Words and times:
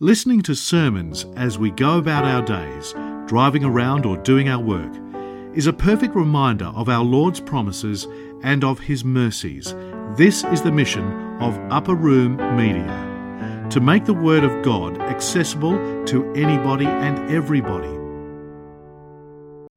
Listening 0.00 0.42
to 0.42 0.54
sermons 0.54 1.24
as 1.36 1.58
we 1.58 1.70
go 1.70 1.96
about 1.96 2.26
our 2.26 2.42
days, 2.42 2.92
driving 3.26 3.64
around 3.64 4.04
or 4.04 4.18
doing 4.18 4.46
our 4.46 4.62
work, 4.62 4.92
is 5.56 5.66
a 5.66 5.72
perfect 5.72 6.14
reminder 6.14 6.66
of 6.66 6.90
our 6.90 7.02
Lord's 7.02 7.40
promises 7.40 8.06
and 8.42 8.62
of 8.62 8.78
His 8.78 9.06
mercies. 9.06 9.74
This 10.14 10.44
is 10.44 10.60
the 10.60 10.70
mission 10.70 11.10
of 11.40 11.56
Upper 11.72 11.94
Room 11.94 12.36
Media 12.58 13.66
to 13.70 13.80
make 13.80 14.04
the 14.04 14.12
Word 14.12 14.44
of 14.44 14.62
God 14.62 15.00
accessible 15.00 16.04
to 16.04 16.30
anybody 16.34 16.84
and 16.84 17.30
everybody. 17.30 17.88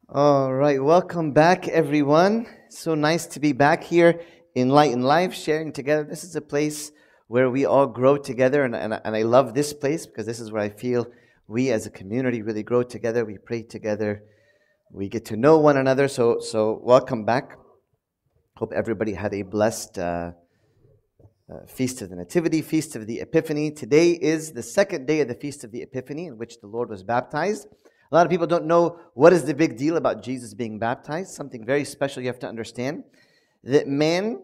All 0.09 0.53
right, 0.53 0.83
welcome 0.83 1.31
back, 1.31 1.69
everyone. 1.69 2.45
So 2.67 2.93
nice 2.93 3.25
to 3.27 3.39
be 3.39 3.53
back 3.53 3.85
here 3.85 4.19
in 4.53 4.67
Light 4.67 4.91
and 4.91 5.05
Life, 5.05 5.33
sharing 5.33 5.71
together. 5.71 6.03
This 6.03 6.25
is 6.25 6.35
a 6.35 6.41
place 6.41 6.91
where 7.29 7.51
we 7.51 7.63
all 7.63 7.85
grow 7.85 8.17
together, 8.17 8.63
and, 8.63 8.75
and, 8.75 8.99
and 9.05 9.15
I 9.15 9.21
love 9.21 9.53
this 9.53 9.71
place 9.71 10.07
because 10.07 10.25
this 10.25 10.39
is 10.39 10.51
where 10.51 10.63
I 10.63 10.69
feel 10.69 11.05
we 11.47 11.69
as 11.69 11.85
a 11.85 11.91
community 11.91 12.41
really 12.41 12.63
grow 12.63 12.81
together. 12.81 13.23
We 13.23 13.37
pray 13.37 13.61
together, 13.61 14.23
we 14.91 15.09
get 15.09 15.25
to 15.25 15.37
know 15.37 15.59
one 15.59 15.77
another. 15.77 16.07
So, 16.07 16.39
so 16.39 16.81
welcome 16.83 17.25
back. 17.25 17.55
Hope 18.57 18.73
everybody 18.73 19.13
had 19.13 19.35
a 19.35 19.43
blessed 19.43 19.99
uh, 19.99 20.31
uh, 21.51 21.65
Feast 21.67 22.01
of 22.01 22.09
the 22.09 22.15
Nativity, 22.15 22.63
Feast 22.63 22.95
of 22.95 23.05
the 23.05 23.21
Epiphany. 23.21 23.69
Today 23.69 24.13
is 24.13 24.51
the 24.51 24.63
second 24.63 25.05
day 25.05 25.21
of 25.21 25.27
the 25.27 25.35
Feast 25.35 25.63
of 25.63 25.71
the 25.71 25.83
Epiphany 25.83 26.25
in 26.25 26.37
which 26.39 26.59
the 26.61 26.67
Lord 26.67 26.89
was 26.89 27.03
baptized. 27.03 27.67
A 28.11 28.15
lot 28.15 28.25
of 28.25 28.31
people 28.31 28.47
don't 28.47 28.65
know 28.65 28.99
what 29.13 29.33
is 29.33 29.45
the 29.45 29.53
big 29.53 29.77
deal 29.77 29.97
about 29.97 30.23
Jesus 30.23 30.55
being 30.55 30.79
baptized. 30.79 31.29
Something 31.29 31.63
very 31.63 31.85
special 31.85 32.23
you 32.23 32.27
have 32.27 32.39
to 32.39 32.47
understand 32.47 33.03
that 33.63 33.87
man, 33.87 34.41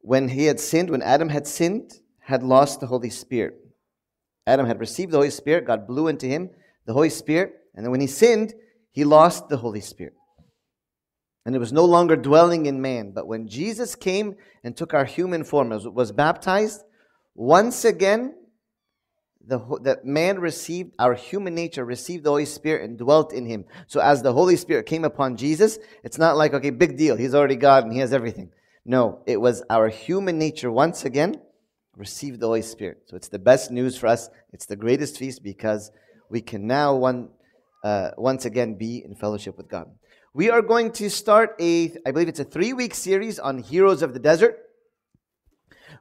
when 0.00 0.28
he 0.28 0.44
had 0.44 0.60
sinned, 0.60 0.90
when 0.90 1.00
Adam 1.00 1.30
had 1.30 1.46
sinned, 1.46 2.00
had 2.24 2.42
lost 2.42 2.80
the 2.80 2.86
Holy 2.86 3.10
Spirit. 3.10 3.54
Adam 4.46 4.66
had 4.66 4.80
received 4.80 5.12
the 5.12 5.18
Holy 5.18 5.30
Spirit, 5.30 5.66
God 5.66 5.86
blew 5.86 6.08
into 6.08 6.26
him 6.26 6.50
the 6.86 6.92
Holy 6.92 7.10
Spirit, 7.10 7.54
and 7.74 7.84
then 7.84 7.90
when 7.90 8.00
he 8.00 8.06
sinned, 8.06 8.54
he 8.92 9.04
lost 9.04 9.48
the 9.48 9.56
Holy 9.56 9.80
Spirit. 9.80 10.14
And 11.46 11.54
it 11.54 11.58
was 11.58 11.72
no 11.72 11.84
longer 11.84 12.16
dwelling 12.16 12.66
in 12.66 12.80
man. 12.80 13.12
But 13.12 13.26
when 13.26 13.48
Jesus 13.48 13.94
came 13.94 14.36
and 14.62 14.76
took 14.76 14.94
our 14.94 15.04
human 15.04 15.44
form, 15.44 15.68
was 15.68 16.12
baptized, 16.12 16.82
once 17.34 17.84
again, 17.84 18.34
the, 19.46 19.58
the 19.58 20.00
man 20.04 20.38
received, 20.38 20.94
our 20.98 21.14
human 21.14 21.54
nature 21.54 21.84
received 21.84 22.24
the 22.24 22.30
Holy 22.30 22.46
Spirit 22.46 22.88
and 22.88 22.96
dwelt 22.96 23.32
in 23.32 23.44
him. 23.44 23.66
So 23.86 24.00
as 24.00 24.22
the 24.22 24.32
Holy 24.32 24.56
Spirit 24.56 24.86
came 24.86 25.04
upon 25.04 25.36
Jesus, 25.36 25.78
it's 26.02 26.16
not 26.16 26.36
like, 26.36 26.54
okay, 26.54 26.70
big 26.70 26.96
deal, 26.96 27.16
he's 27.16 27.34
already 27.34 27.56
God 27.56 27.84
and 27.84 27.92
he 27.92 27.98
has 27.98 28.14
everything. 28.14 28.50
No, 28.86 29.22
it 29.26 29.38
was 29.38 29.62
our 29.68 29.88
human 29.88 30.38
nature 30.38 30.70
once 30.70 31.04
again 31.04 31.40
received 31.96 32.40
the 32.40 32.46
Holy 32.46 32.62
Spirit. 32.62 33.02
So 33.06 33.16
it's 33.16 33.28
the 33.28 33.38
best 33.38 33.70
news 33.70 33.96
for 33.96 34.06
us. 34.06 34.28
It's 34.52 34.66
the 34.66 34.76
greatest 34.76 35.18
feast 35.18 35.42
because 35.42 35.90
we 36.28 36.40
can 36.40 36.66
now 36.66 36.94
one, 36.94 37.28
uh, 37.84 38.10
once 38.16 38.44
again 38.44 38.74
be 38.74 39.04
in 39.04 39.14
fellowship 39.14 39.56
with 39.56 39.68
God. 39.68 39.86
We 40.32 40.50
are 40.50 40.62
going 40.62 40.90
to 40.92 41.08
start 41.08 41.54
a, 41.60 41.92
I 42.04 42.10
believe 42.10 42.28
it's 42.28 42.40
a 42.40 42.44
three 42.44 42.72
week 42.72 42.94
series 42.94 43.38
on 43.38 43.58
heroes 43.58 44.02
of 44.02 44.14
the 44.14 44.18
desert. 44.18 44.58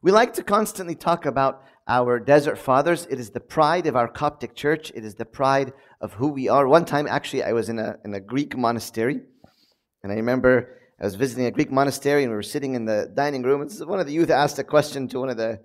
We 0.01 0.11
like 0.11 0.33
to 0.33 0.43
constantly 0.43 0.95
talk 0.95 1.25
about 1.25 1.63
our 1.87 2.19
desert 2.19 2.57
fathers. 2.57 3.07
It 3.09 3.19
is 3.19 3.29
the 3.29 3.39
pride 3.39 3.87
of 3.87 3.95
our 3.95 4.07
Coptic 4.07 4.55
church. 4.55 4.91
It 4.95 5.05
is 5.05 5.15
the 5.15 5.25
pride 5.25 5.73
of 6.01 6.13
who 6.13 6.29
we 6.29 6.49
are. 6.49 6.67
One 6.67 6.85
time, 6.85 7.07
actually, 7.07 7.43
I 7.43 7.53
was 7.53 7.69
in 7.69 7.79
a, 7.79 7.97
in 8.03 8.13
a 8.13 8.19
Greek 8.19 8.57
monastery, 8.57 9.21
and 10.01 10.11
I 10.11 10.15
remember 10.15 10.77
I 10.99 11.05
was 11.05 11.15
visiting 11.15 11.45
a 11.45 11.51
Greek 11.51 11.71
monastery, 11.71 12.23
and 12.23 12.31
we 12.31 12.35
were 12.35 12.43
sitting 12.43 12.75
in 12.75 12.85
the 12.85 13.11
dining 13.13 13.43
room. 13.43 13.61
And 13.61 13.71
one 13.87 13.99
of 13.99 14.07
the 14.07 14.13
youth 14.13 14.29
asked 14.29 14.59
a 14.59 14.63
question 14.63 15.07
to 15.09 15.19
one 15.19 15.29
of 15.29 15.37
the 15.37 15.59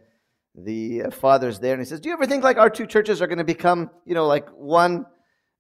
the 0.65 1.05
uh, 1.05 1.11
fathers 1.11 1.59
there, 1.59 1.73
and 1.75 1.81
he 1.81 1.87
says, 1.87 2.01
"Do 2.01 2.09
you 2.09 2.15
ever 2.15 2.27
think 2.27 2.45
like 2.45 2.59
our 2.59 2.71
two 2.71 2.87
churches 2.87 3.23
are 3.23 3.27
going 3.27 3.39
to 3.39 3.45
become, 3.45 3.91
you 4.05 4.15
know, 4.15 4.27
like 4.27 4.49
one?" 4.51 5.07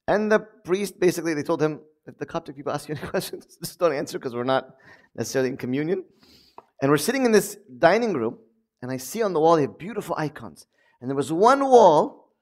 And 0.06 0.30
the 0.32 0.40
priest 0.40 0.98
basically 0.98 1.34
they 1.34 1.42
told 1.42 1.62
him, 1.62 1.80
"If 2.06 2.18
the 2.18 2.26
Coptic 2.26 2.56
people 2.56 2.72
ask 2.72 2.88
you 2.88 2.96
any 2.96 3.06
questions, 3.14 3.58
just 3.62 3.78
don't 3.78 3.94
answer 3.94 4.18
because 4.18 4.34
we're 4.34 4.44
not 4.44 4.74
necessarily 5.14 5.50
in 5.50 5.56
communion." 5.56 6.04
And 6.80 6.90
we're 6.90 6.96
sitting 6.98 7.24
in 7.24 7.32
this 7.32 7.56
dining 7.78 8.14
room, 8.14 8.38
and 8.82 8.90
I 8.90 8.96
see 8.96 9.22
on 9.22 9.32
the 9.32 9.40
wall 9.40 9.56
they 9.56 9.62
have 9.62 9.78
beautiful 9.78 10.14
icons, 10.18 10.66
and 11.00 11.10
there 11.10 11.16
was 11.16 11.32
one 11.32 11.64
wall 11.64 12.34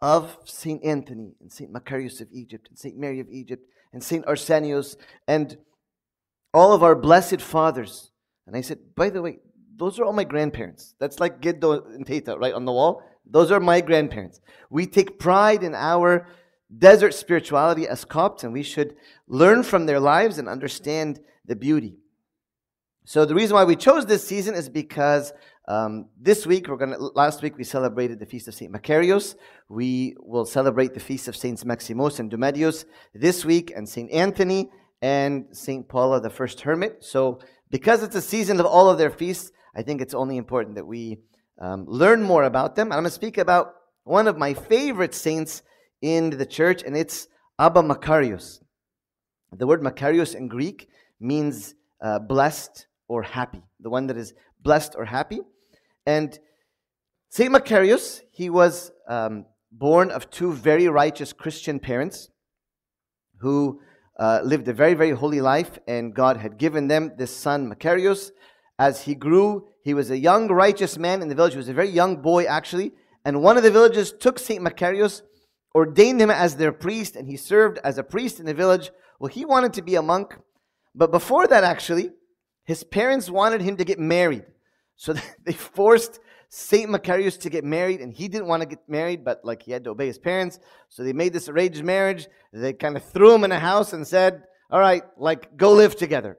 of 0.00 0.36
Saint 0.44 0.84
Anthony 0.84 1.34
and 1.40 1.50
Saint 1.50 1.72
Macarius 1.72 2.20
of 2.20 2.28
Egypt 2.32 2.68
and 2.68 2.78
Saint 2.78 2.98
Mary 2.98 3.20
of 3.20 3.28
Egypt 3.30 3.66
and 3.92 4.02
Saint 4.02 4.26
Arsenius 4.26 4.96
and 5.26 5.56
all 6.52 6.72
of 6.72 6.82
our 6.82 6.94
blessed 6.94 7.40
fathers. 7.40 8.10
And 8.46 8.56
I 8.56 8.60
said, 8.60 8.78
by 8.94 9.08
the 9.08 9.22
way, 9.22 9.38
those 9.76 9.98
are 9.98 10.04
all 10.04 10.12
my 10.12 10.24
grandparents. 10.24 10.94
That's 10.98 11.20
like 11.20 11.40
Giddo 11.40 11.86
and 11.94 12.06
Tata, 12.06 12.36
right, 12.38 12.54
on 12.54 12.64
the 12.64 12.72
wall. 12.72 13.02
Those 13.26 13.50
are 13.50 13.60
my 13.60 13.80
grandparents. 13.80 14.40
We 14.70 14.86
take 14.86 15.18
pride 15.18 15.62
in 15.62 15.74
our 15.74 16.26
desert 16.76 17.14
spirituality 17.14 17.86
as 17.88 18.04
Copts, 18.04 18.44
and 18.44 18.52
we 18.52 18.62
should 18.62 18.96
learn 19.26 19.62
from 19.62 19.86
their 19.86 20.00
lives 20.00 20.38
and 20.38 20.48
understand 20.48 21.20
the 21.46 21.56
beauty. 21.56 21.96
So 23.06 23.24
the 23.24 23.34
reason 23.34 23.54
why 23.54 23.64
we 23.64 23.76
chose 23.76 24.06
this 24.06 24.26
season 24.26 24.54
is 24.54 24.68
because 24.68 25.32
um, 25.68 26.06
this 26.18 26.46
week 26.46 26.68
we're 26.68 26.76
gonna. 26.76 26.98
Last 26.98 27.42
week 27.42 27.56
we 27.56 27.64
celebrated 27.64 28.18
the 28.18 28.26
feast 28.26 28.48
of 28.48 28.54
Saint 28.54 28.72
Macarius. 28.72 29.34
We 29.68 30.14
will 30.18 30.44
celebrate 30.44 30.94
the 30.94 31.00
feast 31.00 31.28
of 31.28 31.36
Saints 31.36 31.64
Maximus 31.64 32.18
and 32.18 32.30
Domedius 32.30 32.84
this 33.14 33.44
week, 33.44 33.72
and 33.74 33.88
Saint 33.88 34.10
Anthony 34.10 34.70
and 35.00 35.46
Saint 35.52 35.88
Paula, 35.88 36.20
the 36.20 36.30
first 36.30 36.60
hermit. 36.62 37.04
So 37.04 37.40
because 37.70 38.02
it's 38.02 38.14
a 38.14 38.22
season 38.22 38.60
of 38.60 38.66
all 38.66 38.88
of 38.88 38.98
their 38.98 39.10
feasts, 39.10 39.52
I 39.76 39.82
think 39.82 40.00
it's 40.00 40.14
only 40.14 40.36
important 40.36 40.76
that 40.76 40.86
we 40.86 41.18
um, 41.60 41.84
learn 41.86 42.22
more 42.22 42.44
about 42.44 42.76
them. 42.76 42.92
I'm 42.92 42.98
going 42.98 43.04
to 43.04 43.10
speak 43.10 43.38
about 43.38 43.74
one 44.04 44.28
of 44.28 44.38
my 44.38 44.54
favorite 44.54 45.14
saints 45.14 45.62
in 46.00 46.30
the 46.30 46.46
church, 46.46 46.82
and 46.82 46.96
it's 46.96 47.28
Abba 47.58 47.82
Macarius. 47.82 48.60
The 49.52 49.66
word 49.66 49.82
Macarius 49.82 50.34
in 50.34 50.48
Greek 50.48 50.88
means 51.20 51.74
uh, 52.00 52.18
blessed 52.18 52.86
or 53.08 53.22
happy, 53.22 53.62
the 53.80 53.90
one 53.90 54.06
that 54.08 54.16
is 54.16 54.34
blessed 54.60 54.94
or 54.96 55.04
happy. 55.04 55.40
And 56.06 56.38
Saint 57.30 57.52
Macarius, 57.52 58.20
he 58.30 58.50
was 58.50 58.92
um, 59.08 59.46
born 59.72 60.10
of 60.10 60.30
two 60.30 60.52
very 60.52 60.88
righteous 60.88 61.32
Christian 61.32 61.80
parents 61.80 62.28
who 63.38 63.80
uh, 64.18 64.40
lived 64.44 64.68
a 64.68 64.72
very, 64.72 64.94
very 64.94 65.10
holy 65.10 65.40
life, 65.40 65.78
and 65.88 66.14
God 66.14 66.36
had 66.36 66.58
given 66.58 66.88
them 66.88 67.12
this 67.16 67.34
son, 67.34 67.68
Macarius. 67.68 68.30
As 68.78 69.02
he 69.02 69.14
grew, 69.14 69.68
he 69.82 69.94
was 69.94 70.10
a 70.10 70.18
young, 70.18 70.48
righteous 70.48 70.98
man 70.98 71.22
in 71.22 71.28
the 71.28 71.34
village. 71.34 71.52
He 71.52 71.58
was 71.58 71.68
a 71.68 71.74
very 71.74 71.88
young 71.88 72.16
boy, 72.16 72.44
actually. 72.44 72.92
And 73.24 73.42
one 73.42 73.56
of 73.56 73.62
the 73.62 73.70
villagers 73.70 74.12
took 74.12 74.38
St. 74.38 74.62
Macarius, 74.62 75.22
ordained 75.74 76.20
him 76.20 76.30
as 76.30 76.56
their 76.56 76.72
priest, 76.72 77.16
and 77.16 77.28
he 77.28 77.36
served 77.36 77.78
as 77.84 77.98
a 77.98 78.02
priest 78.02 78.40
in 78.40 78.46
the 78.46 78.54
village. 78.54 78.90
Well, 79.18 79.28
he 79.28 79.44
wanted 79.44 79.72
to 79.74 79.82
be 79.82 79.94
a 79.94 80.02
monk. 80.02 80.36
But 80.94 81.10
before 81.10 81.46
that, 81.46 81.64
actually, 81.64 82.10
his 82.64 82.84
parents 82.84 83.30
wanted 83.30 83.60
him 83.60 83.76
to 83.76 83.84
get 83.84 83.98
married. 83.98 84.44
So 84.96 85.14
they 85.44 85.52
forced 85.52 86.20
St. 86.48 86.88
Macarius 86.88 87.38
to 87.40 87.50
get 87.50 87.64
married, 87.64 88.00
and 88.00 88.12
he 88.12 88.28
didn't 88.28 88.46
want 88.46 88.62
to 88.62 88.68
get 88.68 88.88
married, 88.88 89.24
but 89.24 89.44
like 89.44 89.62
he 89.62 89.72
had 89.72 89.84
to 89.84 89.90
obey 89.90 90.06
his 90.06 90.18
parents. 90.18 90.58
So 90.88 91.02
they 91.02 91.12
made 91.12 91.32
this 91.32 91.48
arranged 91.48 91.84
marriage. 91.84 92.28
They 92.52 92.72
kind 92.72 92.96
of 92.96 93.04
threw 93.04 93.34
him 93.34 93.44
in 93.44 93.52
a 93.52 93.58
house 93.58 93.92
and 93.92 94.06
said, 94.06 94.44
All 94.70 94.80
right, 94.80 95.02
like, 95.16 95.56
go 95.56 95.72
live 95.72 95.96
together. 95.96 96.38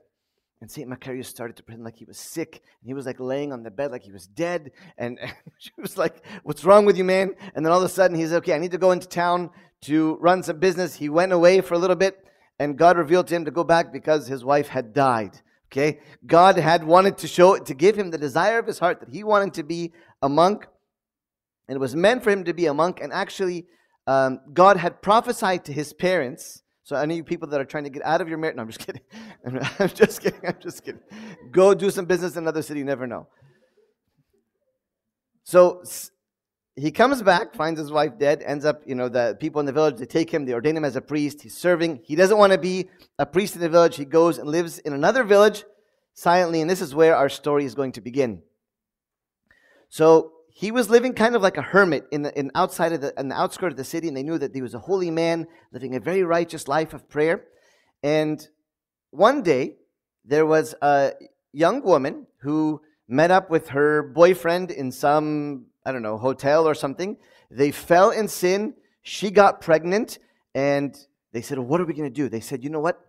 And 0.65 0.71
St. 0.71 0.89
Macarius 0.89 1.27
started 1.27 1.55
to 1.57 1.61
pretend 1.61 1.85
like 1.85 1.95
he 1.95 2.05
was 2.05 2.17
sick. 2.17 2.63
And 2.81 2.87
he 2.87 2.95
was 2.95 3.05
like 3.05 3.19
laying 3.19 3.53
on 3.53 3.61
the 3.61 3.69
bed 3.69 3.91
like 3.91 4.01
he 4.01 4.11
was 4.11 4.25
dead. 4.25 4.71
And, 4.97 5.19
and 5.21 5.31
she 5.59 5.69
was 5.77 5.95
like, 5.95 6.25
What's 6.41 6.65
wrong 6.65 6.85
with 6.85 6.97
you, 6.97 7.03
man? 7.03 7.35
And 7.53 7.63
then 7.63 7.71
all 7.71 7.77
of 7.77 7.85
a 7.85 7.89
sudden 7.89 8.17
he 8.17 8.25
said, 8.25 8.37
Okay, 8.37 8.55
I 8.55 8.57
need 8.57 8.71
to 8.71 8.79
go 8.79 8.89
into 8.91 9.07
town 9.07 9.51
to 9.81 10.15
run 10.15 10.41
some 10.41 10.57
business. 10.57 10.95
He 10.95 11.07
went 11.07 11.33
away 11.33 11.61
for 11.61 11.75
a 11.75 11.77
little 11.77 11.95
bit. 11.95 12.25
And 12.57 12.79
God 12.79 12.97
revealed 12.97 13.27
to 13.27 13.35
him 13.35 13.45
to 13.45 13.51
go 13.51 13.63
back 13.63 13.93
because 13.93 14.25
his 14.25 14.43
wife 14.43 14.67
had 14.67 14.91
died. 14.91 15.39
Okay? 15.71 15.99
God 16.25 16.57
had 16.57 16.83
wanted 16.83 17.19
to 17.19 17.27
show, 17.27 17.59
to 17.59 17.73
give 17.75 17.95
him 17.95 18.09
the 18.09 18.17
desire 18.17 18.57
of 18.57 18.65
his 18.65 18.79
heart 18.79 19.01
that 19.01 19.09
he 19.09 19.23
wanted 19.23 19.53
to 19.53 19.63
be 19.63 19.93
a 20.23 20.29
monk. 20.29 20.65
And 21.67 21.75
it 21.75 21.79
was 21.79 21.95
meant 21.95 22.23
for 22.23 22.31
him 22.31 22.43
to 22.43 22.55
be 22.55 22.65
a 22.65 22.73
monk. 22.73 23.01
And 23.03 23.13
actually, 23.13 23.67
um, 24.07 24.39
God 24.51 24.77
had 24.77 25.03
prophesied 25.03 25.63
to 25.65 25.73
his 25.73 25.93
parents 25.93 26.63
so 26.85 26.95
any 26.95 27.23
people 27.23 27.47
that 27.47 27.59
are 27.59 27.65
trying 27.65 27.85
to 27.85 27.89
get 27.89 28.05
out 28.05 28.21
of 28.21 28.29
your 28.29 28.37
marriage, 28.37 28.57
no, 28.57 28.61
I'm 28.61 28.69
just 28.69 28.85
kidding. 28.85 29.01
I'm 29.79 29.89
just 29.89 30.21
kidding. 30.21 30.39
I'm 30.45 30.57
just 30.61 30.85
kidding. 30.85 31.01
Go 31.51 31.73
do 31.73 31.89
some 31.89 32.05
business 32.05 32.33
in 32.33 32.43
another 32.43 32.61
city. 32.61 32.79
You 32.79 32.85
never 32.85 33.07
know. 33.07 33.27
So 35.43 35.81
he 36.75 36.91
comes 36.91 37.23
back, 37.23 37.55
finds 37.55 37.79
his 37.79 37.91
wife 37.91 38.19
dead, 38.19 38.43
ends 38.45 38.65
up, 38.65 38.83
you 38.85 38.93
know, 38.93 39.09
the 39.09 39.35
people 39.39 39.59
in 39.61 39.65
the 39.65 39.71
village, 39.71 39.97
they 39.97 40.05
take 40.05 40.29
him, 40.29 40.45
they 40.45 40.53
ordain 40.53 40.77
him 40.77 40.85
as 40.85 40.95
a 40.95 41.01
priest. 41.01 41.41
He's 41.41 41.57
serving. 41.57 42.01
He 42.03 42.15
doesn't 42.15 42.37
want 42.37 42.53
to 42.53 42.59
be 42.59 42.87
a 43.17 43.25
priest 43.25 43.55
in 43.55 43.61
the 43.61 43.69
village. 43.69 43.95
He 43.95 44.05
goes 44.05 44.37
and 44.37 44.47
lives 44.47 44.77
in 44.77 44.93
another 44.93 45.23
village 45.23 45.63
silently, 46.13 46.61
and 46.61 46.69
this 46.69 46.81
is 46.81 46.93
where 46.93 47.15
our 47.15 47.29
story 47.29 47.65
is 47.65 47.73
going 47.73 47.93
to 47.93 48.01
begin. 48.01 48.43
So 49.89 50.33
he 50.57 50.71
was 50.71 50.89
living 50.89 51.13
kind 51.13 51.35
of 51.35 51.41
like 51.41 51.57
a 51.57 51.61
hermit 51.61 52.07
in 52.11 52.21
the 52.21 52.39
in 52.39 52.49
outside 52.55 52.93
of 52.93 53.01
the 53.01 53.13
in 53.19 53.27
the 53.27 53.35
outskirts 53.35 53.73
of 53.73 53.77
the 53.77 53.83
city, 53.83 54.07
and 54.07 54.15
they 54.15 54.23
knew 54.23 54.37
that 54.37 54.55
he 54.55 54.61
was 54.61 54.73
a 54.73 54.79
holy 54.79 55.11
man 55.11 55.47
living 55.73 55.95
a 55.95 55.99
very 55.99 56.23
righteous 56.23 56.67
life 56.69 56.93
of 56.93 57.09
prayer. 57.09 57.43
And 58.01 58.47
one 59.11 59.43
day 59.43 59.75
there 60.23 60.45
was 60.45 60.73
a 60.81 61.11
young 61.51 61.83
woman 61.83 62.27
who 62.37 62.81
met 63.07 63.31
up 63.31 63.49
with 63.49 63.69
her 63.69 64.01
boyfriend 64.01 64.71
in 64.71 64.93
some 64.93 65.65
I 65.85 65.91
don't 65.91 66.01
know, 66.01 66.17
hotel 66.17 66.67
or 66.67 66.73
something. 66.73 67.17
They 67.51 67.71
fell 67.71 68.09
in 68.09 68.27
sin. 68.27 68.73
She 69.03 69.29
got 69.29 69.61
pregnant. 69.61 70.17
And 70.55 70.97
they 71.31 71.41
said, 71.41 71.59
What 71.59 71.79
are 71.79 71.85
we 71.85 71.93
going 71.93 72.09
to 72.09 72.13
do? 72.13 72.27
They 72.27 72.39
said, 72.39 72.63
You 72.63 72.69
know 72.69 72.79
what? 72.79 72.99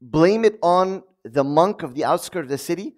Blame 0.00 0.44
it 0.44 0.58
on 0.62 1.04
the 1.22 1.44
monk 1.44 1.82
of 1.82 1.94
the 1.94 2.04
outskirts 2.04 2.46
of 2.46 2.48
the 2.48 2.58
city. 2.58 2.94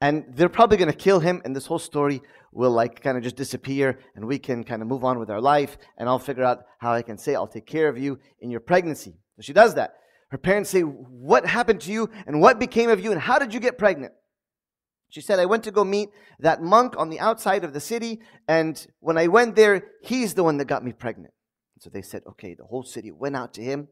And 0.00 0.24
they're 0.30 0.48
probably 0.48 0.78
going 0.78 0.90
to 0.90 0.96
kill 0.96 1.20
him. 1.20 1.42
And 1.44 1.54
this 1.54 1.66
whole 1.66 1.78
story 1.78 2.22
will 2.52 2.70
like 2.70 3.02
kind 3.02 3.16
of 3.16 3.22
just 3.22 3.36
disappear. 3.36 3.98
And 4.14 4.26
we 4.26 4.38
can 4.38 4.64
kind 4.64 4.82
of 4.82 4.88
move 4.88 5.04
on 5.04 5.18
with 5.18 5.30
our 5.30 5.40
life. 5.40 5.78
And 5.98 6.08
I'll 6.08 6.18
figure 6.18 6.44
out 6.44 6.64
how 6.78 6.92
I 6.92 7.02
can 7.02 7.18
say, 7.18 7.34
I'll 7.34 7.46
take 7.46 7.66
care 7.66 7.88
of 7.88 7.98
you 7.98 8.18
in 8.40 8.50
your 8.50 8.60
pregnancy. 8.60 9.14
So 9.36 9.42
she 9.42 9.52
does 9.52 9.74
that. 9.74 9.94
Her 10.30 10.38
parents 10.38 10.70
say, 10.70 10.82
What 10.82 11.46
happened 11.46 11.80
to 11.82 11.92
you? 11.92 12.10
And 12.26 12.40
what 12.40 12.58
became 12.58 12.90
of 12.90 13.00
you? 13.00 13.12
And 13.12 13.20
how 13.20 13.38
did 13.38 13.52
you 13.52 13.60
get 13.60 13.78
pregnant? 13.78 14.12
She 15.10 15.20
said, 15.20 15.40
I 15.40 15.46
went 15.46 15.64
to 15.64 15.72
go 15.72 15.82
meet 15.82 16.10
that 16.38 16.62
monk 16.62 16.94
on 16.96 17.10
the 17.10 17.18
outside 17.18 17.64
of 17.64 17.72
the 17.72 17.80
city, 17.80 18.20
and 18.46 18.86
when 19.00 19.18
I 19.18 19.26
went 19.26 19.56
there, 19.56 19.82
he's 20.02 20.34
the 20.34 20.44
one 20.44 20.56
that 20.58 20.66
got 20.66 20.84
me 20.84 20.92
pregnant. 20.92 21.34
So 21.80 21.90
they 21.90 22.02
said, 22.02 22.22
okay, 22.28 22.54
the 22.54 22.64
whole 22.64 22.84
city 22.84 23.10
went 23.10 23.34
out 23.36 23.52
to 23.54 23.62
him 23.62 23.88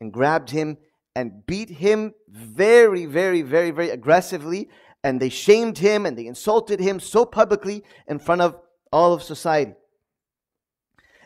and 0.00 0.12
grabbed 0.12 0.50
him 0.50 0.78
and 1.14 1.44
beat 1.46 1.68
him 1.68 2.14
very, 2.28 3.04
very, 3.04 3.42
very, 3.42 3.70
very 3.70 3.90
aggressively, 3.90 4.70
and 5.04 5.20
they 5.20 5.28
shamed 5.28 5.78
him 5.78 6.06
and 6.06 6.16
they 6.16 6.26
insulted 6.26 6.80
him 6.80 7.00
so 7.00 7.24
publicly 7.24 7.84
in 8.06 8.18
front 8.18 8.40
of 8.40 8.56
all 8.92 9.12
of 9.12 9.22
society. 9.22 9.74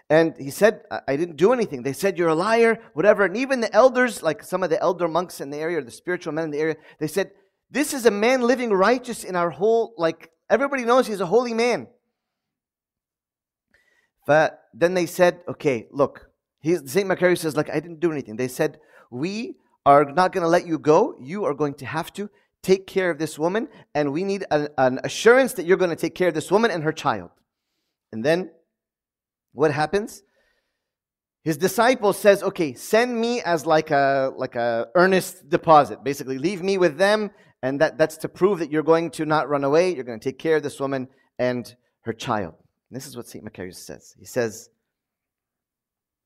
And 0.08 0.36
he 0.38 0.50
said, 0.50 0.82
I 1.08 1.16
didn't 1.16 1.36
do 1.36 1.52
anything. 1.52 1.82
They 1.82 1.92
said, 1.92 2.16
You're 2.16 2.28
a 2.28 2.34
liar, 2.34 2.78
whatever. 2.94 3.24
And 3.24 3.36
even 3.36 3.60
the 3.60 3.74
elders, 3.74 4.22
like 4.22 4.42
some 4.42 4.62
of 4.62 4.70
the 4.70 4.80
elder 4.80 5.08
monks 5.08 5.40
in 5.40 5.50
the 5.50 5.56
area, 5.56 5.78
or 5.78 5.82
the 5.82 5.90
spiritual 5.90 6.32
men 6.32 6.44
in 6.44 6.50
the 6.52 6.60
area, 6.60 6.76
they 7.00 7.08
said, 7.08 7.32
This 7.70 7.92
is 7.92 8.06
a 8.06 8.10
man 8.10 8.42
living 8.42 8.70
righteous 8.70 9.24
in 9.24 9.34
our 9.34 9.50
whole, 9.50 9.94
like, 9.96 10.30
everybody 10.48 10.84
knows 10.84 11.08
he's 11.08 11.20
a 11.20 11.26
holy 11.26 11.54
man. 11.54 11.88
But 14.28 14.62
then 14.72 14.94
they 14.94 15.06
said, 15.06 15.40
Okay, 15.48 15.88
look, 15.90 16.30
St. 16.62 17.08
Macarius 17.08 17.38
says, 17.38 17.56
Like, 17.56 17.70
I 17.70 17.80
didn't 17.80 17.98
do 17.98 18.12
anything. 18.12 18.36
They 18.36 18.48
said, 18.48 18.78
We 19.10 19.56
are 19.84 20.04
not 20.04 20.32
going 20.32 20.42
to 20.42 20.48
let 20.48 20.68
you 20.68 20.78
go. 20.78 21.16
You 21.20 21.46
are 21.46 21.54
going 21.54 21.74
to 21.74 21.86
have 21.86 22.12
to 22.12 22.30
take 22.66 22.86
care 22.86 23.10
of 23.10 23.18
this 23.18 23.38
woman, 23.38 23.68
and 23.94 24.12
we 24.12 24.24
need 24.24 24.44
an, 24.50 24.68
an 24.76 24.98
assurance 25.04 25.52
that 25.54 25.66
you're 25.66 25.76
going 25.76 25.94
to 25.96 26.02
take 26.04 26.14
care 26.14 26.28
of 26.28 26.34
this 26.34 26.50
woman 26.50 26.70
and 26.70 26.82
her 26.82 26.92
child. 26.92 27.30
And 28.12 28.24
then 28.24 28.50
what 29.52 29.70
happens? 29.70 30.22
His 31.44 31.56
disciple 31.56 32.12
says, 32.12 32.42
"Okay, 32.42 32.74
send 32.74 33.20
me 33.20 33.40
as 33.40 33.66
like 33.66 33.92
a 33.92 34.32
like 34.36 34.56
a 34.56 34.88
earnest 34.96 35.48
deposit. 35.48 36.02
Basically, 36.02 36.38
leave 36.38 36.60
me 36.60 36.76
with 36.76 36.98
them, 36.98 37.30
and 37.62 37.80
that, 37.80 37.98
that's 37.98 38.16
to 38.18 38.28
prove 38.28 38.58
that 38.58 38.72
you're 38.72 38.90
going 38.94 39.10
to 39.12 39.24
not 39.24 39.48
run 39.48 39.62
away. 39.62 39.94
You're 39.94 40.08
going 40.10 40.18
to 40.18 40.28
take 40.30 40.40
care 40.40 40.56
of 40.56 40.64
this 40.64 40.80
woman 40.80 41.08
and 41.38 41.64
her 42.00 42.12
child." 42.12 42.54
And 42.90 42.96
this 42.96 43.06
is 43.06 43.16
what 43.16 43.28
Saint 43.28 43.44
Macarius 43.44 43.76
says. 43.76 44.14
He 44.18 44.26
says, 44.26 44.70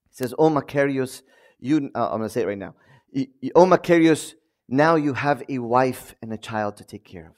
"He 0.09 0.15
says, 0.15 0.33
oh 0.39 0.49
Macarius, 0.49 1.23
you. 1.59 1.91
Uh, 1.95 2.09
I'm 2.11 2.19
going 2.19 2.23
to 2.23 2.31
say 2.31 2.43
it 2.43 2.47
right 2.47 2.65
now. 2.67 2.75
Oh 3.55 3.67
Macarius, 3.67 4.35
now 4.71 4.95
you 4.95 5.15
have 5.15 5.43
a 5.49 5.59
wife 5.59 6.15
and 6.23 6.33
a 6.33 6.39
child 6.39 6.77
to 6.77 6.85
take 6.85 7.05
care 7.05 7.27
of. 7.27 7.35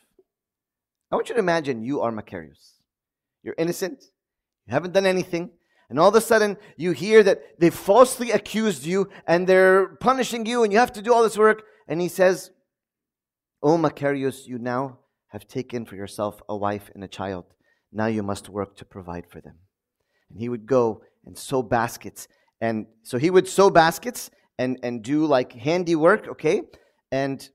I 1.11 1.17
want 1.17 1.31
you 1.31 1.35
to 1.35 1.41
imagine 1.41 1.83
you 1.83 2.03
are 2.03 2.13
Macarius. 2.13 2.75
You're 3.43 3.55
innocent. 3.57 4.05
You 4.67 4.75
haven't 4.75 4.93
done 4.93 5.07
anything. 5.07 5.51
And 5.89 5.99
all 5.99 6.11
of 6.11 6.15
a 6.15 6.21
sudden, 6.21 6.59
you 6.77 6.93
hear 6.93 7.23
that 7.23 7.59
they 7.59 7.71
falsely 7.71 8.31
accused 8.31 8.85
you 8.85 9.09
and 9.27 9.47
they're 9.47 9.89
punishing 9.97 10.47
you 10.47 10.63
and 10.63 10.73
you 10.73 10.79
have 10.79 10.93
to 10.93 11.03
do 11.03 11.13
all 11.13 11.23
this 11.23 11.39
work. 11.39 11.65
And 11.89 12.01
he 12.01 12.09
says, 12.09 12.51
O 13.63 13.79
Macarius, 13.79 14.47
you 14.47 14.59
now 14.59 14.99
have 15.29 15.49
taken 15.49 15.87
for 15.87 15.97
yourself 15.97 16.41
a 16.49 16.57
wife 16.57 16.91
and 16.95 17.03
a 17.03 17.09
child. 17.09 17.47
Now 17.93 18.07
you 18.07 18.23
must 18.23 18.51
work 18.51 18.77
to 18.77 18.85
provide 18.85 19.27
for 19.29 19.41
them. 19.41 19.57
And 20.31 20.39
he 20.39 20.51
would 20.51 20.67
go 20.67 21.03
and 21.25 21.37
sew 21.37 21.63
baskets. 21.63 22.29
And 22.61 22.87
so 23.03 23.17
he 23.19 23.31
would 23.31 23.49
sew 23.49 23.71
baskets 23.71 24.31
and, 24.59 24.79
and 24.83 25.03
do 25.03 25.25
like 25.25 25.53
handiwork, 25.53 26.29
okay? 26.29 26.63
And 27.13 27.49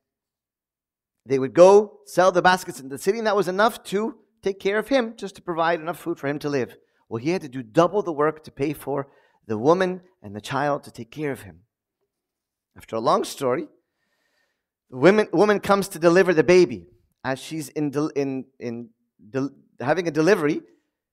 they 1.26 1.40
would 1.40 1.54
go 1.54 2.00
sell 2.06 2.32
the 2.32 2.42
baskets 2.42 2.80
in 2.80 2.88
the 2.88 2.98
city, 2.98 3.18
and 3.18 3.28
that 3.28 3.36
was 3.36 3.50
enough 3.50 3.84
to 3.86 4.16
take 4.42 4.60
care 4.60 4.78
of 4.78 4.88
him, 4.88 5.16
just 5.18 5.36
to 5.36 5.42
provide 5.42 5.82
enough 5.82 6.00
food 6.00 6.18
for 6.18 6.28
him 6.28 6.40
to 6.40 6.50
live. 6.50 6.78
Well, 7.10 7.22
he 7.22 7.32
had 7.32 7.42
to 7.42 7.50
do 7.50 7.64
double 7.64 8.02
the 8.02 8.14
work 8.14 8.44
to 8.44 8.52
pay 8.52 8.72
for 8.72 9.08
the 9.48 9.58
woman 9.58 10.02
and 10.22 10.36
the 10.36 10.42
child 10.42 10.84
to 10.84 10.92
take 10.92 11.12
care 11.12 11.32
of 11.32 11.42
him. 11.42 11.62
After 12.78 12.96
a 12.96 13.00
long 13.00 13.24
story, 13.24 13.68
the 14.90 14.98
woman, 14.98 15.28
woman 15.34 15.60
comes 15.60 15.88
to 15.90 16.00
deliver 16.00 16.34
the 16.34 16.44
baby. 16.44 16.86
As 17.24 17.40
she's 17.40 17.70
in, 17.70 17.92
in, 18.16 18.46
in 18.60 18.90
having 19.80 20.08
a 20.08 20.12
delivery, 20.12 20.62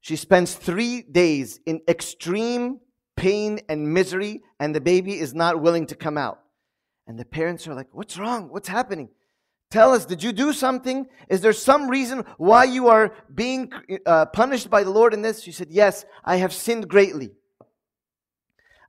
she 0.01 0.17
spends 0.17 0.55
three 0.55 1.03
days 1.03 1.61
in 1.65 1.81
extreme 1.89 2.81
pain 3.17 3.61
and 3.69 3.93
misery, 3.93 4.43
and 4.61 4.75
the 4.75 4.81
baby 4.81 5.19
is 5.19 5.33
not 5.33 5.63
willing 5.63 5.87
to 5.87 5.95
come 5.95 6.19
out. 6.19 6.41
And 7.07 7.19
the 7.19 7.25
parents 7.25 7.67
are 7.69 7.75
like, 7.75 7.89
What's 7.93 8.19
wrong? 8.19 8.49
What's 8.51 8.69
happening? 8.69 9.09
Tell 9.71 9.93
us, 9.93 10.07
did 10.07 10.23
you 10.23 10.33
do 10.33 10.53
something? 10.53 11.07
Is 11.29 11.41
there 11.41 11.53
some 11.53 11.89
reason 11.89 12.25
why 12.37 12.65
you 12.65 12.89
are 12.89 13.13
being 13.35 13.73
uh, 14.07 14.27
punished 14.27 14.71
by 14.71 14.85
the 14.85 14.91
Lord 14.91 15.13
in 15.13 15.23
this? 15.23 15.43
She 15.43 15.53
said, 15.53 15.69
Yes, 15.71 16.05
I 16.25 16.37
have 16.37 16.53
sinned 16.53 16.89
greatly. 16.89 17.33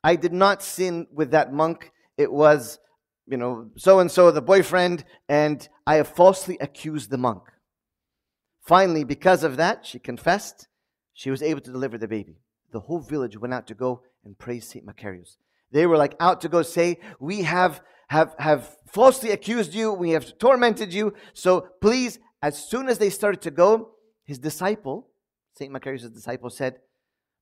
I 0.03 0.15
did 0.15 0.33
not 0.33 0.61
sin 0.61 1.07
with 1.11 1.31
that 1.31 1.51
monk. 1.51 1.91
It 2.17 2.31
was, 2.31 2.77
you 3.25 3.37
know, 3.37 3.71
so 3.75 3.99
and 3.99 4.11
so, 4.11 4.29
the 4.29 4.41
boyfriend, 4.41 5.03
and 5.27 5.67
I 5.87 5.95
have 5.95 6.07
falsely 6.07 6.57
accused 6.61 7.09
the 7.09 7.17
monk. 7.17 7.41
Finally, 8.61 9.03
because 9.03 9.43
of 9.43 9.57
that, 9.57 9.85
she 9.85 9.97
confessed. 9.97 10.67
She 11.13 11.31
was 11.31 11.41
able 11.41 11.61
to 11.61 11.71
deliver 11.71 11.97
the 11.97 12.07
baby. 12.07 12.37
The 12.71 12.81
whole 12.81 12.99
village 12.99 13.39
went 13.39 13.53
out 13.53 13.65
to 13.67 13.73
go 13.73 14.03
and 14.23 14.37
praise 14.37 14.67
St. 14.67 14.85
Macarius. 14.85 15.37
They 15.71 15.87
were 15.87 15.97
like 15.97 16.15
out 16.19 16.41
to 16.41 16.49
go 16.49 16.61
say, 16.61 16.99
We 17.19 17.41
have 17.41 17.81
have, 18.07 18.35
have 18.39 18.77
falsely 18.87 19.31
accused 19.31 19.73
you, 19.73 19.91
we 19.91 20.11
have 20.11 20.37
tormented 20.37 20.93
you. 20.93 21.13
So 21.33 21.67
please, 21.81 22.19
as 22.41 22.57
soon 22.57 22.87
as 22.87 22.97
they 22.97 23.09
started 23.09 23.41
to 23.41 23.51
go, 23.51 23.91
his 24.23 24.39
disciple, 24.39 25.07
St. 25.53 25.71
Macarius' 25.71 26.13
disciple, 26.13 26.49
said, 26.49 26.79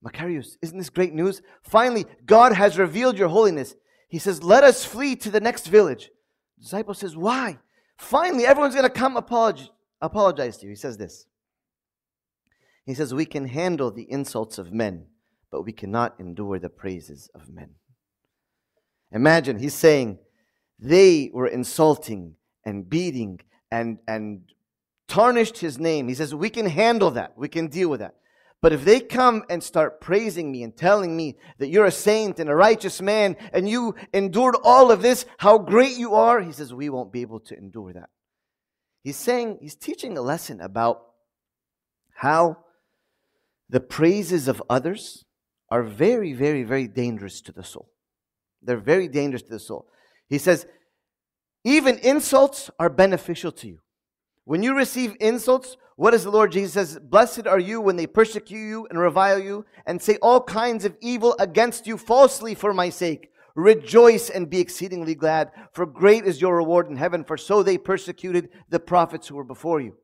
Macarius, 0.03 0.57
isn't 0.61 0.77
this 0.77 0.89
great 0.89 1.13
news? 1.13 1.41
Finally, 1.61 2.05
God 2.25 2.53
has 2.53 2.77
revealed 2.77 3.17
your 3.17 3.29
holiness. 3.29 3.75
He 4.09 4.19
says, 4.19 4.43
Let 4.43 4.63
us 4.63 4.83
flee 4.83 5.15
to 5.17 5.31
the 5.31 5.39
next 5.39 5.67
village. 5.67 6.09
The 6.57 6.63
disciple 6.63 6.93
says, 6.93 7.15
Why? 7.15 7.57
Finally, 7.97 8.45
everyone's 8.45 8.75
going 8.75 8.87
to 8.87 8.89
come 8.89 9.15
apologize, 9.15 9.69
apologize 10.01 10.57
to 10.57 10.65
you. 10.65 10.71
He 10.71 10.75
says 10.75 10.97
this. 10.97 11.25
He 12.85 12.93
says, 12.93 13.13
We 13.13 13.25
can 13.25 13.47
handle 13.47 13.91
the 13.91 14.11
insults 14.11 14.57
of 14.57 14.73
men, 14.73 15.05
but 15.49 15.63
we 15.63 15.71
cannot 15.71 16.19
endure 16.19 16.59
the 16.59 16.69
praises 16.69 17.29
of 17.33 17.49
men. 17.49 17.69
Imagine, 19.11 19.59
he's 19.59 19.75
saying, 19.75 20.19
they 20.79 21.29
were 21.33 21.47
insulting 21.47 22.35
and 22.65 22.89
beating 22.89 23.39
and, 23.71 23.99
and 24.07 24.41
tarnished 25.07 25.57
his 25.57 25.79
name. 25.79 26.07
He 26.07 26.15
says, 26.15 26.33
We 26.33 26.49
can 26.49 26.65
handle 26.65 27.11
that. 27.11 27.33
We 27.37 27.47
can 27.47 27.67
deal 27.67 27.89
with 27.89 27.99
that. 27.99 28.15
But 28.61 28.71
if 28.71 28.85
they 28.85 29.01
come 29.01 29.43
and 29.49 29.61
start 29.61 29.99
praising 29.99 30.49
me 30.49 30.63
and 30.63 30.75
telling 30.75 31.17
me 31.17 31.35
that 31.57 31.67
you're 31.67 31.85
a 31.85 31.91
saint 31.91 32.39
and 32.39 32.49
a 32.49 32.55
righteous 32.55 33.01
man 33.01 33.35
and 33.51 33.67
you 33.67 33.93
endured 34.13 34.55
all 34.63 34.89
of 34.89 35.01
this, 35.01 35.25
how 35.37 35.57
great 35.57 35.97
you 35.97 36.13
are, 36.15 36.39
he 36.39 36.53
says, 36.53 36.73
we 36.73 36.89
won't 36.89 37.11
be 37.11 37.19
able 37.19 37.41
to 37.41 37.57
endure 37.57 37.91
that. 37.91 38.09
He's 39.03 39.17
saying, 39.17 39.57
he's 39.61 39.75
teaching 39.75 40.17
a 40.17 40.21
lesson 40.21 40.61
about 40.61 41.03
how 42.15 42.59
the 43.69 43.81
praises 43.81 44.47
of 44.47 44.63
others 44.69 45.25
are 45.69 45.83
very, 45.83 46.31
very, 46.31 46.63
very 46.63 46.87
dangerous 46.87 47.41
to 47.41 47.51
the 47.51 47.65
soul. 47.65 47.89
They're 48.61 48.77
very 48.77 49.09
dangerous 49.09 49.41
to 49.43 49.49
the 49.49 49.59
soul. 49.59 49.89
He 50.29 50.37
says, 50.37 50.65
even 51.63 51.97
insults 51.99 52.69
are 52.77 52.89
beneficial 52.89 53.51
to 53.53 53.67
you. 53.67 53.79
When 54.45 54.63
you 54.63 54.75
receive 54.75 55.15
insults, 55.19 55.77
what 55.95 56.11
does 56.11 56.23
the 56.23 56.31
Lord 56.31 56.51
Jesus 56.51 56.73
says? 56.73 56.99
Blessed 56.99 57.47
are 57.47 57.59
you 57.59 57.79
when 57.79 57.95
they 57.95 58.07
persecute 58.07 58.59
you 58.59 58.87
and 58.89 58.99
revile 58.99 59.39
you 59.39 59.65
and 59.85 60.01
say 60.01 60.17
all 60.21 60.41
kinds 60.41 60.83
of 60.83 60.97
evil 60.99 61.35
against 61.39 61.87
you 61.87 61.97
falsely 61.97 62.53
for 62.55 62.73
my 62.73 62.89
sake. 62.89 63.29
Rejoice 63.55 64.29
and 64.29 64.49
be 64.49 64.59
exceedingly 64.59 65.13
glad, 65.13 65.51
for 65.71 65.85
great 65.85 66.25
is 66.25 66.41
your 66.41 66.57
reward 66.57 66.89
in 66.89 66.97
heaven, 66.97 67.23
for 67.23 67.37
so 67.37 67.61
they 67.61 67.77
persecuted 67.77 68.49
the 68.69 68.79
prophets 68.79 69.27
who 69.27 69.35
were 69.35 69.43
before 69.43 69.79
you. 69.79 69.95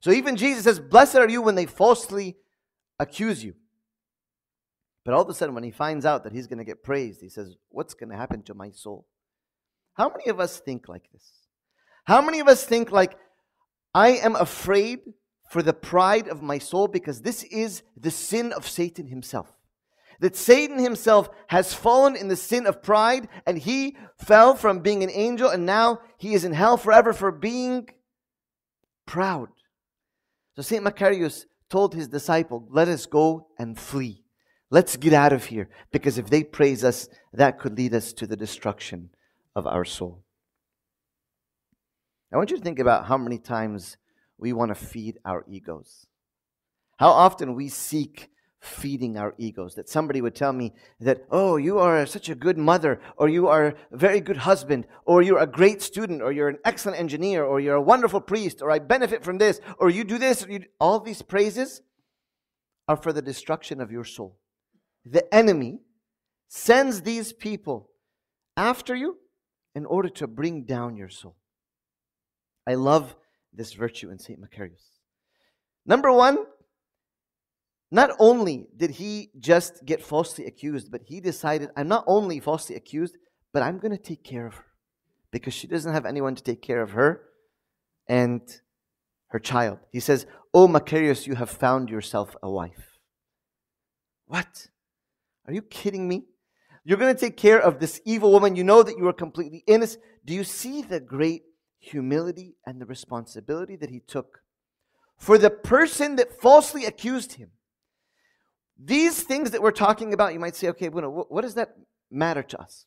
So 0.00 0.12
even 0.12 0.36
Jesus 0.36 0.64
says, 0.64 0.78
Blessed 0.78 1.16
are 1.16 1.28
you 1.28 1.42
when 1.42 1.56
they 1.56 1.66
falsely 1.66 2.36
accuse 3.00 3.42
you. 3.42 3.54
But 5.04 5.14
all 5.14 5.22
of 5.22 5.28
a 5.28 5.34
sudden, 5.34 5.54
when 5.54 5.64
he 5.64 5.72
finds 5.72 6.06
out 6.06 6.22
that 6.22 6.32
he's 6.32 6.46
going 6.46 6.58
to 6.58 6.64
get 6.64 6.84
praised, 6.84 7.20
he 7.20 7.28
says, 7.28 7.56
What's 7.70 7.94
going 7.94 8.10
to 8.10 8.16
happen 8.16 8.42
to 8.44 8.54
my 8.54 8.70
soul? 8.70 9.04
How 9.94 10.08
many 10.08 10.28
of 10.28 10.40
us 10.40 10.58
think 10.58 10.88
like 10.88 11.10
this? 11.12 11.22
How 12.04 12.20
many 12.20 12.40
of 12.40 12.48
us 12.48 12.64
think 12.64 12.90
like, 12.92 13.16
I 13.94 14.10
am 14.10 14.34
afraid 14.36 15.00
for 15.50 15.62
the 15.62 15.72
pride 15.72 16.28
of 16.28 16.42
my 16.42 16.58
soul 16.58 16.88
because 16.88 17.20
this 17.20 17.44
is 17.44 17.82
the 17.96 18.10
sin 18.10 18.52
of 18.52 18.66
Satan 18.66 19.06
himself. 19.06 19.52
That 20.20 20.36
Satan 20.36 20.78
himself 20.78 21.28
has 21.48 21.74
fallen 21.74 22.16
in 22.16 22.28
the 22.28 22.36
sin 22.36 22.66
of 22.66 22.82
pride 22.82 23.28
and 23.46 23.58
he 23.58 23.96
fell 24.18 24.56
from 24.56 24.80
being 24.80 25.02
an 25.02 25.10
angel 25.12 25.48
and 25.48 25.66
now 25.66 26.00
he 26.18 26.34
is 26.34 26.44
in 26.44 26.52
hell 26.52 26.76
forever 26.76 27.12
for 27.12 27.30
being 27.30 27.88
proud. 29.06 29.48
So 30.56 30.62
St. 30.62 30.84
Macarius 30.84 31.44
told 31.70 31.94
his 31.94 32.08
disciple, 32.08 32.66
Let 32.70 32.88
us 32.88 33.06
go 33.06 33.48
and 33.58 33.78
flee. 33.78 34.24
Let's 34.70 34.96
get 34.96 35.12
out 35.12 35.32
of 35.32 35.44
here. 35.46 35.68
Because 35.92 36.18
if 36.18 36.30
they 36.30 36.42
praise 36.42 36.82
us, 36.82 37.08
that 37.32 37.60
could 37.60 37.76
lead 37.76 37.94
us 37.94 38.12
to 38.14 38.26
the 38.26 38.36
destruction 38.36 39.10
of 39.54 39.66
our 39.66 39.84
soul. 39.84 40.24
I 42.32 42.36
want 42.36 42.50
you 42.50 42.56
to 42.56 42.62
think 42.62 42.78
about 42.78 43.06
how 43.06 43.16
many 43.16 43.38
times 43.38 43.96
we 44.38 44.52
want 44.52 44.70
to 44.70 44.74
feed 44.74 45.18
our 45.24 45.44
egos. 45.48 46.06
How 46.98 47.10
often 47.10 47.54
we 47.54 47.68
seek 47.68 48.30
feeding 48.64 49.16
our 49.16 49.34
egos. 49.38 49.74
That 49.74 49.88
somebody 49.88 50.20
would 50.20 50.34
tell 50.34 50.52
me 50.52 50.72
that, 51.00 51.26
oh, 51.30 51.56
you 51.56 51.78
are 51.78 52.06
such 52.06 52.28
a 52.28 52.34
good 52.34 52.58
mother, 52.58 53.00
or 53.16 53.28
you 53.28 53.46
are 53.46 53.66
a 53.66 53.74
very 53.92 54.20
good 54.20 54.38
husband, 54.38 54.86
or 55.04 55.22
you're 55.22 55.38
a 55.38 55.46
great 55.46 55.82
student, 55.82 56.22
or 56.22 56.32
you're 56.32 56.48
an 56.48 56.58
excellent 56.64 56.98
engineer, 56.98 57.44
or 57.44 57.60
you're 57.60 57.76
a 57.76 57.82
wonderful 57.82 58.20
priest, 58.20 58.62
or 58.62 58.70
I 58.70 58.78
benefit 58.78 59.22
from 59.22 59.38
this, 59.38 59.60
or 59.78 59.90
you 59.90 60.02
do 60.02 60.18
this. 60.18 60.46
You 60.48 60.60
do... 60.60 60.66
All 60.80 60.98
these 60.98 61.22
praises 61.22 61.82
are 62.88 62.96
for 62.96 63.12
the 63.12 63.22
destruction 63.22 63.80
of 63.80 63.92
your 63.92 64.04
soul. 64.04 64.38
The 65.04 65.32
enemy 65.32 65.80
sends 66.48 67.02
these 67.02 67.32
people 67.32 67.90
after 68.56 68.94
you 68.94 69.18
in 69.74 69.86
order 69.86 70.08
to 70.08 70.26
bring 70.26 70.64
down 70.64 70.96
your 70.96 71.08
soul. 71.08 71.36
I 72.66 72.74
love 72.74 73.16
this 73.52 73.72
virtue 73.72 74.10
in 74.10 74.18
St. 74.18 74.40
Macarius. 74.40 74.98
Number 75.86 76.12
one, 76.12 76.38
not 77.90 78.10
only 78.18 78.66
did 78.76 78.92
he 78.92 79.30
just 79.38 79.84
get 79.84 80.02
falsely 80.02 80.46
accused, 80.46 80.90
but 80.90 81.02
he 81.04 81.20
decided, 81.20 81.70
I'm 81.76 81.88
not 81.88 82.04
only 82.06 82.40
falsely 82.40 82.74
accused, 82.74 83.16
but 83.52 83.62
I'm 83.62 83.78
going 83.78 83.92
to 83.92 84.02
take 84.02 84.24
care 84.24 84.46
of 84.46 84.54
her 84.54 84.64
because 85.30 85.54
she 85.54 85.66
doesn't 85.66 85.92
have 85.92 86.06
anyone 86.06 86.34
to 86.34 86.42
take 86.42 86.62
care 86.62 86.82
of 86.82 86.90
her 86.92 87.22
and 88.08 88.40
her 89.28 89.38
child. 89.38 89.78
He 89.92 90.00
says, 90.00 90.26
Oh, 90.52 90.68
Macarius, 90.68 91.26
you 91.26 91.34
have 91.34 91.50
found 91.50 91.90
yourself 91.90 92.36
a 92.42 92.50
wife. 92.50 92.98
What? 94.26 94.68
Are 95.46 95.52
you 95.52 95.62
kidding 95.62 96.08
me? 96.08 96.24
You're 96.84 96.98
going 96.98 97.14
to 97.14 97.20
take 97.20 97.36
care 97.36 97.60
of 97.60 97.80
this 97.80 98.00
evil 98.04 98.30
woman. 98.30 98.56
You 98.56 98.64
know 98.64 98.82
that 98.82 98.98
you 98.98 99.08
are 99.08 99.12
completely 99.12 99.64
innocent. 99.66 100.02
Do 100.24 100.34
you 100.34 100.44
see 100.44 100.82
the 100.82 101.00
great 101.00 101.44
humility 101.78 102.56
and 102.66 102.80
the 102.80 102.86
responsibility 102.86 103.76
that 103.76 103.90
he 103.90 104.00
took 104.00 104.40
for 105.16 105.38
the 105.38 105.50
person 105.50 106.16
that 106.16 106.40
falsely 106.40 106.84
accused 106.84 107.34
him? 107.34 107.50
These 108.78 109.22
things 109.22 109.52
that 109.52 109.62
we're 109.62 109.70
talking 109.70 110.12
about, 110.12 110.34
you 110.34 110.40
might 110.40 110.56
say, 110.56 110.68
okay, 110.68 110.88
what 110.88 111.42
does 111.42 111.54
that 111.54 111.76
matter 112.10 112.42
to 112.42 112.60
us? 112.60 112.86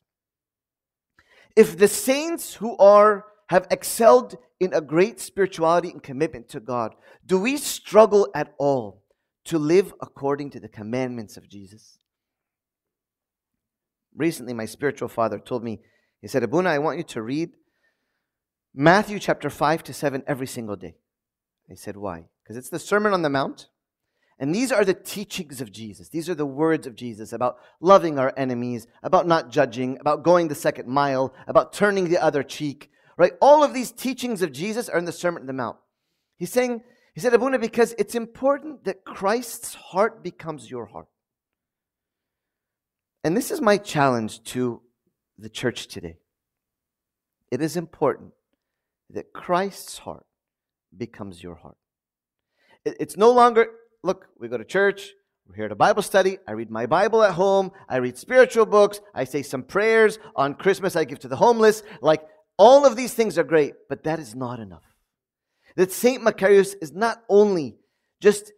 If 1.56 1.76
the 1.78 1.88
saints 1.88 2.54
who 2.54 2.76
are 2.76 3.24
have 3.48 3.66
excelled 3.70 4.36
in 4.60 4.74
a 4.74 4.80
great 4.80 5.18
spirituality 5.18 5.90
and 5.90 6.02
commitment 6.02 6.48
to 6.50 6.60
God, 6.60 6.94
do 7.24 7.40
we 7.40 7.56
struggle 7.56 8.28
at 8.34 8.54
all 8.58 9.02
to 9.46 9.58
live 9.58 9.94
according 10.00 10.50
to 10.50 10.60
the 10.60 10.68
commandments 10.68 11.36
of 11.36 11.48
Jesus? 11.48 11.98
Recently, 14.18 14.52
my 14.52 14.66
spiritual 14.66 15.08
father 15.08 15.38
told 15.38 15.62
me, 15.62 15.80
he 16.20 16.26
said, 16.26 16.42
Abuna, 16.42 16.70
I 16.70 16.78
want 16.78 16.98
you 16.98 17.04
to 17.04 17.22
read 17.22 17.50
Matthew 18.74 19.20
chapter 19.20 19.48
5 19.48 19.84
to 19.84 19.94
7 19.94 20.24
every 20.26 20.46
single 20.46 20.74
day. 20.74 20.96
I 21.70 21.74
said, 21.74 21.96
why? 21.96 22.26
Because 22.42 22.56
it's 22.56 22.68
the 22.68 22.80
Sermon 22.80 23.12
on 23.12 23.22
the 23.22 23.30
Mount. 23.30 23.68
And 24.40 24.52
these 24.52 24.72
are 24.72 24.84
the 24.84 24.94
teachings 24.94 25.60
of 25.60 25.70
Jesus. 25.70 26.08
These 26.08 26.28
are 26.28 26.34
the 26.34 26.46
words 26.46 26.86
of 26.86 26.96
Jesus 26.96 27.32
about 27.32 27.58
loving 27.80 28.18
our 28.18 28.32
enemies, 28.36 28.88
about 29.04 29.26
not 29.26 29.50
judging, 29.50 29.98
about 30.00 30.24
going 30.24 30.48
the 30.48 30.54
second 30.54 30.88
mile, 30.88 31.32
about 31.46 31.72
turning 31.72 32.08
the 32.08 32.22
other 32.22 32.42
cheek, 32.42 32.90
right? 33.16 33.32
All 33.40 33.62
of 33.62 33.72
these 33.72 33.92
teachings 33.92 34.42
of 34.42 34.52
Jesus 34.52 34.88
are 34.88 34.98
in 34.98 35.04
the 35.04 35.12
Sermon 35.12 35.42
on 35.42 35.46
the 35.46 35.52
Mount. 35.52 35.76
He's 36.36 36.52
saying, 36.52 36.82
he 37.14 37.20
said, 37.20 37.34
Abuna, 37.34 37.58
because 37.58 37.94
it's 37.98 38.14
important 38.16 38.84
that 38.84 39.04
Christ's 39.04 39.74
heart 39.74 40.24
becomes 40.24 40.70
your 40.70 40.86
heart. 40.86 41.08
And 43.28 43.36
this 43.36 43.50
is 43.50 43.60
my 43.60 43.76
challenge 43.76 44.42
to 44.54 44.80
the 45.36 45.50
church 45.50 45.88
today. 45.88 46.16
It 47.50 47.60
is 47.60 47.76
important 47.76 48.32
that 49.10 49.34
Christ's 49.34 49.98
heart 49.98 50.24
becomes 50.96 51.42
your 51.42 51.56
heart. 51.56 51.76
It's 52.86 53.18
no 53.18 53.30
longer 53.30 53.66
look, 54.02 54.28
we 54.38 54.48
go 54.48 54.56
to 54.56 54.64
church, 54.64 55.10
we're 55.46 55.56
here 55.56 55.68
to 55.68 55.74
Bible 55.74 56.00
study. 56.00 56.38
I 56.48 56.52
read 56.52 56.70
my 56.70 56.86
Bible 56.86 57.22
at 57.22 57.34
home. 57.34 57.70
I 57.86 57.98
read 57.98 58.16
spiritual 58.16 58.64
books. 58.64 58.98
I 59.14 59.24
say 59.24 59.42
some 59.42 59.62
prayers. 59.62 60.18
On 60.34 60.54
Christmas, 60.54 60.96
I 60.96 61.04
give 61.04 61.18
to 61.18 61.28
the 61.28 61.36
homeless. 61.36 61.82
Like, 62.00 62.26
all 62.56 62.86
of 62.86 62.96
these 62.96 63.12
things 63.12 63.36
are 63.36 63.44
great, 63.44 63.74
but 63.90 64.04
that 64.04 64.20
is 64.20 64.34
not 64.34 64.58
enough. 64.58 64.84
That 65.76 65.92
St. 65.92 66.22
Macarius 66.22 66.74
is 66.80 66.94
not 66.94 67.22
only 67.28 67.76
just 68.22 68.52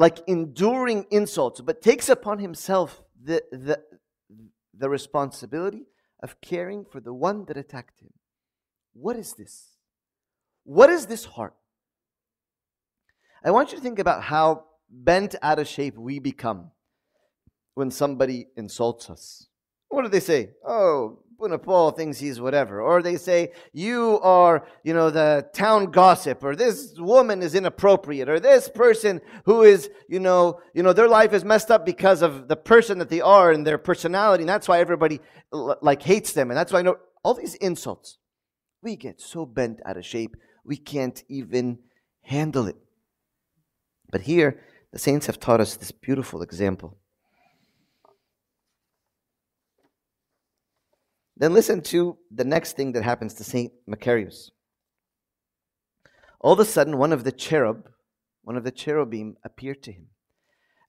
like 0.00 0.18
enduring 0.26 1.06
insults, 1.12 1.60
but 1.60 1.80
takes 1.80 2.08
upon 2.08 2.40
himself 2.40 3.04
the, 3.22 3.40
the, 3.52 3.80
the 4.78 4.88
responsibility 4.88 5.86
of 6.22 6.40
caring 6.40 6.84
for 6.84 7.00
the 7.00 7.12
one 7.12 7.44
that 7.46 7.56
attacked 7.56 8.00
him. 8.00 8.12
What 8.94 9.16
is 9.16 9.34
this? 9.34 9.76
What 10.64 10.90
is 10.90 11.06
this 11.06 11.24
heart? 11.24 11.54
I 13.44 13.50
want 13.50 13.70
you 13.70 13.78
to 13.78 13.82
think 13.82 13.98
about 13.98 14.22
how 14.22 14.64
bent 14.90 15.34
out 15.42 15.58
of 15.58 15.68
shape 15.68 15.96
we 15.96 16.18
become 16.18 16.70
when 17.74 17.90
somebody 17.90 18.48
insults 18.56 19.10
us. 19.10 19.48
What 19.88 20.02
do 20.02 20.08
they 20.08 20.20
say? 20.20 20.50
Oh, 20.66 21.20
Buna 21.38 21.62
Paul 21.62 21.90
thinks 21.90 22.18
he's 22.18 22.40
whatever. 22.40 22.80
Or 22.80 23.02
they 23.02 23.16
say, 23.16 23.52
you 23.72 24.18
are, 24.22 24.66
you 24.82 24.94
know, 24.94 25.10
the 25.10 25.48
town 25.52 25.86
gossip, 25.86 26.42
or 26.42 26.56
this 26.56 26.94
woman 26.98 27.42
is 27.42 27.54
inappropriate, 27.54 28.28
or 28.28 28.40
this 28.40 28.68
person 28.68 29.20
who 29.44 29.62
is, 29.62 29.90
you 30.08 30.18
know, 30.18 30.60
you 30.72 30.82
know, 30.82 30.92
their 30.92 31.08
life 31.08 31.32
is 31.32 31.44
messed 31.44 31.70
up 31.70 31.84
because 31.84 32.22
of 32.22 32.48
the 32.48 32.56
person 32.56 32.98
that 32.98 33.10
they 33.10 33.20
are 33.20 33.50
and 33.50 33.66
their 33.66 33.78
personality, 33.78 34.42
and 34.42 34.48
that's 34.48 34.68
why 34.68 34.80
everybody 34.80 35.20
like 35.52 36.02
hates 36.02 36.32
them, 36.32 36.50
and 36.50 36.56
that's 36.56 36.72
why 36.72 36.82
know 36.82 36.96
all 37.22 37.34
these 37.34 37.54
insults. 37.56 38.18
We 38.82 38.96
get 38.96 39.20
so 39.20 39.44
bent 39.44 39.80
out 39.84 39.96
of 39.96 40.06
shape, 40.06 40.36
we 40.64 40.76
can't 40.76 41.22
even 41.28 41.80
handle 42.22 42.66
it. 42.66 42.76
But 44.10 44.22
here, 44.22 44.60
the 44.92 44.98
saints 44.98 45.26
have 45.26 45.40
taught 45.40 45.60
us 45.60 45.76
this 45.76 45.92
beautiful 45.92 46.40
example. 46.40 46.96
Then 51.36 51.52
listen 51.52 51.82
to 51.82 52.16
the 52.30 52.44
next 52.44 52.76
thing 52.76 52.92
that 52.92 53.02
happens 53.02 53.34
to 53.34 53.44
Saint 53.44 53.72
Macarius. 53.88 54.50
All 56.40 56.52
of 56.52 56.60
a 56.60 56.64
sudden, 56.64 56.96
one 56.96 57.12
of 57.12 57.24
the 57.24 57.32
cherub, 57.32 57.88
one 58.42 58.56
of 58.56 58.64
the 58.64 58.70
cherubim 58.70 59.36
appeared 59.44 59.82
to 59.82 59.92
him. 59.92 60.06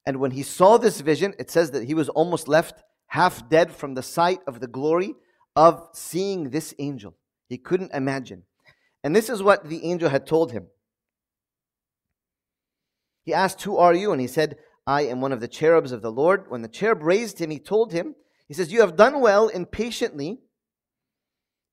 And 0.06 0.20
when 0.20 0.32
he 0.32 0.44
saw 0.44 0.78
this 0.78 1.02
vision, 1.02 1.34
it 1.38 1.52
says 1.52 1.72
that 1.72 1.84
he 1.84 1.94
was 1.94 2.08
almost 2.10 2.48
left 2.48 2.84
half 3.08 3.50
dead 3.50 3.72
from 3.72 3.94
the 3.94 4.04
sight 4.04 4.40
of 4.48 4.60
the 4.60 4.68
glory 4.68 5.16
of 5.56 5.90
seeing 5.94 6.50
this 6.50 6.74
angel. 6.80 7.16
He 7.50 7.58
couldn't 7.58 7.94
imagine. 7.94 8.44
And 9.04 9.16
this 9.16 9.30
is 9.30 9.44
what 9.44 9.68
the 9.68 9.84
angel 9.84 10.10
had 10.10 10.26
told 10.26 10.52
him. 10.52 10.68
He 13.24 13.34
asked, 13.34 13.62
Who 13.64 13.78
are 13.78 13.94
you? 13.94 14.12
And 14.12 14.22
he 14.22 14.28
said, 14.28 14.58
I 14.86 15.02
am 15.02 15.20
one 15.20 15.34
of 15.34 15.42
the 15.42 15.48
cherubs 15.48 15.92
of 15.92 16.02
the 16.02 16.12
Lord. 16.12 16.46
When 16.50 16.62
the 16.62 16.70
cherub 16.70 17.04
raised 17.04 17.40
him, 17.40 17.50
he 17.50 17.60
told 17.60 17.92
him, 17.92 18.16
He 18.48 18.54
says, 18.54 18.72
You 18.72 18.82
have 18.82 18.96
done 18.96 19.22
well 19.22 19.48
in 19.48 19.66
patiently 19.66 20.40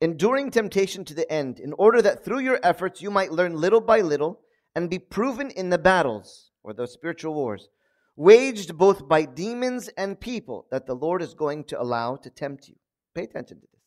enduring 0.01 0.51
temptation 0.51 1.05
to 1.07 1.15
the 1.15 1.31
end, 1.33 1.59
in 1.59 1.73
order 1.75 2.03
that 2.03 2.25
through 2.25 2.41
your 2.41 2.61
efforts 2.63 3.01
you 3.01 3.11
might 3.11 3.33
learn 3.33 3.55
little 3.55 3.81
by 3.81 4.01
little 4.01 4.41
and 4.75 4.91
be 4.91 4.99
proven 4.99 5.51
in 5.51 5.71
the 5.71 5.79
battles, 5.79 6.51
or 6.63 6.75
the 6.75 6.87
spiritual 6.87 7.33
wars, 7.33 7.69
waged 8.17 8.77
both 8.77 9.09
by 9.09 9.25
demons 9.25 9.89
and 9.97 10.21
people 10.21 10.67
that 10.71 10.87
the 10.87 10.95
Lord 10.95 11.23
is 11.23 11.33
going 11.33 11.65
to 11.65 11.81
allow 11.81 12.17
to 12.17 12.29
tempt 12.29 12.69
you. 12.69 12.75
Pay 13.15 13.25
attention 13.25 13.61
to 13.61 13.67
this. 13.73 13.81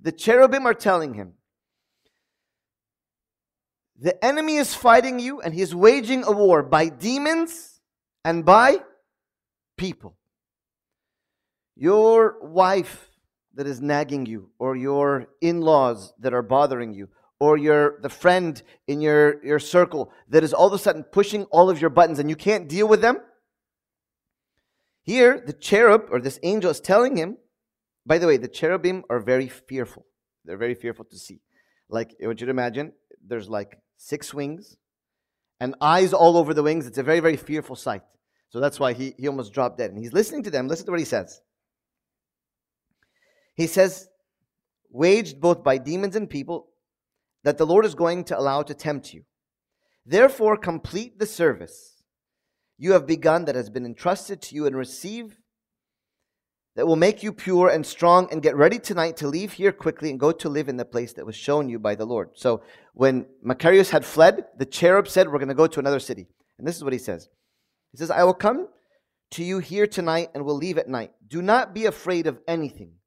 The 0.00 0.12
cherubim 0.12 0.66
are 0.66 0.74
telling 0.74 1.14
him, 1.14 1.34
the 4.00 4.22
enemy 4.24 4.56
is 4.56 4.74
fighting 4.74 5.18
you 5.18 5.40
and 5.40 5.54
he 5.54 5.60
is 5.60 5.74
waging 5.74 6.24
a 6.24 6.32
war 6.32 6.62
by 6.62 6.88
demons 6.88 7.80
and 8.24 8.44
by 8.44 8.80
people. 9.76 10.17
Your 11.80 12.36
wife 12.42 13.08
that 13.54 13.66
is 13.68 13.80
nagging 13.80 14.26
you, 14.26 14.50
or 14.58 14.74
your 14.74 15.28
in 15.40 15.60
laws 15.60 16.12
that 16.18 16.34
are 16.34 16.42
bothering 16.42 16.92
you, 16.92 17.08
or 17.38 17.56
your 17.56 18.00
the 18.02 18.08
friend 18.08 18.60
in 18.88 19.00
your, 19.00 19.44
your 19.44 19.60
circle 19.60 20.12
that 20.28 20.42
is 20.42 20.52
all 20.52 20.66
of 20.66 20.72
a 20.72 20.78
sudden 20.78 21.04
pushing 21.04 21.44
all 21.44 21.70
of 21.70 21.80
your 21.80 21.90
buttons 21.90 22.18
and 22.18 22.28
you 22.28 22.36
can't 22.36 22.68
deal 22.68 22.88
with 22.88 23.00
them. 23.00 23.18
Here, 25.02 25.42
the 25.46 25.52
cherub 25.52 26.08
or 26.10 26.20
this 26.20 26.40
angel 26.42 26.70
is 26.70 26.80
telling 26.80 27.16
him, 27.16 27.38
by 28.04 28.18
the 28.18 28.26
way, 28.26 28.38
the 28.38 28.48
cherubim 28.48 29.04
are 29.08 29.20
very 29.20 29.48
fearful. 29.48 30.04
They're 30.44 30.56
very 30.56 30.74
fearful 30.74 31.04
to 31.06 31.16
see. 31.16 31.40
Like, 31.88 32.14
I 32.22 32.26
want 32.26 32.40
you 32.40 32.46
to 32.46 32.50
imagine 32.50 32.92
there's 33.24 33.48
like 33.48 33.78
six 33.96 34.34
wings, 34.34 34.76
and 35.60 35.74
eyes 35.80 36.12
all 36.12 36.36
over 36.36 36.54
the 36.54 36.62
wings. 36.62 36.86
It's 36.86 36.98
a 36.98 37.02
very, 37.02 37.20
very 37.20 37.36
fearful 37.36 37.76
sight. 37.76 38.02
So 38.50 38.60
that's 38.60 38.80
why 38.80 38.92
he, 38.92 39.14
he 39.18 39.28
almost 39.28 39.52
dropped 39.52 39.78
dead. 39.78 39.90
And 39.90 39.98
he's 39.98 40.12
listening 40.12 40.42
to 40.44 40.50
them. 40.50 40.68
Listen 40.68 40.86
to 40.86 40.92
what 40.92 41.00
he 41.00 41.04
says. 41.04 41.40
He 43.58 43.66
says, 43.66 44.08
waged 44.88 45.40
both 45.40 45.64
by 45.64 45.78
demons 45.78 46.14
and 46.14 46.30
people, 46.30 46.68
that 47.42 47.58
the 47.58 47.66
Lord 47.66 47.84
is 47.84 47.96
going 47.96 48.22
to 48.26 48.38
allow 48.38 48.62
to 48.62 48.72
tempt 48.72 49.12
you. 49.12 49.24
Therefore, 50.06 50.56
complete 50.56 51.18
the 51.18 51.26
service, 51.26 52.04
you 52.78 52.92
have 52.92 53.04
begun 53.04 53.46
that 53.46 53.56
has 53.56 53.68
been 53.68 53.84
entrusted 53.84 54.40
to 54.42 54.54
you 54.54 54.66
and 54.66 54.76
receive 54.76 55.38
that 56.76 56.86
will 56.86 56.94
make 56.94 57.24
you 57.24 57.32
pure 57.32 57.68
and 57.68 57.84
strong 57.84 58.28
and 58.30 58.44
get 58.44 58.54
ready 58.54 58.78
tonight 58.78 59.16
to 59.16 59.26
leave 59.26 59.54
here 59.54 59.72
quickly 59.72 60.10
and 60.10 60.20
go 60.20 60.30
to 60.30 60.48
live 60.48 60.68
in 60.68 60.76
the 60.76 60.84
place 60.84 61.14
that 61.14 61.26
was 61.26 61.34
shown 61.34 61.68
you 61.68 61.80
by 61.80 61.96
the 61.96 62.06
Lord. 62.06 62.30
So 62.34 62.62
when 62.94 63.26
Macarius 63.44 63.90
had 63.90 64.04
fled, 64.04 64.44
the 64.56 64.66
cherub 64.66 65.08
said, 65.08 65.26
We're 65.26 65.40
going 65.40 65.48
to 65.48 65.54
go 65.54 65.66
to 65.66 65.80
another 65.80 65.98
city. 65.98 66.28
And 66.58 66.68
this 66.68 66.76
is 66.76 66.84
what 66.84 66.92
he 66.92 66.98
says 67.00 67.28
He 67.90 67.98
says, 67.98 68.12
I 68.12 68.22
will 68.22 68.34
come 68.34 68.68
to 69.32 69.42
you 69.42 69.58
here 69.58 69.88
tonight 69.88 70.28
and 70.32 70.44
will 70.44 70.54
leave 70.54 70.78
at 70.78 70.86
night. 70.86 71.10
Do 71.26 71.42
not 71.42 71.74
be 71.74 71.86
afraid 71.86 72.28
of 72.28 72.38
anything. 72.46 72.97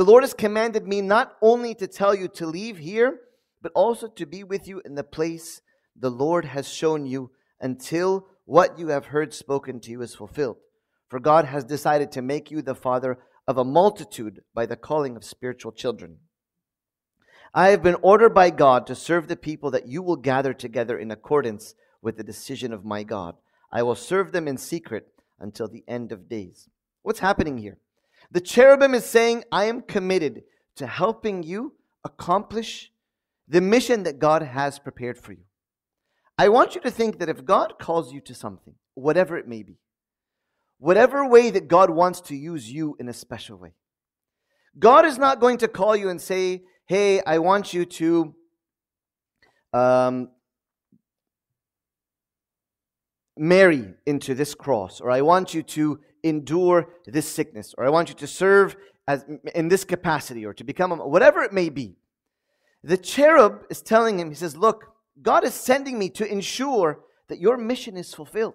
The 0.00 0.06
Lord 0.06 0.24
has 0.24 0.32
commanded 0.32 0.88
me 0.88 1.02
not 1.02 1.36
only 1.42 1.74
to 1.74 1.86
tell 1.86 2.14
you 2.14 2.26
to 2.28 2.46
leave 2.46 2.78
here, 2.78 3.20
but 3.60 3.70
also 3.74 4.08
to 4.08 4.24
be 4.24 4.42
with 4.42 4.66
you 4.66 4.80
in 4.82 4.94
the 4.94 5.04
place 5.04 5.60
the 5.94 6.10
Lord 6.10 6.46
has 6.46 6.66
shown 6.66 7.04
you 7.04 7.32
until 7.60 8.26
what 8.46 8.78
you 8.78 8.88
have 8.88 9.04
heard 9.04 9.34
spoken 9.34 9.78
to 9.80 9.90
you 9.90 10.00
is 10.00 10.14
fulfilled. 10.14 10.56
For 11.10 11.20
God 11.20 11.44
has 11.44 11.64
decided 11.64 12.12
to 12.12 12.22
make 12.22 12.50
you 12.50 12.62
the 12.62 12.74
father 12.74 13.18
of 13.46 13.58
a 13.58 13.62
multitude 13.62 14.40
by 14.54 14.64
the 14.64 14.74
calling 14.74 15.16
of 15.16 15.22
spiritual 15.22 15.70
children. 15.70 16.20
I 17.52 17.68
have 17.68 17.82
been 17.82 17.96
ordered 18.00 18.32
by 18.32 18.48
God 18.48 18.86
to 18.86 18.94
serve 18.94 19.28
the 19.28 19.36
people 19.36 19.70
that 19.72 19.86
you 19.86 20.00
will 20.00 20.16
gather 20.16 20.54
together 20.54 20.98
in 20.98 21.10
accordance 21.10 21.74
with 22.00 22.16
the 22.16 22.24
decision 22.24 22.72
of 22.72 22.86
my 22.86 23.02
God. 23.02 23.34
I 23.70 23.82
will 23.82 23.94
serve 23.94 24.32
them 24.32 24.48
in 24.48 24.56
secret 24.56 25.08
until 25.38 25.68
the 25.68 25.84
end 25.86 26.10
of 26.10 26.26
days. 26.26 26.70
What's 27.02 27.20
happening 27.20 27.58
here? 27.58 27.76
The 28.30 28.40
cherubim 28.40 28.94
is 28.94 29.04
saying, 29.04 29.44
I 29.50 29.64
am 29.64 29.82
committed 29.82 30.44
to 30.76 30.86
helping 30.86 31.42
you 31.42 31.74
accomplish 32.04 32.92
the 33.48 33.60
mission 33.60 34.04
that 34.04 34.18
God 34.18 34.42
has 34.42 34.78
prepared 34.78 35.18
for 35.18 35.32
you. 35.32 35.44
I 36.38 36.48
want 36.48 36.74
you 36.74 36.80
to 36.82 36.90
think 36.90 37.18
that 37.18 37.28
if 37.28 37.44
God 37.44 37.74
calls 37.78 38.12
you 38.12 38.20
to 38.22 38.34
something, 38.34 38.74
whatever 38.94 39.36
it 39.36 39.48
may 39.48 39.62
be, 39.62 39.78
whatever 40.78 41.28
way 41.28 41.50
that 41.50 41.68
God 41.68 41.90
wants 41.90 42.20
to 42.22 42.36
use 42.36 42.70
you 42.70 42.96
in 42.98 43.08
a 43.08 43.12
special 43.12 43.58
way. 43.58 43.74
God 44.78 45.04
is 45.04 45.18
not 45.18 45.40
going 45.40 45.58
to 45.58 45.68
call 45.68 45.94
you 45.94 46.08
and 46.08 46.20
say, 46.20 46.62
Hey, 46.86 47.20
I 47.26 47.38
want 47.38 47.74
you 47.74 47.84
to 47.84 48.34
um, 49.72 50.30
marry 53.36 53.94
into 54.06 54.34
this 54.34 54.54
cross, 54.54 55.00
or 55.00 55.10
I 55.10 55.20
want 55.20 55.54
you 55.54 55.62
to 55.62 56.00
endure 56.22 56.88
this 57.06 57.28
sickness, 57.28 57.74
or 57.76 57.84
I 57.84 57.90
want 57.90 58.08
you 58.08 58.14
to 58.16 58.26
serve 58.26 58.76
as, 59.06 59.24
in 59.54 59.68
this 59.68 59.84
capacity, 59.84 60.44
or 60.44 60.54
to 60.54 60.64
become 60.64 60.92
a, 60.92 61.06
whatever 61.06 61.42
it 61.42 61.52
may 61.52 61.68
be. 61.68 61.96
The 62.82 62.96
cherub 62.96 63.64
is 63.70 63.82
telling 63.82 64.18
him, 64.18 64.28
He 64.28 64.34
says, 64.34 64.56
Look, 64.56 64.84
God 65.20 65.44
is 65.44 65.54
sending 65.54 65.98
me 65.98 66.08
to 66.10 66.30
ensure 66.30 67.00
that 67.28 67.40
your 67.40 67.56
mission 67.56 67.96
is 67.96 68.14
fulfilled. 68.14 68.54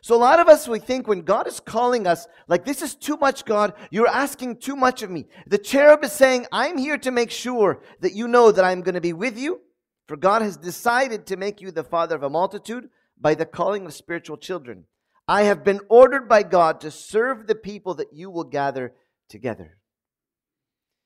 So 0.00 0.16
a 0.16 0.18
lot 0.18 0.40
of 0.40 0.48
us, 0.48 0.66
we 0.66 0.80
think 0.80 1.06
when 1.06 1.22
God 1.22 1.46
is 1.46 1.60
calling 1.60 2.08
us, 2.08 2.26
like, 2.48 2.64
this 2.64 2.82
is 2.82 2.96
too 2.96 3.16
much, 3.18 3.44
God. 3.44 3.74
You're 3.90 4.08
asking 4.08 4.56
too 4.56 4.74
much 4.74 5.02
of 5.02 5.10
me. 5.10 5.26
The 5.46 5.58
cherub 5.58 6.02
is 6.02 6.12
saying, 6.12 6.46
I'm 6.50 6.76
here 6.76 6.98
to 6.98 7.10
make 7.12 7.30
sure 7.30 7.82
that 8.00 8.14
you 8.14 8.26
know 8.26 8.50
that 8.50 8.64
I'm 8.64 8.82
going 8.82 8.96
to 8.96 9.00
be 9.00 9.12
with 9.12 9.38
you. 9.38 9.60
For 10.08 10.16
God 10.16 10.42
has 10.42 10.56
decided 10.56 11.26
to 11.26 11.36
make 11.36 11.60
you 11.60 11.70
the 11.70 11.84
father 11.84 12.16
of 12.16 12.24
a 12.24 12.30
multitude 12.30 12.88
by 13.20 13.34
the 13.34 13.46
calling 13.46 13.86
of 13.86 13.94
spiritual 13.94 14.36
children. 14.36 14.84
I 15.28 15.42
have 15.42 15.64
been 15.64 15.80
ordered 15.88 16.28
by 16.28 16.42
God 16.42 16.80
to 16.80 16.90
serve 16.90 17.46
the 17.46 17.54
people 17.54 17.94
that 17.94 18.12
you 18.12 18.30
will 18.30 18.44
gather 18.44 18.94
together. 19.28 19.78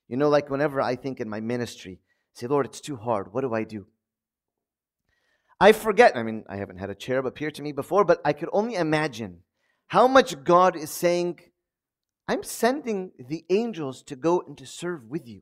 You 0.07 0.17
know, 0.17 0.29
like 0.29 0.49
whenever 0.49 0.81
I 0.81 0.95
think 0.95 1.19
in 1.19 1.29
my 1.29 1.39
ministry, 1.39 1.99
say, 2.33 2.47
Lord, 2.47 2.65
it's 2.65 2.81
too 2.81 2.95
hard. 2.95 3.33
What 3.33 3.41
do 3.41 3.53
I 3.53 3.63
do? 3.63 3.87
I 5.59 5.71
forget, 5.71 6.15
I 6.15 6.23
mean, 6.23 6.45
I 6.47 6.57
haven't 6.57 6.77
had 6.77 6.89
a 6.89 6.95
cherub 6.95 7.25
appear 7.25 7.51
to 7.51 7.61
me 7.61 7.71
before, 7.71 8.05
but 8.05 8.21
I 8.23 8.33
could 8.33 8.49
only 8.53 8.75
imagine 8.75 9.39
how 9.87 10.07
much 10.07 10.43
God 10.43 10.75
is 10.75 10.91
saying, 10.91 11.39
I'm 12.27 12.43
sending 12.43 13.11
the 13.17 13.45
angels 13.49 14.03
to 14.03 14.15
go 14.15 14.41
and 14.45 14.57
to 14.57 14.65
serve 14.65 15.05
with 15.07 15.27
you. 15.27 15.41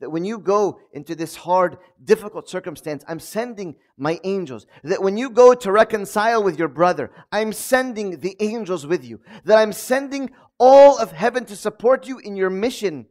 That 0.00 0.10
when 0.10 0.24
you 0.24 0.38
go 0.38 0.80
into 0.92 1.14
this 1.14 1.36
hard, 1.36 1.76
difficult 2.02 2.48
circumstance, 2.48 3.04
I'm 3.06 3.20
sending 3.20 3.76
my 3.98 4.18
angels. 4.24 4.66
That 4.82 5.02
when 5.02 5.16
you 5.16 5.30
go 5.30 5.54
to 5.54 5.72
reconcile 5.72 6.42
with 6.42 6.58
your 6.58 6.68
brother, 6.68 7.10
I'm 7.30 7.52
sending 7.52 8.20
the 8.20 8.36
angels 8.40 8.86
with 8.86 9.04
you. 9.04 9.20
That 9.44 9.58
I'm 9.58 9.72
sending 9.72 10.30
all 10.58 10.98
of 10.98 11.12
heaven 11.12 11.44
to 11.46 11.56
support 11.56 12.06
you 12.06 12.18
in 12.18 12.36
your 12.36 12.50
mission 12.50 13.06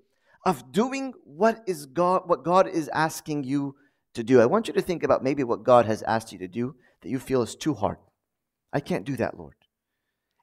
of 0.45 0.71
doing 0.71 1.13
what 1.25 1.63
is 1.67 1.85
God, 1.85 2.23
what 2.25 2.43
God 2.43 2.67
is 2.67 2.89
asking 2.89 3.43
you 3.43 3.75
to 4.13 4.23
do. 4.23 4.41
I 4.41 4.45
want 4.45 4.67
you 4.67 4.73
to 4.73 4.81
think 4.81 5.03
about 5.03 5.23
maybe 5.23 5.43
what 5.43 5.63
God 5.63 5.85
has 5.85 6.01
asked 6.03 6.31
you 6.31 6.39
to 6.39 6.47
do 6.47 6.75
that 7.01 7.09
you 7.09 7.19
feel 7.19 7.41
is 7.41 7.55
too 7.55 7.73
hard. 7.73 7.97
I 8.73 8.79
can't 8.79 9.05
do 9.05 9.15
that, 9.17 9.37
Lord. 9.37 9.55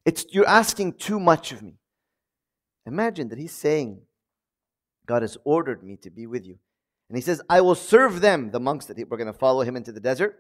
It's 0.05 0.25
you're 0.31 0.49
asking 0.49 0.95
too 0.95 1.19
much 1.19 1.53
of 1.53 1.63
me. 1.63 1.79
Imagine 2.87 3.29
that 3.29 3.39
he's 3.39 3.53
saying, 3.53 4.03
God 5.07 5.23
has 5.23 5.39
ordered 5.45 5.83
me 5.83 5.97
to 6.03 6.11
be 6.11 6.27
with 6.27 6.45
you. 6.45 6.59
And 7.09 7.17
he 7.17 7.23
says, 7.23 7.41
I 7.49 7.61
will 7.61 7.75
serve 7.75 8.21
them, 8.21 8.51
the 8.51 8.61
monks 8.61 8.87
that 8.87 8.99
were 9.09 9.17
going 9.17 9.33
to 9.33 9.33
follow 9.33 9.63
him 9.63 9.77
into 9.77 9.93
the 9.93 10.01
desert, 10.01 10.37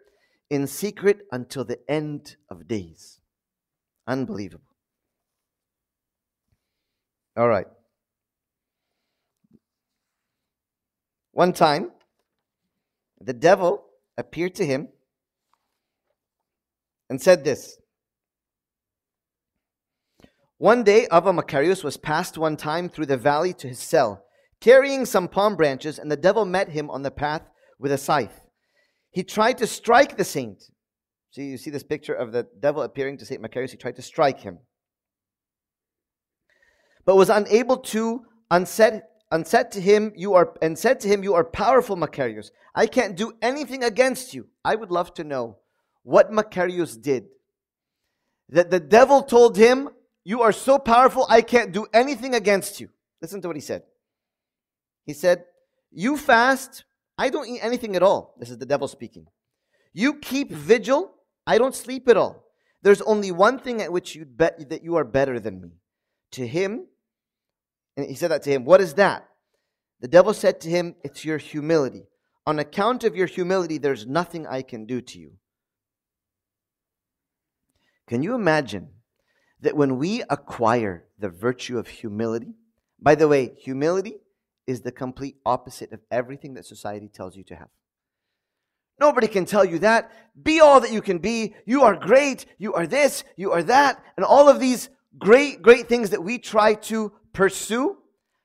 in 0.50 0.66
secret 0.66 1.20
until 1.33 1.64
the 1.64 1.79
end 1.88 2.37
of 2.50 2.68
days. 2.68 3.20
Unbelievable. 4.07 4.64
All 7.37 7.48
right. 7.48 7.66
One 11.33 11.52
time, 11.52 11.90
the 13.20 13.35
devil 13.35 13.85
appeared 14.16 14.55
to 14.57 14.66
him 14.66 14.88
and 17.11 17.20
said 17.20 17.44
this 17.44 17.79
One 20.59 20.83
day, 20.83 21.07
Abba 21.11 21.33
Macarius 21.33 21.85
was 21.85 21.96
passed 21.96 22.38
one 22.38 22.57
time 22.57 22.88
through 22.88 23.07
the 23.07 23.18
valley 23.18 23.52
to 23.55 23.68
his 23.68 23.79
cell, 23.79 24.24
carrying 24.66 25.07
some 25.07 25.29
palm 25.29 25.55
branches, 25.55 25.96
and 25.96 26.11
the 26.11 26.16
devil 26.16 26.44
met 26.44 26.68
him 26.70 26.90
on 26.90 27.02
the 27.02 27.11
path 27.12 27.42
with 27.79 27.92
a 27.92 27.98
scythe. 27.98 28.40
He 29.12 29.22
tried 29.22 29.59
to 29.59 29.66
strike 29.66 30.16
the 30.16 30.24
saint. 30.24 30.64
See, 31.31 31.44
you 31.44 31.57
see 31.57 31.70
this 31.70 31.85
picture 31.85 32.14
of 32.14 32.33
the 32.33 32.48
devil 32.59 32.83
appearing 32.83 33.16
to 33.18 33.24
Saint 33.24 33.40
Macarius. 33.40 33.70
He 33.70 33.76
tried 33.76 33.94
to 33.94 34.02
strike 34.02 34.40
him, 34.40 34.59
but 37.05 37.14
was 37.14 37.31
unable 37.31 37.76
to 37.94 38.22
unset 38.50 39.05
said 39.44 39.70
to 39.70 39.81
him, 39.81 40.12
You 40.16 40.35
are 40.35 40.55
and 40.61 40.76
said 40.76 40.98
to 41.00 41.09
him, 41.09 41.22
You 41.22 41.35
are 41.35 41.44
powerful, 41.44 41.96
Macarius. 41.96 42.50
I 42.74 42.87
can't 42.88 43.16
do 43.16 43.35
anything 43.40 43.85
against 43.85 44.35
you. 44.35 44.48
I 44.64 44.74
would 44.74 44.90
love 44.90 45.14
to 45.14 45.22
know 45.22 45.59
what 46.02 46.33
Macarius 46.33 47.00
did. 47.00 47.26
That 48.48 48.72
the 48.72 48.81
devil 48.81 49.22
told 49.22 49.57
him, 49.57 49.90
You 50.24 50.42
are 50.42 50.52
so 50.52 50.76
powerful, 50.81 51.24
I 51.29 51.42
can't 51.42 51.70
do 51.70 51.87
anything 51.94 52.35
against 52.35 52.81
you. 52.81 52.88
Listen 53.22 53.40
to 53.42 53.48
what 53.48 53.57
he 53.57 53.62
said. 53.62 53.83
He 55.07 55.14
said, 55.14 55.45
You 55.90 56.16
fast, 56.16 56.85
I 57.16 57.31
don't 57.31 57.49
eat 57.49 57.61
anything 57.62 57.97
at 57.97 58.03
all. 58.03 58.35
This 58.38 58.51
is 58.51 58.59
the 58.59 58.66
devil 58.66 58.88
speaking. 58.88 59.27
You 59.95 60.14
keep 60.14 60.51
vigil, 60.51 61.14
I 61.47 61.57
don't 61.57 61.75
sleep 61.75 62.09
at 62.09 62.16
all. 62.16 62.45
There's 62.83 63.01
only 63.01 63.31
one 63.33 63.59
thing 63.59 63.81
at 63.81 63.92
which 63.92 64.14
you 64.14 64.27
bet 64.27 64.69
that 64.69 64.83
you 64.83 64.97
are 64.97 65.05
better 65.05 65.40
than 65.40 65.61
me. 65.61 65.71
To 66.33 66.47
him, 66.47 66.87
and 67.97 68.07
he 68.07 68.14
said 68.14 68.31
that 68.31 68.42
to 68.42 68.51
him. 68.51 68.64
What 68.64 68.81
is 68.81 68.95
that? 68.95 69.27
The 70.01 70.09
devil 70.09 70.35
said 70.35 70.61
to 70.61 70.69
him, 70.69 70.97
It's 71.03 71.25
your 71.25 71.38
humility. 71.38 72.05
On 72.47 72.59
account 72.59 73.05
of 73.05 73.16
your 73.16 73.27
humility, 73.27 73.79
there's 73.79 74.07
nothing 74.07 74.47
I 74.47 74.62
can 74.62 74.87
do 74.87 75.01
to 75.01 75.19
you. 75.19 75.33
Can 78.07 78.23
you 78.23 78.35
imagine 78.35 78.90
that 79.61 79.77
when 79.77 79.99
we 79.99 80.23
acquire 80.29 81.05
the 81.19 81.29
virtue 81.29 81.79
of 81.79 81.88
humility, 81.88 82.55
by 83.01 83.14
the 83.14 83.27
way, 83.27 83.55
humility 83.57 84.19
is 84.66 84.81
the 84.81 84.92
complete 84.92 85.37
opposite 85.46 85.92
of 85.92 86.00
everything 86.11 86.55
that 86.55 86.66
society 86.66 87.09
tells 87.09 87.37
you 87.37 87.44
to 87.44 87.57
have. 87.57 87.68
Nobody 88.98 89.26
can 89.26 89.44
tell 89.44 89.64
you 89.64 89.79
that. 89.81 90.11
Be 90.42 90.61
all 90.61 90.81
that 90.81 90.92
you 90.92 91.02
can 91.02 91.18
be. 91.18 91.55
You 91.66 91.83
are 91.83 91.94
great. 91.94 92.46
You 92.59 92.74
are 92.74 92.87
this. 92.87 93.24
You 93.37 93.52
are 93.52 93.62
that. 93.64 94.02
And 94.16 94.24
all 94.24 94.48
of 94.48 94.59
these 94.59 94.88
great, 95.18 95.62
great 95.62 95.88
things 95.88 96.11
that 96.11 96.24
we 96.24 96.38
try 96.38 96.74
to 96.74 97.12
pursue. 97.33 97.98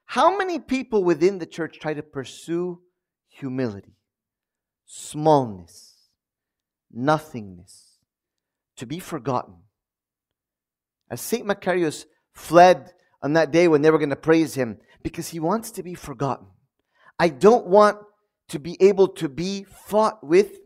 How 0.06 0.38
many 0.38 0.60
people 0.60 1.04
within 1.04 1.38
the 1.40 1.46
church 1.46 1.80
try 1.80 1.94
to 1.94 2.04
pursue 2.04 2.82
humility, 3.30 3.96
smallness, 4.86 5.96
nothingness, 6.92 7.98
to 8.76 8.86
be 8.86 9.00
forgotten? 9.00 9.56
As 11.10 11.22
St. 11.22 11.46
Macarius 11.46 12.06
fled 12.34 12.92
on 13.22 13.34
that 13.34 13.52
day 13.52 13.70
when 13.70 13.82
they 13.82 13.92
were 13.92 13.98
going 13.98 14.10
to 14.10 14.16
praise 14.18 14.56
him 14.56 14.80
because 15.04 15.30
he 15.30 15.40
wants 15.40 15.72
to 15.72 15.84
be 15.84 15.94
forgotten. 15.94 16.48
I 17.20 17.30
don't 17.30 17.68
want 17.68 17.98
to 18.50 18.60
be 18.60 18.78
able 18.82 19.08
to 19.10 19.30
be 19.30 19.64
fought 19.64 20.24
with. 20.24 20.60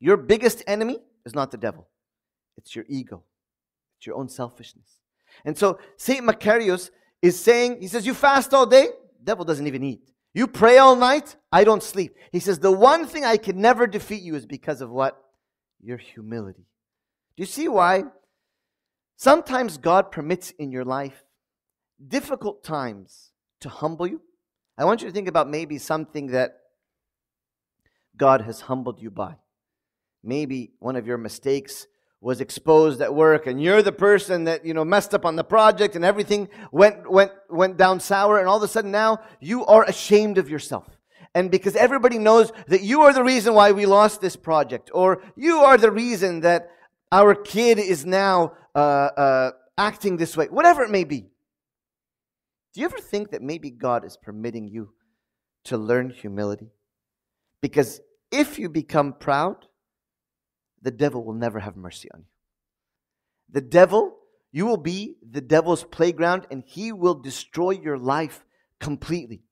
Your 0.00 0.16
biggest 0.16 0.62
enemy 0.66 0.98
is 1.24 1.34
not 1.34 1.50
the 1.50 1.56
devil, 1.56 1.88
it's 2.56 2.74
your 2.74 2.84
ego, 2.88 3.22
it's 3.98 4.06
your 4.06 4.16
own 4.16 4.28
selfishness. 4.28 4.98
And 5.44 5.56
so 5.56 5.78
St. 5.96 6.24
Macarius 6.24 6.90
is 7.22 7.38
saying, 7.38 7.80
he 7.80 7.88
says, 7.88 8.04
You 8.04 8.14
fast 8.14 8.52
all 8.52 8.66
day, 8.66 8.88
devil 9.22 9.44
doesn't 9.44 9.66
even 9.66 9.82
eat. 9.82 10.10
You 10.34 10.46
pray 10.46 10.78
all 10.78 10.96
night, 10.96 11.36
I 11.52 11.64
don't 11.64 11.82
sleep. 11.82 12.16
He 12.32 12.40
says, 12.40 12.58
The 12.58 12.72
one 12.72 13.06
thing 13.06 13.24
I 13.24 13.36
can 13.36 13.60
never 13.60 13.86
defeat 13.86 14.22
you 14.22 14.34
is 14.34 14.46
because 14.46 14.80
of 14.80 14.90
what? 14.90 15.16
Your 15.80 15.98
humility. 15.98 16.66
Do 17.36 17.42
you 17.42 17.46
see 17.46 17.68
why 17.68 18.04
Sometimes 19.22 19.78
God 19.78 20.10
permits 20.10 20.50
in 20.58 20.72
your 20.72 20.84
life 20.84 21.22
difficult 22.06 22.64
times 22.64 23.32
to 23.60 23.68
humble 23.68 24.06
you. 24.06 24.20
I 24.78 24.84
want 24.84 25.02
you 25.02 25.08
to 25.08 25.12
think 25.12 25.28
about 25.28 25.48
maybe 25.48 25.78
something 25.78 26.28
that 26.28 26.58
God 28.16 28.42
has 28.42 28.62
humbled 28.62 29.00
you 29.00 29.10
by. 29.10 29.36
Maybe 30.22 30.72
one 30.78 30.96
of 30.96 31.06
your 31.06 31.18
mistakes 31.18 31.86
was 32.20 32.40
exposed 32.40 33.00
at 33.00 33.12
work 33.12 33.46
and 33.48 33.60
you're 33.60 33.82
the 33.82 33.90
person 33.90 34.44
that 34.44 34.64
you 34.64 34.72
know 34.72 34.84
messed 34.84 35.12
up 35.12 35.24
on 35.24 35.34
the 35.34 35.42
project 35.42 35.96
and 35.96 36.04
everything 36.04 36.48
went 36.70 37.10
went 37.10 37.32
went 37.50 37.76
down 37.76 37.98
sour 37.98 38.38
and 38.38 38.46
all 38.46 38.58
of 38.58 38.62
a 38.62 38.68
sudden 38.68 38.92
now 38.92 39.18
you 39.40 39.66
are 39.66 39.82
ashamed 39.84 40.38
of 40.38 40.48
yourself 40.48 40.86
and 41.34 41.50
because 41.50 41.74
everybody 41.74 42.18
knows 42.18 42.52
that 42.68 42.82
you 42.82 43.02
are 43.02 43.12
the 43.12 43.24
reason 43.24 43.54
why 43.54 43.72
we 43.72 43.86
lost 43.86 44.20
this 44.20 44.36
project 44.36 44.88
or 44.94 45.20
you 45.34 45.58
are 45.58 45.76
the 45.76 45.90
reason 45.90 46.40
that 46.40 46.70
our 47.10 47.34
kid 47.34 47.78
is 47.78 48.06
now 48.06 48.52
uh, 48.74 48.78
uh, 48.78 49.50
acting 49.76 50.16
this 50.16 50.36
way, 50.36 50.46
whatever 50.46 50.82
it 50.82 50.90
may 50.90 51.04
be. 51.04 51.26
Do 52.72 52.80
you 52.80 52.86
ever 52.86 52.98
think 52.98 53.30
that 53.30 53.42
maybe 53.42 53.70
God 53.70 54.04
is 54.04 54.16
permitting 54.16 54.68
you 54.68 54.90
to 55.64 55.76
learn 55.76 56.10
humility? 56.10 56.70
Because 57.60 58.00
if 58.30 58.58
you 58.58 58.68
become 58.68 59.12
proud, 59.12 59.66
the 60.80 60.90
devil 60.90 61.24
will 61.24 61.34
never 61.34 61.60
have 61.60 61.76
mercy 61.76 62.08
on 62.12 62.20
you. 62.20 62.26
The 63.50 63.60
devil, 63.60 64.16
you 64.50 64.66
will 64.66 64.78
be 64.78 65.16
the 65.28 65.40
devil's 65.40 65.84
playground 65.84 66.46
and 66.50 66.64
he 66.66 66.92
will 66.92 67.14
destroy 67.14 67.72
your 67.72 67.98
life 67.98 68.44
completely. 68.80 69.42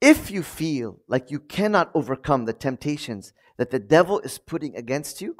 If 0.00 0.30
you 0.30 0.42
feel 0.42 1.00
like 1.08 1.30
you 1.30 1.40
cannot 1.40 1.90
overcome 1.94 2.44
the 2.44 2.52
temptations 2.52 3.32
that 3.56 3.70
the 3.70 3.78
devil 3.78 4.20
is 4.20 4.38
putting 4.38 4.76
against 4.76 5.20
you, 5.20 5.36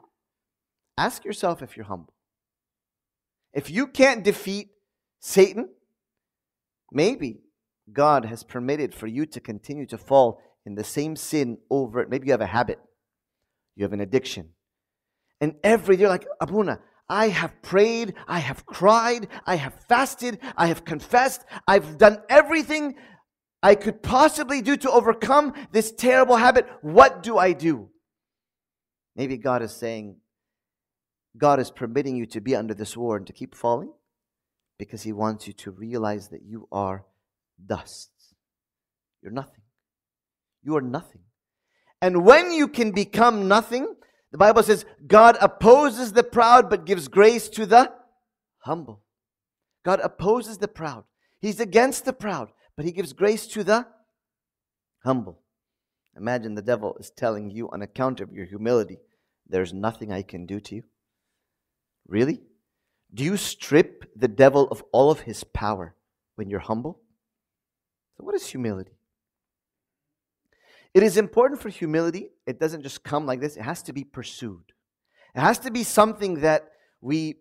Ask 0.99 1.25
yourself 1.25 1.63
if 1.63 1.77
you're 1.77 1.87
humble. 1.87 2.15
If 3.53 3.71
you 3.71 3.87
can't 3.87 4.25
defeat 4.25 4.71
Satan, 5.21 5.69
maybe 6.93 7.41
God 7.93 8.25
has 8.25 8.43
permitted 8.43 8.95
for 8.95 9.07
you 9.07 9.27
to 9.27 9.41
continue 9.41 9.87
to 9.87 9.99
fall 9.99 10.41
in 10.65 10.75
the 10.75 10.85
same 10.85 11.17
sin 11.17 11.59
over. 11.71 12.01
it. 12.01 12.11
Maybe 12.11 12.27
you 12.27 12.33
have 12.33 12.41
a 12.41 12.47
habit, 12.47 12.81
you 13.77 13.85
have 13.85 13.93
an 13.93 14.01
addiction. 14.01 14.51
And 15.41 15.55
every 15.63 15.97
day, 15.97 16.03
you're 16.03 16.11
like, 16.11 16.27
Abuna, 16.41 16.81
I 17.09 17.29
have 17.29 17.63
prayed, 17.63 18.15
I 18.27 18.41
have 18.41 18.67
cried, 18.67 19.29
I 19.47 19.57
have 19.57 19.75
fasted, 19.89 20.41
I 20.57 20.67
have 20.67 20.85
confessed, 20.85 21.45
I've 21.69 21.99
done 21.99 22.23
everything 22.29 22.97
I 23.63 23.75
could 23.75 24.03
possibly 24.03 24.61
do 24.63 24.77
to 24.79 24.91
overcome 24.91 25.53
this 25.73 25.93
terrible 25.93 26.37
habit. 26.37 26.67
What 26.83 27.23
do 27.23 27.39
I 27.39 27.53
do? 27.53 27.91
Maybe 29.15 29.37
God 29.37 29.63
is 29.63 29.73
saying, 29.73 30.17
God 31.37 31.61
is 31.61 31.71
permitting 31.71 32.17
you 32.17 32.27
to 32.27 32.41
be 32.41 32.57
under 32.57 32.75
this 32.75 32.97
war 32.97 33.17
and 33.17 33.27
to 33.27 33.33
keep 33.33 33.55
falling 33.55 33.93
because 34.79 35.03
He 35.03 35.13
wants 35.13 35.47
you 35.47 35.53
to 35.55 35.71
realize 35.71 36.29
that 36.29 36.43
you 36.43 36.69
are 36.71 37.05
dust. 37.65 38.11
You're 39.23 39.33
nothing. 39.33 39.63
You 40.63 40.77
are 40.77 40.83
nothing. 40.83 41.23
And 42.03 42.25
when 42.25 42.53
you 42.53 42.69
can 42.69 42.93
become 42.93 43.49
nothing, 43.49 43.95
the 44.33 44.39
Bible 44.39 44.63
says 44.63 44.85
God 45.07 45.37
opposes 45.41 46.13
the 46.13 46.23
proud 46.23 46.69
but 46.69 46.85
gives 46.85 47.09
grace 47.09 47.49
to 47.51 47.67
the 47.67 47.93
humble. 48.59 49.03
God 49.85 50.01
opposes 50.01 50.59
the 50.59 50.69
proud. 50.69 51.05
He's 51.41 51.61
against 51.61 52.05
the 52.05 52.13
proud, 52.13 52.51
but 52.77 52.85
He 52.85 52.93
gives 52.93 53.13
grace 53.13 53.47
to 53.49 53.65
the 53.65 53.87
humble. 55.05 55.39
Imagine 56.17 56.55
the 56.55 56.63
devil 56.63 56.97
is 56.99 57.11
telling 57.11 57.51
you, 57.51 57.71
on 57.71 57.83
account 57.83 58.21
of 58.21 58.33
your 58.33 58.47
humility, 58.47 58.99
there's 59.49 59.73
nothing 59.73 60.13
I 60.13 60.23
can 60.23 60.47
do 60.47 60.61
to 60.61 60.77
you. 60.77 60.83
Really? 62.09 62.41
Do 63.15 63.25
you 63.25 63.37
strip 63.37 64.11
the 64.17 64.29
devil 64.29 64.69
of 64.69 64.83
all 64.93 65.11
of 65.11 65.21
his 65.21 65.45
power 65.45 65.95
when 66.35 66.51
you're 66.51 66.61
humble? 66.61 67.01
So, 68.17 68.25
what 68.25 68.35
is 68.35 68.47
humility? 68.47 68.93
It 70.95 71.03
is 71.03 71.17
important 71.17 71.61
for 71.61 71.69
humility. 71.69 72.31
It 72.47 72.59
doesn't 72.59 72.83
just 72.83 73.05
come 73.05 73.27
like 73.27 73.41
this, 73.41 73.57
it 73.57 73.63
has 73.63 73.83
to 73.85 73.93
be 73.93 74.05
pursued. 74.05 74.73
It 75.35 75.41
has 75.41 75.59
to 75.61 75.71
be 75.71 75.83
something 75.83 76.41
that 76.41 76.71
we 77.03 77.37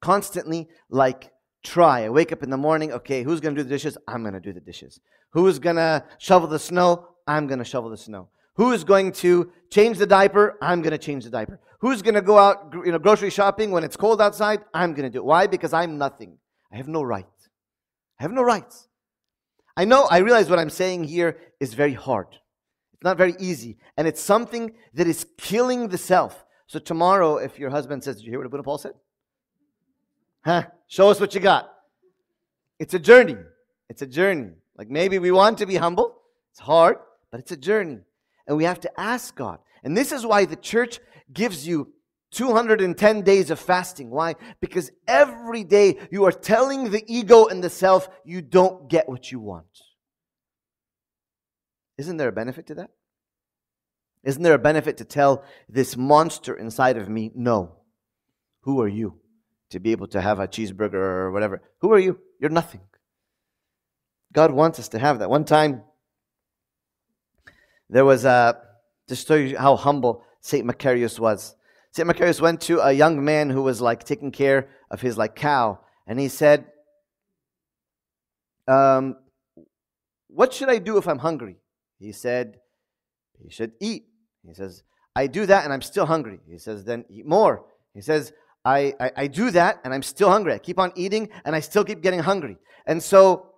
constantly 0.00 0.68
like 0.88 1.32
try. 1.64 2.04
I 2.04 2.10
wake 2.10 2.32
up 2.32 2.42
in 2.42 2.50
the 2.50 2.56
morning, 2.56 2.92
okay, 2.92 3.22
who's 3.22 3.40
going 3.40 3.54
to 3.54 3.62
do 3.62 3.68
the 3.68 3.74
dishes? 3.74 3.98
I'm 4.06 4.22
going 4.22 4.34
to 4.34 4.40
do 4.40 4.52
the 4.52 4.60
dishes. 4.60 5.00
Who's 5.30 5.58
going 5.58 5.76
to 5.76 6.04
shovel 6.18 6.48
the 6.48 6.58
snow? 6.58 7.08
I'm 7.26 7.46
going 7.46 7.58
to 7.58 7.64
shovel 7.64 7.90
the 7.90 7.96
snow. 7.96 8.28
Who 8.54 8.72
is 8.72 8.84
going 8.84 9.12
to 9.12 9.50
change 9.70 9.98
the 9.98 10.06
diaper? 10.06 10.58
I'm 10.60 10.82
going 10.82 10.92
to 10.92 10.98
change 10.98 11.24
the 11.24 11.30
diaper. 11.30 11.58
Who's 11.82 12.00
going 12.00 12.14
to 12.14 12.22
go 12.22 12.38
out, 12.38 12.72
you 12.72 12.92
know, 12.92 12.98
grocery 13.00 13.28
shopping 13.28 13.72
when 13.72 13.82
it's 13.82 13.96
cold 13.96 14.22
outside? 14.22 14.60
I'm 14.72 14.94
going 14.94 15.02
to 15.02 15.10
do 15.10 15.18
it. 15.18 15.24
Why? 15.24 15.48
Because 15.48 15.72
I'm 15.72 15.98
nothing. 15.98 16.38
I 16.72 16.76
have 16.76 16.86
no 16.86 17.02
right. 17.02 17.26
I 18.20 18.22
have 18.22 18.32
no 18.32 18.42
rights. 18.42 18.86
I 19.76 19.84
know, 19.84 20.06
I 20.08 20.18
realize 20.18 20.48
what 20.48 20.60
I'm 20.60 20.70
saying 20.70 21.04
here 21.04 21.38
is 21.58 21.74
very 21.74 21.94
hard. 21.94 22.28
It's 22.92 23.02
not 23.02 23.18
very 23.18 23.34
easy. 23.40 23.78
And 23.96 24.06
it's 24.06 24.20
something 24.20 24.72
that 24.94 25.08
is 25.08 25.26
killing 25.36 25.88
the 25.88 25.98
self. 25.98 26.44
So 26.68 26.78
tomorrow, 26.78 27.38
if 27.38 27.58
your 27.58 27.70
husband 27.70 28.04
says, 28.04 28.16
Did 28.16 28.26
you 28.26 28.30
hear 28.30 28.38
what 28.38 28.46
Abuna 28.46 28.62
Paul 28.62 28.78
said? 28.78 28.92
Huh? 30.44 30.64
Show 30.86 31.10
us 31.10 31.20
what 31.20 31.34
you 31.34 31.40
got. 31.40 31.68
It's 32.78 32.94
a 32.94 33.00
journey. 33.00 33.36
It's 33.88 34.02
a 34.02 34.06
journey. 34.06 34.52
Like 34.78 34.88
maybe 34.88 35.18
we 35.18 35.32
want 35.32 35.58
to 35.58 35.66
be 35.66 35.76
humble. 35.76 36.16
It's 36.52 36.60
hard, 36.60 36.98
but 37.32 37.40
it's 37.40 37.50
a 37.50 37.56
journey 37.56 37.98
and 38.46 38.56
we 38.56 38.64
have 38.64 38.80
to 38.80 39.00
ask 39.00 39.34
God. 39.34 39.58
And 39.84 39.96
this 39.96 40.12
is 40.12 40.24
why 40.26 40.44
the 40.44 40.56
church 40.56 41.00
gives 41.32 41.66
you 41.66 41.92
210 42.32 43.22
days 43.22 43.50
of 43.50 43.60
fasting. 43.60 44.10
Why? 44.10 44.36
Because 44.60 44.90
every 45.06 45.64
day 45.64 45.98
you 46.10 46.24
are 46.24 46.32
telling 46.32 46.90
the 46.90 47.04
ego 47.06 47.46
and 47.46 47.62
the 47.62 47.70
self 47.70 48.08
you 48.24 48.40
don't 48.40 48.88
get 48.88 49.08
what 49.08 49.30
you 49.30 49.38
want. 49.38 49.66
Isn't 51.98 52.16
there 52.16 52.28
a 52.28 52.32
benefit 52.32 52.66
to 52.68 52.74
that? 52.76 52.90
Isn't 54.24 54.42
there 54.42 54.54
a 54.54 54.58
benefit 54.58 54.98
to 54.98 55.04
tell 55.04 55.44
this 55.68 55.96
monster 55.96 56.54
inside 56.54 56.96
of 56.96 57.08
me, 57.08 57.32
no? 57.34 57.76
Who 58.62 58.80
are 58.80 58.88
you 58.88 59.20
to 59.70 59.80
be 59.80 59.92
able 59.92 60.06
to 60.08 60.20
have 60.20 60.38
a 60.38 60.46
cheeseburger 60.46 60.94
or 60.94 61.32
whatever? 61.32 61.60
Who 61.80 61.92
are 61.92 61.98
you? 61.98 62.18
You're 62.40 62.50
nothing. 62.50 62.80
God 64.32 64.52
wants 64.52 64.78
us 64.78 64.88
to 64.90 64.98
have 64.98 65.18
that. 65.18 65.28
One 65.28 65.44
time, 65.44 65.82
there 67.90 68.04
was 68.04 68.24
uh, 68.24 68.54
a, 68.56 69.08
to 69.08 69.16
show 69.16 69.34
you 69.34 69.58
how 69.58 69.76
humble 69.76 70.24
St. 70.42 70.66
Macarius 70.66 71.18
was. 71.18 71.56
St. 71.92 72.08
Macarius 72.08 72.40
went 72.40 72.60
to 72.62 72.80
a 72.80 72.92
young 72.92 73.24
man 73.24 73.48
who 73.48 73.62
was 73.62 73.80
like 73.80 74.04
taking 74.04 74.30
care 74.30 74.68
of 74.90 75.00
his 75.00 75.16
like 75.16 75.34
cow, 75.34 75.80
and 76.06 76.20
he 76.20 76.28
said, 76.28 76.66
um, 78.68 79.16
What 80.28 80.52
should 80.52 80.68
I 80.68 80.78
do 80.78 80.98
if 80.98 81.08
I'm 81.08 81.18
hungry? 81.18 81.56
He 81.98 82.12
said, 82.12 82.58
You 83.42 83.50
should 83.50 83.72
eat. 83.80 84.06
He 84.46 84.54
says, 84.54 84.82
I 85.14 85.26
do 85.26 85.46
that 85.46 85.64
and 85.64 85.72
I'm 85.72 85.82
still 85.82 86.06
hungry. 86.06 86.40
He 86.48 86.58
says, 86.58 86.84
Then 86.84 87.04
eat 87.08 87.26
more. 87.26 87.64
He 87.94 88.00
says, 88.00 88.32
I, 88.64 88.94
I, 88.98 89.10
I 89.16 89.26
do 89.26 89.50
that 89.50 89.80
and 89.84 89.92
I'm 89.92 90.02
still 90.02 90.30
hungry. 90.30 90.52
I 90.54 90.58
keep 90.58 90.78
on 90.78 90.92
eating 90.96 91.28
and 91.44 91.54
I 91.54 91.60
still 91.60 91.84
keep 91.84 92.02
getting 92.02 92.20
hungry. 92.20 92.56
And 92.86 93.02
so 93.02 93.52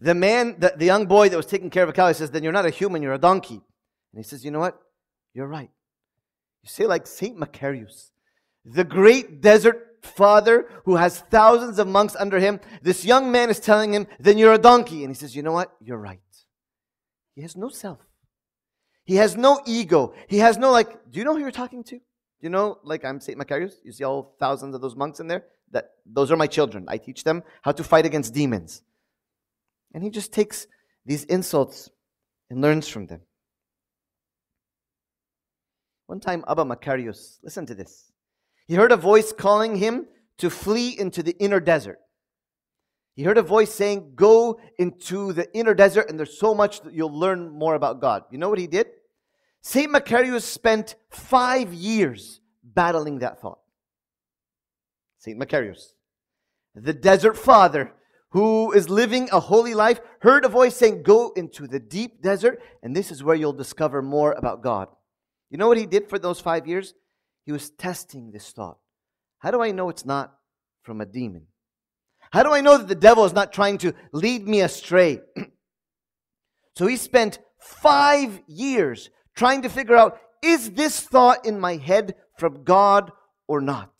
the 0.00 0.14
man, 0.14 0.56
the, 0.58 0.74
the 0.76 0.86
young 0.86 1.06
boy 1.06 1.28
that 1.28 1.36
was 1.36 1.46
taking 1.46 1.70
care 1.70 1.82
of 1.82 1.88
a 1.88 1.92
cow, 1.92 2.08
he 2.08 2.14
says, 2.14 2.30
Then 2.30 2.42
you're 2.42 2.52
not 2.52 2.66
a 2.66 2.70
human, 2.70 3.02
you're 3.02 3.14
a 3.14 3.18
donkey. 3.18 3.54
And 4.12 4.16
he 4.16 4.22
says, 4.22 4.44
You 4.44 4.50
know 4.50 4.60
what? 4.60 4.78
You're 5.34 5.46
right. 5.46 5.70
You 6.62 6.68
say, 6.68 6.86
like 6.86 7.06
St. 7.06 7.38
Macarius, 7.38 8.10
the 8.64 8.84
great 8.84 9.40
desert 9.40 9.88
father 10.02 10.68
who 10.84 10.96
has 10.96 11.20
thousands 11.20 11.78
of 11.78 11.86
monks 11.86 12.16
under 12.18 12.38
him. 12.38 12.60
This 12.82 13.04
young 13.04 13.30
man 13.30 13.50
is 13.50 13.60
telling 13.60 13.92
him, 13.92 14.06
Then 14.18 14.38
you're 14.38 14.52
a 14.52 14.58
donkey. 14.58 15.04
And 15.04 15.10
he 15.10 15.18
says, 15.18 15.34
You 15.34 15.42
know 15.42 15.52
what? 15.52 15.74
You're 15.80 15.98
right. 15.98 16.20
He 17.34 17.42
has 17.42 17.56
no 17.56 17.68
self. 17.68 18.00
He 19.04 19.16
has 19.16 19.36
no 19.36 19.60
ego. 19.66 20.12
He 20.28 20.38
has 20.38 20.58
no, 20.58 20.70
like, 20.70 21.10
do 21.10 21.18
you 21.18 21.24
know 21.24 21.34
who 21.34 21.40
you're 21.40 21.50
talking 21.50 21.82
to? 21.84 21.96
Do 21.96 22.02
you 22.40 22.50
know, 22.50 22.78
like, 22.84 23.04
I'm 23.04 23.20
St. 23.20 23.38
Macarius? 23.38 23.74
You 23.84 23.92
see 23.92 24.04
all 24.04 24.34
thousands 24.38 24.74
of 24.74 24.80
those 24.80 24.96
monks 24.96 25.20
in 25.20 25.28
there? 25.28 25.44
That 25.70 25.90
Those 26.04 26.30
are 26.30 26.36
my 26.36 26.46
children. 26.46 26.84
I 26.88 26.98
teach 26.98 27.24
them 27.24 27.42
how 27.62 27.72
to 27.72 27.84
fight 27.84 28.06
against 28.06 28.34
demons. 28.34 28.82
And 29.94 30.02
he 30.02 30.10
just 30.10 30.32
takes 30.32 30.66
these 31.06 31.24
insults 31.24 31.90
and 32.50 32.60
learns 32.60 32.88
from 32.88 33.06
them. 33.06 33.20
One 36.08 36.20
time, 36.20 36.42
Abba 36.48 36.64
Macarius, 36.64 37.38
listen 37.42 37.66
to 37.66 37.74
this. 37.74 38.10
He 38.66 38.74
heard 38.74 38.92
a 38.92 38.96
voice 38.96 39.30
calling 39.30 39.76
him 39.76 40.06
to 40.38 40.48
flee 40.48 40.98
into 40.98 41.22
the 41.22 41.36
inner 41.38 41.60
desert. 41.60 41.98
He 43.14 43.24
heard 43.24 43.36
a 43.36 43.42
voice 43.42 43.70
saying, 43.70 44.12
Go 44.14 44.58
into 44.78 45.34
the 45.34 45.54
inner 45.54 45.74
desert, 45.74 46.08
and 46.08 46.18
there's 46.18 46.38
so 46.38 46.54
much 46.54 46.80
that 46.80 46.94
you'll 46.94 47.12
learn 47.12 47.50
more 47.50 47.74
about 47.74 48.00
God. 48.00 48.22
You 48.30 48.38
know 48.38 48.48
what 48.48 48.58
he 48.58 48.66
did? 48.66 48.86
St. 49.60 49.92
Macarius 49.92 50.44
spent 50.44 50.96
five 51.10 51.74
years 51.74 52.40
battling 52.64 53.18
that 53.18 53.42
thought. 53.42 53.58
St. 55.18 55.38
Macarius, 55.38 55.92
the 56.74 56.94
desert 56.94 57.36
father, 57.36 57.92
who 58.30 58.72
is 58.72 58.88
living 58.88 59.28
a 59.30 59.40
holy 59.40 59.74
life 59.74 60.00
heard 60.20 60.46
a 60.46 60.48
voice 60.48 60.74
saying, 60.74 61.02
Go 61.02 61.32
into 61.36 61.66
the 61.66 61.80
deep 61.80 62.22
desert, 62.22 62.62
and 62.82 62.96
this 62.96 63.10
is 63.10 63.22
where 63.22 63.36
you'll 63.36 63.52
discover 63.52 64.00
more 64.00 64.32
about 64.32 64.62
God. 64.62 64.88
You 65.50 65.58
know 65.58 65.68
what 65.68 65.78
he 65.78 65.86
did 65.86 66.08
for 66.08 66.18
those 66.18 66.40
five 66.40 66.66
years? 66.66 66.94
he 67.48 67.52
was 67.52 67.70
testing 67.70 68.30
this 68.30 68.50
thought. 68.50 68.76
How 69.38 69.50
do 69.50 69.62
I 69.62 69.70
know 69.70 69.88
it's 69.88 70.04
not 70.04 70.34
from 70.82 71.00
a 71.00 71.06
demon? 71.06 71.46
How 72.30 72.42
do 72.42 72.52
I 72.52 72.60
know 72.60 72.76
that 72.76 72.88
the 72.88 72.94
devil 72.94 73.24
is 73.24 73.32
not 73.32 73.54
trying 73.54 73.78
to 73.78 73.94
lead 74.12 74.46
me 74.46 74.60
astray? 74.60 75.22
so 76.76 76.86
he 76.86 76.96
spent 76.96 77.38
five 77.58 78.38
years 78.46 79.08
trying 79.34 79.62
to 79.62 79.70
figure 79.70 79.96
out 79.96 80.20
is 80.42 80.72
this 80.72 81.00
thought 81.00 81.46
in 81.46 81.58
my 81.58 81.76
head 81.76 82.16
from 82.36 82.64
God 82.64 83.12
or 83.46 83.62
not? 83.62 83.94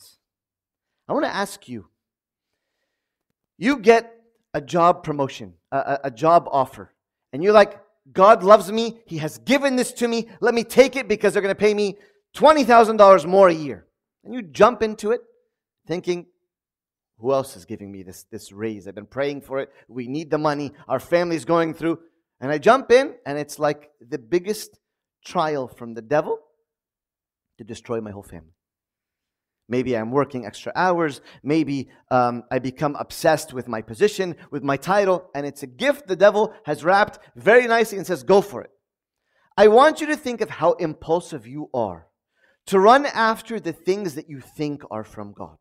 I 1.09 1.15
want 1.15 1.25
to 1.25 1.35
ask 1.35 1.71
you 1.71 1.89
you 3.57 3.79
get 3.79 4.13
a 4.53 4.61
job 4.61 5.05
promotion, 5.05 5.55
a, 5.73 6.01
a, 6.05 6.11
job 6.11 6.49
offer, 6.53 6.93
and 7.33 7.43
you're 7.43 7.55
like, 7.55 7.81
God 8.13 8.43
loves 8.43 8.71
me. 8.73 8.99
He 9.07 9.19
has 9.19 9.39
given 9.39 9.77
this 9.77 9.93
to 9.93 10.09
me. 10.09 10.29
Let 10.41 10.55
me 10.55 10.65
take 10.65 10.97
it 10.97 11.09
because 11.09 11.33
they're 11.33 11.43
going 11.43 11.55
to 11.55 11.59
pay 11.59 11.75
me 11.75 11.97
$20,000 12.37 13.27
more 13.27 13.49
a 13.49 13.55
year. 13.55 13.87
And 14.25 14.35
you 14.35 14.43
jump 14.43 14.83
into 14.83 15.13
it 15.13 15.21
thinking, 15.87 16.27
who 17.19 17.33
else 17.33 17.57
is 17.57 17.65
giving 17.65 17.91
me 17.91 18.03
this, 18.03 18.25
this 18.31 18.53
raise? 18.53 18.87
I've 18.87 18.95
been 18.95 19.07
praying 19.07 19.43
for 19.43 19.59
it. 19.59 19.71
We 19.89 20.07
need 20.07 20.31
the 20.31 20.39
money. 20.39 20.73
Our 20.87 21.01
family's 21.01 21.45
going 21.45 21.75
through. 21.75 21.99
And 22.41 22.53
I 22.53 22.59
jump 22.59 22.93
in, 22.93 23.15
and 23.27 23.37
it's 23.37 23.59
like 23.59 23.91
the 24.01 24.19
biggest 24.19 24.79
trial 25.25 25.67
from 25.67 25.95
the 25.95 26.03
devil 26.03 26.39
to 27.59 27.65
destroy 27.65 28.01
my 28.01 28.13
whole 28.13 28.23
family. 28.23 28.53
Maybe 29.69 29.97
I'm 29.97 30.11
working 30.11 30.47
extra 30.47 30.73
hours. 30.75 31.21
Maybe 31.43 31.91
um, 32.11 32.45
I 32.51 32.59
become 32.59 32.97
obsessed 32.97 33.53
with 33.53 33.69
my 33.69 33.83
position, 33.83 34.35
with 34.51 34.63
my 34.63 34.77
title, 34.77 35.31
and 35.35 35.45
it's 35.45 35.63
a 35.63 35.67
gift 35.67 36.07
the 36.07 36.17
devil 36.17 36.55
has 36.65 36.85
wrapped 36.85 37.19
very 37.37 37.67
nicely 37.67 37.99
and 37.99 38.07
says, 38.07 38.23
Go 38.23 38.41
for 38.41 38.63
it. 38.63 38.71
I 39.57 39.69
want 39.69 40.01
you 40.01 40.07
to 40.07 40.17
think 40.17 40.41
of 40.41 40.51
how 40.51 40.73
impulsive 40.75 41.47
you 41.47 41.69
are 41.75 42.07
to 42.67 42.79
run 42.79 43.07
after 43.07 43.59
the 43.59 43.73
things 43.73 44.15
that 44.15 44.29
you 44.29 44.41
think 44.41 44.83
are 44.91 45.05
from 45.05 45.33
God. 45.33 45.57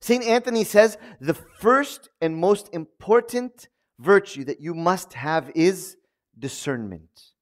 St. 0.00 0.24
Anthony 0.24 0.64
says 0.64 0.98
the 1.20 1.34
first 1.34 2.08
and 2.20 2.36
most 2.36 2.68
important 2.72 3.68
virtue 4.00 4.44
that 4.44 4.60
you 4.60 4.74
must 4.74 5.12
have 5.12 5.52
is 5.54 5.96
discernment. 6.38 7.32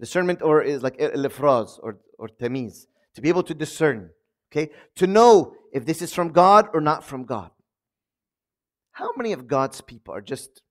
Discernment, 0.00 0.42
or 0.42 0.62
is 0.62 0.82
like 0.82 0.98
elefraz 0.98 1.78
or, 1.82 1.98
or 2.18 2.28
tamiz, 2.28 2.86
to 3.14 3.20
be 3.20 3.28
able 3.28 3.44
to 3.44 3.54
discern, 3.54 4.10
okay? 4.54 4.70
To 4.96 5.06
know 5.06 5.54
if 5.72 5.84
this 5.84 6.02
is 6.02 6.14
from 6.14 6.30
God 6.30 6.68
or 6.72 6.80
not 6.80 7.04
from 7.04 7.24
God. 7.24 7.50
How 8.92 9.10
many 9.16 9.32
of 9.32 9.48
God's 9.48 9.80
people 9.80 10.14
are 10.14 10.20
just, 10.20 10.62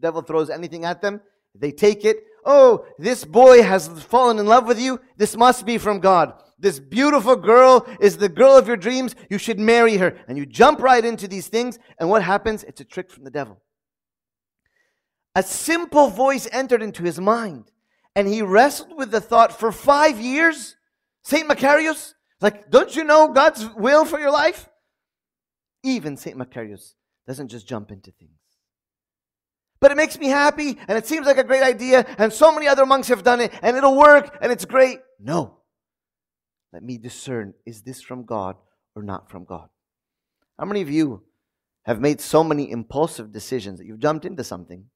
devil 0.00 0.22
throws 0.22 0.50
anything 0.50 0.84
at 0.84 1.00
them, 1.00 1.20
they 1.54 1.70
take 1.70 2.04
it. 2.04 2.16
Oh, 2.44 2.84
this 2.98 3.24
boy 3.24 3.62
has 3.62 3.88
fallen 3.88 4.38
in 4.38 4.46
love 4.46 4.66
with 4.66 4.80
you. 4.80 5.00
This 5.16 5.36
must 5.36 5.64
be 5.64 5.78
from 5.78 6.00
God. 6.00 6.34
This 6.58 6.80
beautiful 6.80 7.36
girl 7.36 7.86
is 8.00 8.16
the 8.16 8.28
girl 8.28 8.56
of 8.56 8.66
your 8.66 8.76
dreams. 8.76 9.14
You 9.30 9.38
should 9.38 9.58
marry 9.58 9.96
her. 9.98 10.18
And 10.26 10.36
you 10.36 10.46
jump 10.46 10.80
right 10.80 11.04
into 11.04 11.28
these 11.28 11.46
things. 11.46 11.78
And 11.98 12.10
what 12.10 12.22
happens? 12.22 12.64
It's 12.64 12.80
a 12.80 12.84
trick 12.84 13.10
from 13.10 13.24
the 13.24 13.30
devil. 13.30 13.60
A 15.36 15.42
simple 15.42 16.08
voice 16.08 16.48
entered 16.52 16.82
into 16.82 17.02
his 17.02 17.20
mind. 17.20 17.70
And 18.16 18.28
he 18.28 18.42
wrestled 18.42 18.96
with 18.96 19.10
the 19.10 19.20
thought 19.20 19.58
for 19.58 19.72
five 19.72 20.20
years. 20.20 20.76
St. 21.22 21.48
Macarius, 21.48 22.14
like, 22.40 22.70
don't 22.70 22.94
you 22.94 23.04
know 23.04 23.28
God's 23.28 23.66
will 23.76 24.04
for 24.04 24.18
your 24.18 24.30
life? 24.30 24.68
Even 25.82 26.16
St. 26.16 26.36
Macarius 26.36 26.94
doesn't 27.26 27.48
just 27.48 27.66
jump 27.66 27.90
into 27.90 28.10
things. 28.10 28.30
But 29.80 29.90
it 29.90 29.96
makes 29.96 30.18
me 30.18 30.28
happy 30.28 30.78
and 30.88 30.96
it 30.96 31.06
seems 31.06 31.26
like 31.26 31.38
a 31.38 31.44
great 31.44 31.62
idea, 31.62 32.06
and 32.18 32.32
so 32.32 32.52
many 32.52 32.66
other 32.66 32.86
monks 32.86 33.08
have 33.08 33.22
done 33.22 33.40
it, 33.40 33.52
and 33.62 33.76
it'll 33.76 33.96
work 33.96 34.38
and 34.40 34.50
it's 34.50 34.64
great. 34.64 35.00
No. 35.20 35.58
Let 36.72 36.82
me 36.82 36.98
discern 36.98 37.54
is 37.66 37.82
this 37.82 38.00
from 38.00 38.24
God 38.24 38.56
or 38.96 39.02
not 39.02 39.30
from 39.30 39.44
God? 39.44 39.68
How 40.58 40.64
many 40.64 40.80
of 40.80 40.90
you 40.90 41.22
have 41.84 42.00
made 42.00 42.20
so 42.20 42.42
many 42.42 42.70
impulsive 42.70 43.32
decisions 43.32 43.78
that 43.78 43.86
you've 43.86 44.00
jumped 44.00 44.24
into 44.24 44.42
something 44.42 44.86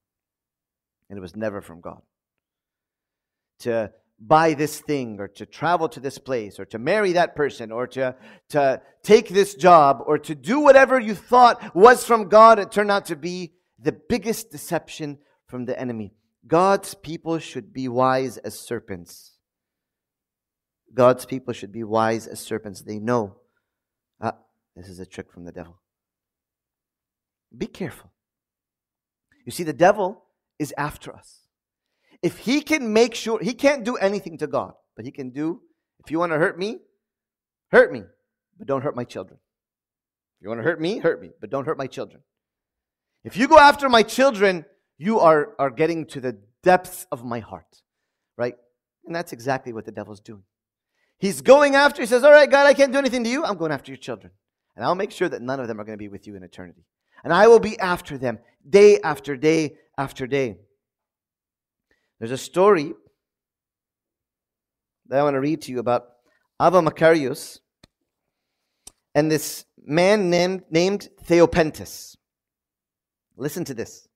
and 1.11 1.19
it 1.19 1.21
was 1.21 1.37
never 1.37 1.61
from 1.61 1.81
God? 1.81 2.01
To 3.61 3.93
buy 4.21 4.55
this 4.55 4.81
thing 4.81 5.21
or 5.21 5.29
to 5.29 5.47
travel 5.47 5.89
to 5.89 6.01
this 6.01 6.19
place 6.19 6.59
or 6.59 6.65
to 6.67 6.79
marry 6.79 7.13
that 7.13 7.37
person 7.37 7.71
or 7.71 7.87
to, 7.87 8.15
to 8.49 8.81
take 9.03 9.29
this 9.29 9.55
job 9.55 10.03
or 10.07 10.19
to 10.19 10.35
do 10.35 10.61
whatever 10.61 10.99
you 10.99 11.15
thought 11.15 11.75
was 11.75 12.05
from 12.05 12.29
God, 12.29 12.59
it 12.59 12.73
turned 12.73 12.91
out 12.91 13.07
to 13.07 13.17
be 13.17 13.53
the 13.79 13.93
biggest 13.93 14.51
deception 14.51 15.19
from 15.47 15.67
the 15.67 15.79
enemy. 15.79 16.15
God's 16.47 16.95
people 16.95 17.39
should 17.39 17.73
be 17.73 17.89
wise 17.89 18.39
as 18.39 18.59
serpents. 18.59 19.37
God's 20.93 21.25
people 21.25 21.53
should 21.53 21.73
be 21.73 21.85
wise 21.85 22.27
as 22.27 22.41
serpents. 22.41 22.83
They 22.83 22.99
know, 22.99 23.37
ah, 24.21 24.37
this 24.75 24.89
is 24.89 24.99
a 24.99 25.07
trick 25.07 25.33
from 25.33 25.45
the 25.45 25.53
devil. 25.53 25.79
Be 27.57 27.67
careful. 27.67 28.11
You 29.45 29.53
see, 29.53 29.63
the 29.63 29.73
devil 29.73 30.25
is 30.59 30.75
after 30.77 31.15
us. 31.15 31.48
If 32.23 32.39
he 32.39 32.61
can 32.61 32.93
make 32.93 33.15
sure, 33.15 33.39
he 33.41 33.55
can't 33.55 33.85
do 33.85 33.97
anything 33.97 34.39
to 34.39 34.47
God, 34.47 34.73
but 34.97 35.05
he 35.05 35.13
can 35.13 35.31
do, 35.31 35.61
if 36.05 36.11
you 36.11 36.19
want 36.19 36.33
to 36.33 36.39
hurt 36.39 36.59
me, 36.59 36.79
hurt 37.71 37.93
me, 37.93 38.03
but 38.59 38.67
don't 38.67 38.83
hurt 38.83 38.97
my 38.97 39.05
children. 39.05 39.39
If 40.39 40.43
you 40.43 40.49
want 40.49 40.61
to 40.61 40.65
hurt 40.65 40.81
me, 40.81 40.99
hurt 40.99 41.21
me, 41.21 41.31
but 41.41 41.51
don't 41.51 41.65
hurt 41.65 41.79
my 41.79 41.87
children. 41.87 42.23
If 43.25 43.37
you 43.37 43.49
go 43.49 43.59
after 43.59 43.89
my 43.89 44.03
children, 44.03 44.65
you 44.97 45.21
are, 45.21 45.55
are 45.59 45.71
getting 45.71 46.07
to 46.07 46.21
the 46.21 46.39
depths 46.63 47.07
of 47.13 47.25
my 47.25 47.41
heart, 47.41 47.83
right? 48.37 48.55
And 49.07 49.15
that's 49.15 49.33
exactly 49.33 49.73
what 49.73 49.85
the 49.85 49.93
devil's 49.93 50.21
doing. 50.21 50.43
He's 51.19 51.41
going 51.41 51.75
after, 51.75 52.03
he 52.03 52.07
says, 52.07 52.23
All 52.23 52.31
right, 52.31 52.51
God, 52.51 52.67
I 52.67 52.75
can't 52.75 52.93
do 52.93 52.99
anything 52.99 53.25
to 53.25 53.31
you. 53.31 53.45
I'm 53.45 53.57
going 53.57 53.73
after 53.73 53.91
your 53.91 53.97
children. 53.99 54.33
And 54.77 54.85
I'll 54.85 54.95
make 54.95 55.11
sure 55.11 55.29
that 55.29 55.43
none 55.43 55.59
of 55.59 55.67
them 55.67 55.81
are 55.81 55.85
going 55.85 55.99
to 55.99 56.03
be 56.03 56.09
with 56.09 56.27
you 56.27 56.37
in 56.37 56.45
eternity. 56.45 56.85
And 57.25 57.33
I 57.33 57.49
will 57.49 57.59
be 57.59 57.79
after 57.81 58.17
them 58.17 58.39
day 58.69 59.01
after 59.01 59.37
day 59.37 59.77
after 59.97 60.27
day. 60.29 60.59
There's 62.19 62.33
a 62.33 62.39
story 62.39 62.93
that 65.07 65.21
I 65.21 65.23
want 65.23 65.35
to 65.35 65.41
read 65.41 65.63
to 65.63 65.73
you 65.73 65.79
about 65.79 66.09
Abba 66.61 66.81
Macarius 66.83 67.61
and 69.15 69.31
this 69.31 69.65
man 69.85 70.29
named, 70.31 70.63
named 70.71 71.09
Theopentus. 71.25 72.17
Listen 73.37 73.65
to 73.65 73.75
this. 73.75 74.09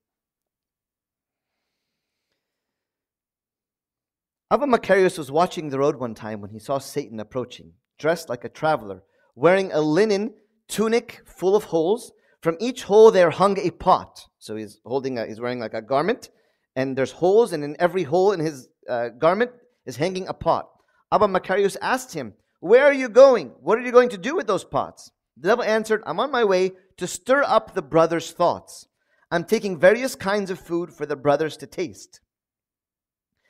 Abba 4.51 4.65
Macarius 4.67 5.17
was 5.17 5.31
watching 5.31 5.69
the 5.69 5.79
road 5.79 5.95
one 5.95 6.13
time 6.13 6.41
when 6.41 6.51
he 6.51 6.59
saw 6.59 6.77
Satan 6.77 7.19
approaching, 7.19 7.71
dressed 7.97 8.29
like 8.29 8.43
a 8.43 8.49
traveler, 8.49 9.01
wearing 9.33 9.71
a 9.71 9.81
linen 9.81 10.35
tunic 10.67 11.21
full 11.25 11.55
of 11.55 11.65
holes. 11.65 12.11
From 12.41 12.57
each 12.59 12.83
hole 12.83 13.09
there 13.09 13.29
hung 13.29 13.57
a 13.57 13.71
pot. 13.71 14.27
So 14.37 14.57
he's 14.57 14.79
holding, 14.85 15.17
a, 15.17 15.25
he's 15.25 15.39
wearing 15.39 15.59
like 15.59 15.73
a 15.73 15.81
garment, 15.81 16.29
and 16.75 16.97
there's 16.97 17.11
holes, 17.11 17.53
and 17.53 17.63
in 17.63 17.75
every 17.79 18.03
hole 18.03 18.31
in 18.31 18.39
his 18.39 18.69
uh, 18.89 19.09
garment 19.09 19.51
is 19.85 19.97
hanging 19.97 20.27
a 20.27 20.33
pot. 20.33 20.69
Abba 21.11 21.27
Macarius 21.27 21.77
asked 21.81 22.13
him, 22.13 22.33
Where 22.59 22.85
are 22.85 22.93
you 22.93 23.09
going? 23.09 23.49
What 23.61 23.77
are 23.77 23.83
you 23.83 23.91
going 23.91 24.09
to 24.09 24.17
do 24.17 24.35
with 24.35 24.47
those 24.47 24.63
pots? 24.63 25.11
The 25.37 25.49
devil 25.49 25.63
answered, 25.63 26.03
I'm 26.05 26.19
on 26.19 26.31
my 26.31 26.43
way 26.43 26.71
to 26.97 27.07
stir 27.07 27.43
up 27.43 27.73
the 27.73 27.81
brothers' 27.81 28.31
thoughts. 28.31 28.87
I'm 29.31 29.43
taking 29.43 29.79
various 29.79 30.15
kinds 30.15 30.51
of 30.51 30.59
food 30.59 30.93
for 30.93 31.05
the 31.05 31.15
brothers 31.15 31.57
to 31.57 31.67
taste. 31.67 32.21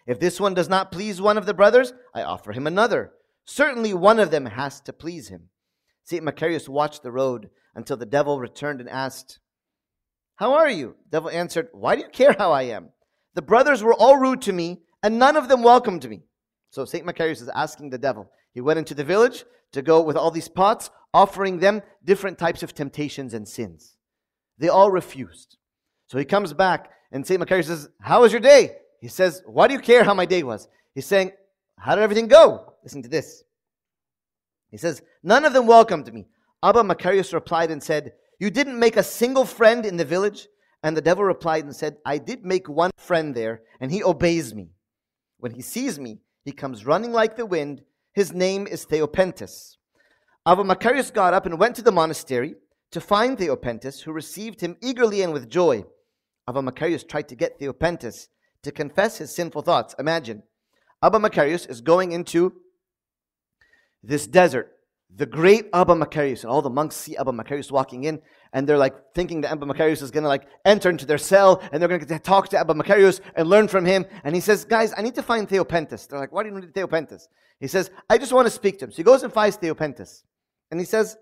If 0.08 0.20
this 0.20 0.40
one 0.40 0.54
does 0.54 0.70
not 0.70 0.92
please 0.92 1.22
one 1.22 1.38
of 1.38 1.46
the 1.46 1.54
brothers, 1.54 1.94
I 2.14 2.24
offer 2.24 2.52
him 2.52 2.68
another. 2.68 3.12
Certainly 3.46 3.94
one 3.94 4.20
of 4.20 4.32
them 4.32 4.46
has 4.46 4.80
to 4.82 4.94
please 4.94 5.28
him. 5.28 5.50
St. 6.06 6.24
Macarius 6.24 6.68
watched 6.68 7.04
the 7.04 7.12
road 7.12 7.50
until 7.76 7.98
the 7.98 8.06
devil 8.06 8.40
returned 8.40 8.80
and 8.80 8.90
asked, 8.90 9.40
How 10.36 10.54
are 10.54 10.70
you? 10.70 10.96
The 11.06 11.18
devil 11.18 11.30
answered, 11.30 11.68
Why 11.74 11.96
do 11.96 12.02
you 12.02 12.10
care 12.10 12.36
how 12.38 12.52
I 12.52 12.64
am? 12.64 12.90
The 13.36 13.42
brothers 13.42 13.84
were 13.84 13.94
all 13.94 14.18
rude 14.18 14.42
to 14.44 14.54
me, 14.54 14.82
and 15.02 15.20
none 15.20 15.36
of 15.36 15.50
them 15.50 15.64
welcomed 15.64 16.08
me. 16.10 16.24
So 16.70 16.86
St. 16.86 17.06
Macarius 17.06 17.42
is 17.42 17.50
asking 17.50 17.90
the 17.90 17.98
devil. 17.98 18.32
He 18.54 18.62
went 18.62 18.80
into 18.80 18.94
the 18.94 19.04
village 19.04 19.46
to 19.74 19.82
go 19.82 20.02
with 20.02 20.16
all 20.16 20.32
these 20.32 20.48
pots, 20.48 20.90
offering 21.14 21.60
them 21.60 21.82
different 22.04 22.38
types 22.38 22.64
of 22.64 22.74
temptations 22.74 23.34
and 23.34 23.48
sins. 23.48 23.96
They 24.58 24.70
all 24.70 24.92
refused. 24.92 25.58
So 26.08 26.18
he 26.18 26.26
comes 26.26 26.54
back, 26.54 26.92
and 27.12 27.26
St. 27.26 27.40
Macarius 27.40 27.66
says, 27.66 27.90
How 28.02 28.22
was 28.22 28.32
your 28.32 28.42
day? 28.42 28.78
He 29.02 29.08
says, 29.08 29.42
Why 29.46 29.68
do 29.68 29.74
you 29.74 29.80
care 29.80 30.04
how 30.04 30.14
my 30.14 30.26
day 30.26 30.44
was? 30.44 30.68
He's 30.94 31.06
saying, 31.06 31.32
How 31.78 31.96
did 31.96 32.04
everything 32.04 32.28
go? 32.28 32.74
Listen 32.84 33.02
to 33.02 33.10
this. 33.10 33.44
He 34.70 34.78
says, 34.78 35.02
None 35.24 35.46
of 35.46 35.54
them 35.54 35.68
welcomed 35.68 36.12
me. 36.14 36.28
Abba 36.64 36.84
Macarius 36.84 37.34
replied 37.34 37.72
and 37.72 37.82
said, 37.82 38.14
You 38.40 38.50
didn't 38.50 38.80
make 38.80 38.96
a 38.96 39.04
single 39.04 39.46
friend 39.46 39.86
in 39.86 39.98
the 39.98 40.06
village? 40.06 40.48
And 40.84 40.98
the 40.98 41.02
devil 41.02 41.24
replied 41.24 41.64
and 41.64 41.76
said, 41.76 41.98
I 42.06 42.18
did 42.18 42.44
make 42.44 42.68
one 42.68 42.92
friend 42.98 43.34
there, 43.34 43.62
and 43.80 43.90
he 43.90 44.04
obeys 44.04 44.54
me. 44.54 44.72
When 45.38 45.54
he 45.54 45.62
sees 45.62 45.98
me, 45.98 46.20
he 46.44 46.52
comes 46.52 46.86
running 46.86 47.14
like 47.14 47.38
the 47.38 47.46
wind. 47.46 47.82
His 48.12 48.34
name 48.34 48.68
is 48.68 48.86
Theopentus. 48.86 49.78
Abba 50.46 50.64
Macarius 50.64 51.10
got 51.10 51.34
up 51.34 51.46
and 51.46 51.58
went 51.58 51.78
to 51.78 51.82
the 51.82 51.92
monastery 51.92 52.56
to 52.92 53.00
find 53.00 53.38
Theopentus, 53.38 54.02
who 54.02 54.12
received 54.12 54.60
him 54.60 54.76
eagerly 54.82 55.22
and 55.22 55.32
with 55.32 55.50
joy. 55.50 55.86
Abba 56.48 56.62
Macarius 56.62 57.08
tried 57.08 57.30
to 57.30 57.36
get 57.36 57.60
Theopentus 57.60 58.28
to 58.62 58.72
confess 58.72 59.18
his 59.18 59.34
sinful 59.34 59.62
thoughts. 59.62 59.96
Imagine, 59.98 60.44
Abba 61.02 61.20
Macarius 61.20 61.66
is 61.70 61.80
going 61.80 62.12
into 62.12 62.54
this 64.04 64.28
desert 64.28 64.70
the 65.16 65.26
great 65.26 65.68
Abba 65.74 65.94
Macarius. 65.94 66.44
And 66.44 66.52
all 66.52 66.62
the 66.62 66.70
monks 66.70 66.96
see 66.96 67.16
Abba 67.18 67.32
Macarius 67.32 67.72
walking 67.72 68.06
in, 68.06 68.22
and 68.52 68.68
they're 68.68 68.78
like 68.78 68.96
thinking 69.14 69.42
that 69.42 69.52
Abba 69.52 69.66
Macarius 69.66 70.02
is 70.02 70.12
going 70.12 70.24
to 70.24 70.28
like 70.28 70.48
enter 70.66 70.90
into 70.90 71.06
their 71.06 71.18
cell, 71.18 71.62
and 71.72 71.82
they're 71.82 71.90
going 71.90 72.06
to 72.06 72.20
talk 72.20 72.50
to 72.50 72.58
Abba 72.58 72.74
Macarius 72.74 73.20
and 73.36 73.48
learn 73.48 73.68
from 73.68 73.86
him. 73.86 74.06
And 74.24 74.34
he 74.36 74.42
says, 74.42 74.66
Guys, 74.66 74.94
I 74.98 75.02
need 75.02 75.16
to 75.16 75.24
find 75.24 75.48
Theopentus. 75.48 76.08
They're 76.08 76.20
like, 76.20 76.32
Why 76.32 76.44
do 76.44 76.50
you 76.50 76.60
need 76.60 76.74
Theopentus? 76.74 77.28
He 77.60 77.68
says, 77.68 77.92
I 78.10 78.18
just 78.18 78.34
want 78.34 78.46
to 78.46 78.52
speak 78.52 78.80
to 78.80 78.86
him. 78.86 78.92
So 78.92 78.98
he 78.98 79.04
goes 79.04 79.24
and 79.24 79.32
finds 79.32 79.58
Theopentus. 79.58 80.24
And 80.72 80.80
he 80.80 80.86
says, 80.86 81.18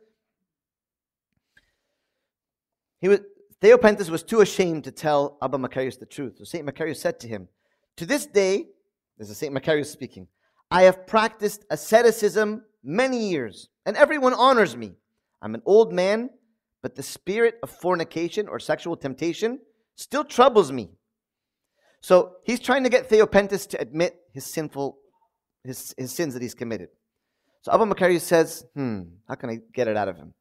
he 2.99 3.09
was, 3.09 3.19
Theopentus 3.61 4.09
was 4.09 4.23
too 4.23 4.41
ashamed 4.41 4.85
to 4.85 4.91
tell 4.91 5.37
Abba 5.41 5.57
Macarius 5.57 5.99
the 5.99 6.05
truth. 6.05 6.37
So 6.37 6.43
St. 6.45 6.65
Macarius 6.65 6.97
said 6.97 7.19
to 7.19 7.27
him, 7.27 7.47
To 7.97 8.05
this 8.05 8.25
day, 8.25 8.67
this 9.17 9.29
is 9.29 9.37
St. 9.37 9.53
Macarius 9.53 9.91
speaking, 9.91 10.27
I 10.71 10.83
have 10.83 11.05
practiced 11.05 11.65
asceticism 11.69 12.63
many 12.83 13.29
years, 13.29 13.69
and 13.85 13.95
everyone 13.97 14.33
honors 14.33 14.75
me. 14.75 14.93
I'm 15.41 15.55
an 15.55 15.61
old 15.65 15.91
man, 15.93 16.29
but 16.81 16.95
the 16.95 17.03
spirit 17.03 17.55
of 17.63 17.69
fornication 17.69 18.47
or 18.47 18.59
sexual 18.59 18.95
temptation 18.95 19.59
still 19.95 20.23
troubles 20.23 20.71
me. 20.71 20.89
So 22.01 22.37
he's 22.43 22.59
trying 22.59 22.83
to 22.83 22.89
get 22.89 23.09
Theopemptus 23.09 23.67
to 23.69 23.81
admit 23.81 24.19
his 24.33 24.45
sinful, 24.45 24.97
his, 25.63 25.93
his 25.97 26.11
sins 26.11 26.33
that 26.33 26.41
he's 26.41 26.55
committed. 26.55 26.89
So 27.61 27.71
Abba 27.71 27.85
Macarius 27.85 28.21
says, 28.21 28.65
hmm, 28.73 29.01
how 29.27 29.35
can 29.35 29.51
I 29.51 29.59
get 29.73 29.87
it 29.87 29.95
out 29.95 30.07
of 30.07 30.17
him? 30.17 30.33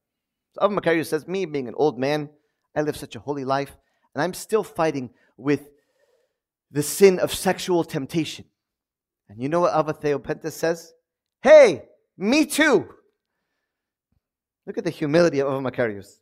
So 0.55 0.64
Abba 0.64 0.74
Macarius 0.74 1.07
says, 1.07 1.29
me 1.29 1.44
being 1.44 1.68
an 1.68 1.74
old 1.76 1.98
man, 1.98 2.31
I 2.74 2.81
live 2.81 2.96
such 2.96 3.16
a 3.16 3.20
holy 3.20 3.44
life, 3.44 3.76
and 4.14 4.22
I'm 4.22 4.33
still 4.33 4.64
fighting 4.64 5.11
with 5.37 5.70
the 6.70 6.83
sin 6.83 7.18
of 7.18 7.35
sexual 7.35 7.85
temptation. 7.85 8.46
And 9.29 9.42
you 9.42 9.48
know 9.48 9.61
what 9.61 9.74
Abba 9.74 9.92
Theopemptus 9.94 10.53
says? 10.53 10.94
Hey, 11.42 11.83
me 12.20 12.46
too. 12.46 12.88
Look 14.66 14.78
at 14.78 14.85
the 14.85 14.90
humility 14.90 15.40
of 15.40 15.62
Macarius. 15.62 16.20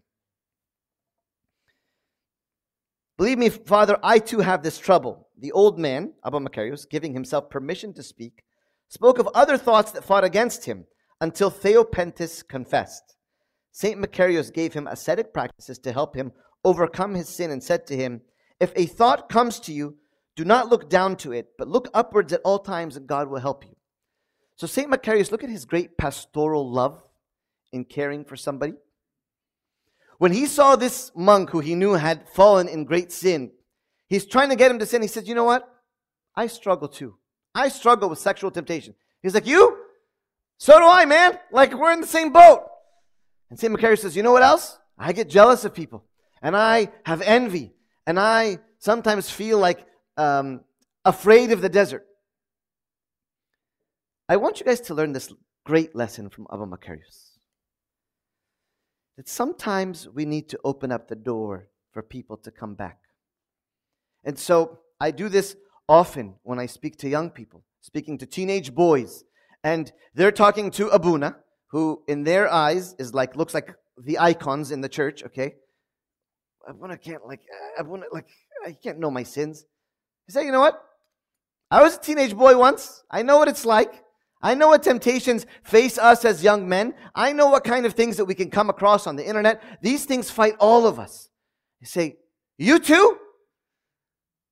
Believe 3.16 3.38
me, 3.38 3.48
Father, 3.48 3.98
I 4.02 4.20
too 4.20 4.38
have 4.38 4.62
this 4.62 4.78
trouble. 4.78 5.28
The 5.38 5.50
old 5.52 5.78
man, 5.78 6.12
Abba 6.24 6.38
Macarius, 6.38 6.88
giving 6.88 7.12
himself 7.12 7.50
permission 7.50 7.92
to 7.94 8.02
speak, 8.02 8.44
spoke 8.88 9.18
of 9.18 9.28
other 9.34 9.58
thoughts 9.58 9.90
that 9.92 10.04
fought 10.04 10.22
against 10.22 10.64
him 10.64 10.86
until 11.20 11.50
Theopemptus 11.50 12.46
confessed. 12.46 13.16
St. 13.72 14.00
Macarius 14.00 14.52
gave 14.52 14.72
him 14.72 14.86
ascetic 14.86 15.34
practices 15.34 15.78
to 15.80 15.92
help 15.92 16.14
him 16.14 16.32
overcome 16.64 17.14
his 17.14 17.28
sin 17.28 17.50
and 17.50 17.62
said 17.62 17.86
to 17.86 17.96
him, 17.96 18.20
If 18.60 18.72
a 18.76 18.86
thought 18.86 19.28
comes 19.28 19.58
to 19.60 19.72
you, 19.72 19.96
do 20.36 20.44
not 20.44 20.68
look 20.68 20.88
down 20.88 21.16
to 21.16 21.32
it, 21.32 21.48
but 21.58 21.68
look 21.68 21.88
upwards 21.92 22.32
at 22.32 22.40
all 22.44 22.60
times, 22.60 22.96
and 22.96 23.06
God 23.06 23.28
will 23.28 23.40
help 23.40 23.64
you. 23.64 23.74
So, 24.58 24.66
St. 24.66 24.90
Macarius, 24.90 25.30
look 25.30 25.44
at 25.44 25.50
his 25.50 25.64
great 25.64 25.96
pastoral 25.96 26.68
love 26.68 27.00
in 27.72 27.84
caring 27.84 28.24
for 28.24 28.34
somebody. 28.34 28.74
When 30.18 30.32
he 30.32 30.46
saw 30.46 30.74
this 30.74 31.12
monk 31.14 31.50
who 31.50 31.60
he 31.60 31.76
knew 31.76 31.92
had 31.92 32.28
fallen 32.28 32.66
in 32.66 32.84
great 32.84 33.12
sin, 33.12 33.52
he's 34.08 34.26
trying 34.26 34.48
to 34.48 34.56
get 34.56 34.72
him 34.72 34.80
to 34.80 34.86
sin. 34.86 35.00
He 35.00 35.06
says, 35.06 35.28
You 35.28 35.36
know 35.36 35.44
what? 35.44 35.72
I 36.34 36.48
struggle 36.48 36.88
too. 36.88 37.14
I 37.54 37.68
struggle 37.68 38.08
with 38.08 38.18
sexual 38.18 38.50
temptation. 38.50 38.96
He's 39.22 39.32
like, 39.32 39.46
You? 39.46 39.78
So 40.58 40.76
do 40.76 40.86
I, 40.88 41.04
man. 41.04 41.38
Like, 41.52 41.72
we're 41.72 41.92
in 41.92 42.00
the 42.00 42.06
same 42.08 42.32
boat. 42.32 42.66
And 43.50 43.60
St. 43.60 43.72
Macarius 43.72 44.00
says, 44.00 44.16
You 44.16 44.24
know 44.24 44.32
what 44.32 44.42
else? 44.42 44.76
I 44.98 45.12
get 45.12 45.28
jealous 45.28 45.64
of 45.64 45.72
people, 45.72 46.04
and 46.42 46.56
I 46.56 46.90
have 47.04 47.22
envy, 47.22 47.72
and 48.08 48.18
I 48.18 48.58
sometimes 48.80 49.30
feel 49.30 49.60
like 49.60 49.86
um, 50.16 50.62
afraid 51.04 51.52
of 51.52 51.60
the 51.60 51.68
desert. 51.68 52.04
I 54.30 54.36
want 54.36 54.60
you 54.60 54.66
guys 54.66 54.80
to 54.82 54.94
learn 54.94 55.12
this 55.12 55.32
great 55.64 55.96
lesson 55.96 56.28
from 56.28 56.46
Abba 56.52 56.66
Macarius. 56.66 57.38
That 59.16 59.26
sometimes 59.26 60.06
we 60.06 60.26
need 60.26 60.50
to 60.50 60.58
open 60.64 60.92
up 60.92 61.08
the 61.08 61.16
door 61.16 61.68
for 61.92 62.02
people 62.02 62.36
to 62.38 62.50
come 62.50 62.74
back. 62.74 62.98
And 64.24 64.38
so 64.38 64.80
I 65.00 65.12
do 65.12 65.30
this 65.30 65.56
often 65.88 66.34
when 66.42 66.58
I 66.58 66.66
speak 66.66 66.98
to 66.98 67.08
young 67.08 67.30
people, 67.30 67.64
speaking 67.80 68.18
to 68.18 68.26
teenage 68.26 68.74
boys, 68.74 69.24
and 69.64 69.90
they're 70.14 70.30
talking 70.30 70.70
to 70.72 70.88
Abuna, 70.88 71.36
who 71.70 72.02
in 72.06 72.24
their 72.24 72.52
eyes 72.52 72.94
is 72.98 73.14
like 73.14 73.34
looks 73.34 73.54
like 73.54 73.74
the 73.96 74.18
icons 74.18 74.70
in 74.70 74.82
the 74.82 74.88
church, 74.90 75.24
okay? 75.24 75.54
Abuna 76.68 76.98
can't 76.98 77.26
like 77.26 77.40
uh, 77.40 77.80
Abuna 77.80 78.04
like 78.12 78.28
I 78.66 78.72
can't 78.72 78.98
know 78.98 79.10
my 79.10 79.22
sins. 79.22 79.64
He 80.26 80.32
said, 80.32 80.42
you 80.42 80.52
know 80.52 80.60
what? 80.60 80.78
I 81.70 81.82
was 81.82 81.96
a 81.96 82.00
teenage 82.00 82.36
boy 82.36 82.58
once. 82.58 83.02
I 83.10 83.22
know 83.22 83.38
what 83.38 83.48
it's 83.48 83.64
like. 83.64 84.04
I 84.40 84.54
know 84.54 84.68
what 84.68 84.82
temptations 84.82 85.46
face 85.64 85.98
us 85.98 86.24
as 86.24 86.44
young 86.44 86.68
men. 86.68 86.94
I 87.14 87.32
know 87.32 87.48
what 87.48 87.64
kind 87.64 87.84
of 87.86 87.94
things 87.94 88.16
that 88.16 88.24
we 88.24 88.34
can 88.34 88.50
come 88.50 88.70
across 88.70 89.06
on 89.06 89.16
the 89.16 89.26
internet. 89.26 89.62
These 89.82 90.04
things 90.04 90.30
fight 90.30 90.54
all 90.60 90.86
of 90.86 90.98
us. 90.98 91.28
You 91.80 91.86
say, 91.86 92.18
You 92.56 92.78
too? 92.78 93.18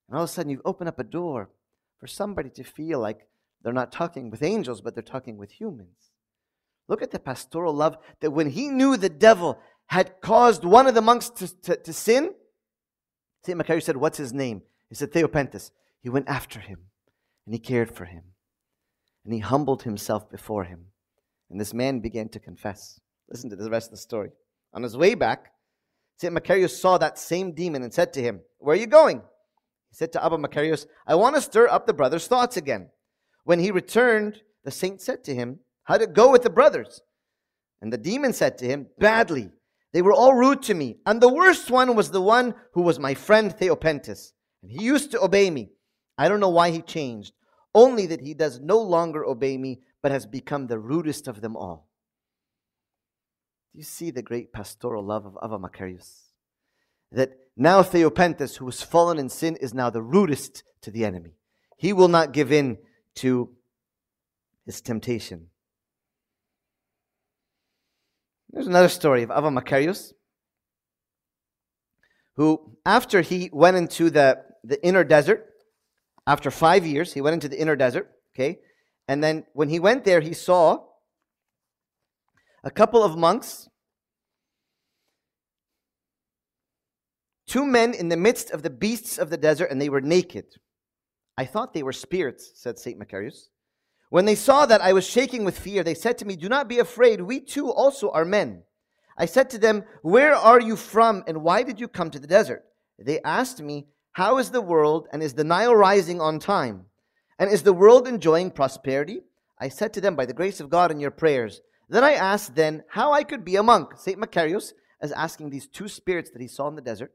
And 0.09 0.16
all 0.16 0.25
of 0.25 0.31
a 0.31 0.33
sudden, 0.33 0.51
you 0.51 0.61
open 0.64 0.88
up 0.88 0.99
a 0.99 1.05
door 1.05 1.51
for 1.99 2.07
somebody 2.07 2.51
to 2.51 2.64
feel 2.64 2.99
like 2.99 3.29
they're 3.62 3.72
not 3.72 3.92
talking 3.92 4.31
with 4.31 4.42
angels, 4.42 4.81
but 4.81 4.94
they're 4.94 5.03
talking 5.03 5.37
with 5.37 5.53
humans. 5.53 6.11
Look 6.88 7.03
at 7.03 7.11
the 7.11 7.18
pastoral 7.18 7.75
love 7.75 7.96
that 8.20 8.31
when 8.31 8.51
he 8.51 8.68
knew 8.68 8.96
the 8.96 9.09
devil 9.09 9.59
had 9.87 10.20
caused 10.20 10.64
one 10.64 10.87
of 10.87 10.94
the 10.94 11.03
monks 11.03 11.29
to, 11.31 11.61
to, 11.62 11.77
to 11.77 11.92
sin, 11.92 12.35
St. 13.44 13.59
Macarius 13.59 13.85
said, 13.85 13.96
What's 13.96 14.18
his 14.18 14.33
name? 14.33 14.62
He 14.88 14.96
said, 14.96 15.12
Theopemptus. 15.12 15.70
He 16.03 16.09
went 16.09 16.29
after 16.29 16.61
him 16.61 16.79
and 17.44 17.55
he 17.55 17.59
cared 17.59 17.92
for 17.92 18.05
him 18.05 18.22
and 19.26 19.34
he 19.34 19.40
humbled 19.40 19.82
himself 19.82 20.30
before 20.30 20.62
him. 20.62 20.86
And 21.50 21.60
this 21.60 21.74
man 21.74 21.98
began 21.98 22.28
to 22.28 22.38
confess. 22.38 23.00
Listen 23.28 23.50
to 23.50 23.56
the 23.56 23.68
rest 23.68 23.88
of 23.88 23.90
the 23.90 23.96
story. 23.96 24.30
On 24.72 24.84
his 24.84 24.96
way 24.96 25.16
back, 25.16 25.52
St. 26.18 26.32
Macarius 26.32 26.80
saw 26.80 26.96
that 26.96 27.18
same 27.18 27.52
demon 27.52 27.82
and 27.82 27.92
said 27.92 28.12
to 28.12 28.22
him, 28.22 28.40
Where 28.58 28.74
are 28.74 28.78
you 28.78 28.86
going? 28.86 29.18
He 29.18 29.96
said 29.96 30.12
to 30.12 30.24
Abba 30.24 30.38
Macarius, 30.38 30.86
I 31.08 31.16
want 31.16 31.34
to 31.34 31.42
stir 31.42 31.66
up 31.66 31.86
the 31.86 31.92
brothers' 31.92 32.28
thoughts 32.28 32.56
again. 32.56 32.88
When 33.42 33.58
he 33.58 33.72
returned, 33.72 34.42
the 34.64 34.70
saint 34.70 35.00
said 35.00 35.24
to 35.24 35.34
him, 35.34 35.58
How'd 35.82 36.02
it 36.02 36.14
go 36.14 36.30
with 36.30 36.42
the 36.42 36.50
brothers? 36.50 37.02
And 37.82 37.92
the 37.92 37.98
demon 37.98 38.32
said 38.32 38.56
to 38.58 38.64
him, 38.64 38.86
Badly. 38.98 39.50
They 39.92 40.02
were 40.02 40.12
all 40.12 40.34
rude 40.34 40.62
to 40.64 40.74
me. 40.74 40.98
And 41.04 41.20
the 41.20 41.32
worst 41.32 41.68
one 41.68 41.96
was 41.96 42.12
the 42.12 42.20
one 42.20 42.54
who 42.74 42.82
was 42.82 43.00
my 43.00 43.14
friend 43.14 43.50
Theopemptus. 43.50 44.32
And 44.62 44.70
he 44.70 44.84
used 44.84 45.10
to 45.12 45.22
obey 45.22 45.50
me. 45.50 45.70
I 46.16 46.28
don't 46.28 46.40
know 46.40 46.48
why 46.48 46.70
he 46.70 46.80
changed 46.80 47.32
only 47.76 48.06
that 48.06 48.22
he 48.22 48.32
does 48.32 48.58
no 48.58 48.78
longer 48.78 49.24
obey 49.24 49.58
me, 49.58 49.80
but 50.00 50.10
has 50.10 50.24
become 50.24 50.66
the 50.66 50.78
rudest 50.78 51.28
of 51.28 51.42
them 51.42 51.54
all. 51.54 51.86
Do 53.72 53.78
you 53.78 53.84
see 53.84 54.10
the 54.10 54.22
great 54.22 54.50
pastoral 54.50 55.04
love 55.04 55.26
of 55.26 55.36
Abba 55.42 55.58
Macarius? 55.58 56.32
That 57.12 57.36
now 57.54 57.82
Theopemptus, 57.82 58.56
who 58.56 58.64
was 58.64 58.80
fallen 58.82 59.18
in 59.18 59.28
sin, 59.28 59.56
is 59.56 59.74
now 59.74 59.90
the 59.90 60.00
rudest 60.00 60.64
to 60.80 60.90
the 60.90 61.04
enemy. 61.04 61.34
He 61.76 61.92
will 61.92 62.08
not 62.08 62.32
give 62.32 62.50
in 62.50 62.78
to 63.16 63.50
his 64.64 64.80
temptation. 64.80 65.48
There's 68.50 68.66
another 68.66 68.88
story 68.88 69.22
of 69.22 69.30
Abba 69.30 69.50
Macarius, 69.50 70.14
who, 72.36 72.78
after 72.86 73.20
he 73.20 73.50
went 73.52 73.76
into 73.76 74.08
the, 74.08 74.42
the 74.64 74.82
inner 74.82 75.04
desert, 75.04 75.52
after 76.26 76.50
five 76.50 76.84
years, 76.84 77.12
he 77.12 77.20
went 77.20 77.34
into 77.34 77.48
the 77.48 77.60
inner 77.60 77.76
desert, 77.76 78.10
okay? 78.34 78.58
And 79.08 79.22
then 79.22 79.44
when 79.52 79.68
he 79.68 79.78
went 79.78 80.04
there, 80.04 80.20
he 80.20 80.32
saw 80.32 80.84
a 82.64 82.70
couple 82.70 83.02
of 83.04 83.16
monks, 83.16 83.68
two 87.46 87.64
men 87.64 87.94
in 87.94 88.08
the 88.08 88.16
midst 88.16 88.50
of 88.50 88.62
the 88.62 88.70
beasts 88.70 89.18
of 89.18 89.30
the 89.30 89.36
desert, 89.36 89.70
and 89.70 89.80
they 89.80 89.88
were 89.88 90.00
naked. 90.00 90.46
I 91.38 91.44
thought 91.44 91.74
they 91.74 91.84
were 91.84 91.92
spirits, 91.92 92.50
said 92.54 92.78
St. 92.78 92.98
Macarius. 92.98 93.48
When 94.10 94.24
they 94.24 94.35
saw 94.35 94.66
that 94.66 94.81
I 94.81 94.92
was 94.92 95.06
shaking 95.06 95.44
with 95.44 95.58
fear, 95.58 95.85
they 95.85 95.94
said 95.94 96.18
to 96.18 96.24
me, 96.24 96.35
Do 96.35 96.48
not 96.48 96.68
be 96.68 96.79
afraid, 96.79 97.20
we 97.20 97.40
too 97.40 97.70
also 97.70 98.10
are 98.10 98.24
men. 98.24 98.62
I 99.16 99.27
said 99.27 99.48
to 99.50 99.58
them, 99.58 99.85
Where 100.02 100.35
are 100.35 100.60
you 100.60 100.74
from, 100.74 101.22
and 101.27 101.42
why 101.42 101.62
did 101.62 101.79
you 101.79 101.87
come 101.87 102.10
to 102.10 102.18
the 102.18 102.27
desert? 102.27 102.64
They 102.98 103.20
asked 103.22 103.60
me, 103.60 103.87
how 104.17 104.38
is 104.38 104.50
the 104.50 104.62
world, 104.62 105.08
and 105.12 105.23
is 105.23 105.35
the 105.35 105.44
Nile 105.44 105.77
rising 105.77 106.23
on 106.23 106.38
time? 106.38 106.87
And 107.38 107.50
is 107.50 107.64
the 107.64 107.75
world 107.75 108.08
enjoying 108.08 108.50
prosperity? 108.50 109.21
I 109.60 109.69
said 109.69 109.92
to 109.92 110.00
them, 110.00 110.17
By 110.17 110.25
the 110.25 110.33
grace 110.33 110.58
of 110.58 110.71
God 110.71 110.90
and 110.90 111.02
your 111.02 111.10
prayers. 111.10 111.60
Then 111.90 112.02
I 112.02 112.12
asked 112.12 112.54
then 112.54 112.83
how 112.88 113.12
I 113.12 113.25
could 113.25 113.44
be 113.44 113.56
a 113.56 113.62
monk. 113.62 113.90
St. 113.98 114.19
Macarius 114.19 114.73
is 115.02 115.12
asking 115.12 115.50
these 115.50 115.67
two 115.69 115.87
spirits 115.87 116.31
that 116.31 116.40
he 116.40 116.48
saw 116.48 116.67
in 116.69 116.77
the 116.77 116.81
desert, 116.81 117.12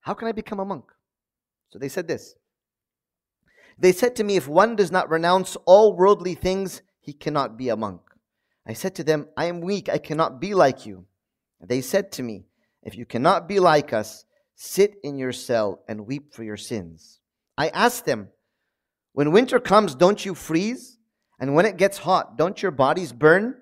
How 0.00 0.14
can 0.14 0.26
I 0.26 0.32
become 0.32 0.58
a 0.58 0.64
monk? 0.64 0.86
So 1.68 1.78
they 1.78 1.88
said 1.88 2.08
this. 2.08 2.34
They 3.78 3.92
said 3.92 4.16
to 4.16 4.24
me, 4.24 4.34
If 4.34 4.48
one 4.48 4.74
does 4.74 4.90
not 4.90 5.08
renounce 5.08 5.56
all 5.64 5.94
worldly 5.94 6.34
things, 6.34 6.82
he 6.98 7.12
cannot 7.12 7.56
be 7.56 7.68
a 7.68 7.76
monk. 7.76 8.00
I 8.66 8.72
said 8.72 8.96
to 8.96 9.04
them, 9.04 9.28
I 9.36 9.44
am 9.44 9.60
weak, 9.60 9.88
I 9.88 9.98
cannot 9.98 10.40
be 10.40 10.54
like 10.54 10.86
you. 10.86 11.06
They 11.64 11.80
said 11.80 12.10
to 12.14 12.24
me, 12.24 12.46
If 12.82 12.96
you 12.96 13.06
cannot 13.06 13.46
be 13.46 13.60
like 13.60 13.92
us, 13.92 14.24
Sit 14.54 14.96
in 15.02 15.18
your 15.18 15.32
cell 15.32 15.82
and 15.88 16.06
weep 16.06 16.32
for 16.32 16.44
your 16.44 16.56
sins. 16.56 17.20
I 17.56 17.68
asked 17.68 18.04
them, 18.04 18.28
When 19.12 19.32
winter 19.32 19.58
comes, 19.60 19.94
don't 19.94 20.24
you 20.24 20.34
freeze? 20.34 20.98
And 21.40 21.54
when 21.54 21.66
it 21.66 21.76
gets 21.76 21.98
hot, 21.98 22.38
don't 22.38 22.62
your 22.62 22.70
bodies 22.70 23.12
burn? 23.12 23.56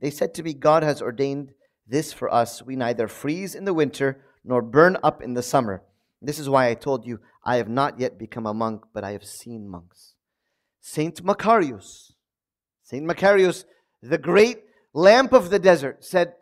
They 0.00 0.10
said 0.10 0.34
to 0.34 0.42
me, 0.42 0.54
God 0.54 0.82
has 0.82 1.02
ordained 1.02 1.52
this 1.86 2.12
for 2.12 2.32
us. 2.32 2.62
We 2.62 2.76
neither 2.76 3.08
freeze 3.08 3.54
in 3.54 3.64
the 3.64 3.74
winter 3.74 4.24
nor 4.44 4.62
burn 4.62 4.96
up 5.02 5.22
in 5.22 5.34
the 5.34 5.42
summer. 5.42 5.82
This 6.20 6.38
is 6.38 6.48
why 6.48 6.68
I 6.68 6.74
told 6.74 7.06
you, 7.06 7.20
I 7.44 7.56
have 7.56 7.68
not 7.68 8.00
yet 8.00 8.18
become 8.18 8.46
a 8.46 8.54
monk, 8.54 8.82
but 8.92 9.04
I 9.04 9.12
have 9.12 9.24
seen 9.24 9.68
monks. 9.68 10.14
Saint 10.80 11.22
Macarius, 11.22 12.12
Saint 12.82 13.06
Macarius, 13.06 13.64
the 14.02 14.18
great 14.18 14.62
lamp 14.92 15.32
of 15.32 15.50
the 15.50 15.58
desert, 15.58 16.04
said, 16.04 16.34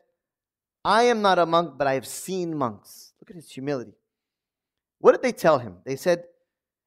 I 0.85 1.05
am 1.05 1.21
not 1.21 1.39
a 1.39 1.47
monk, 1.47 1.75
but 1.77 1.87
I 1.87 1.95
have 1.95 2.07
seen 2.07 2.57
monks. 2.57 3.06
Look 3.21 3.31
at 3.31 3.37
his 3.37 3.51
humility. 3.51 3.95
What 4.99 5.13
did 5.13 5.23
they 5.23 5.33
tell 5.33 5.59
him? 5.59 5.79
They 5.85 5.97
said, 5.97 6.25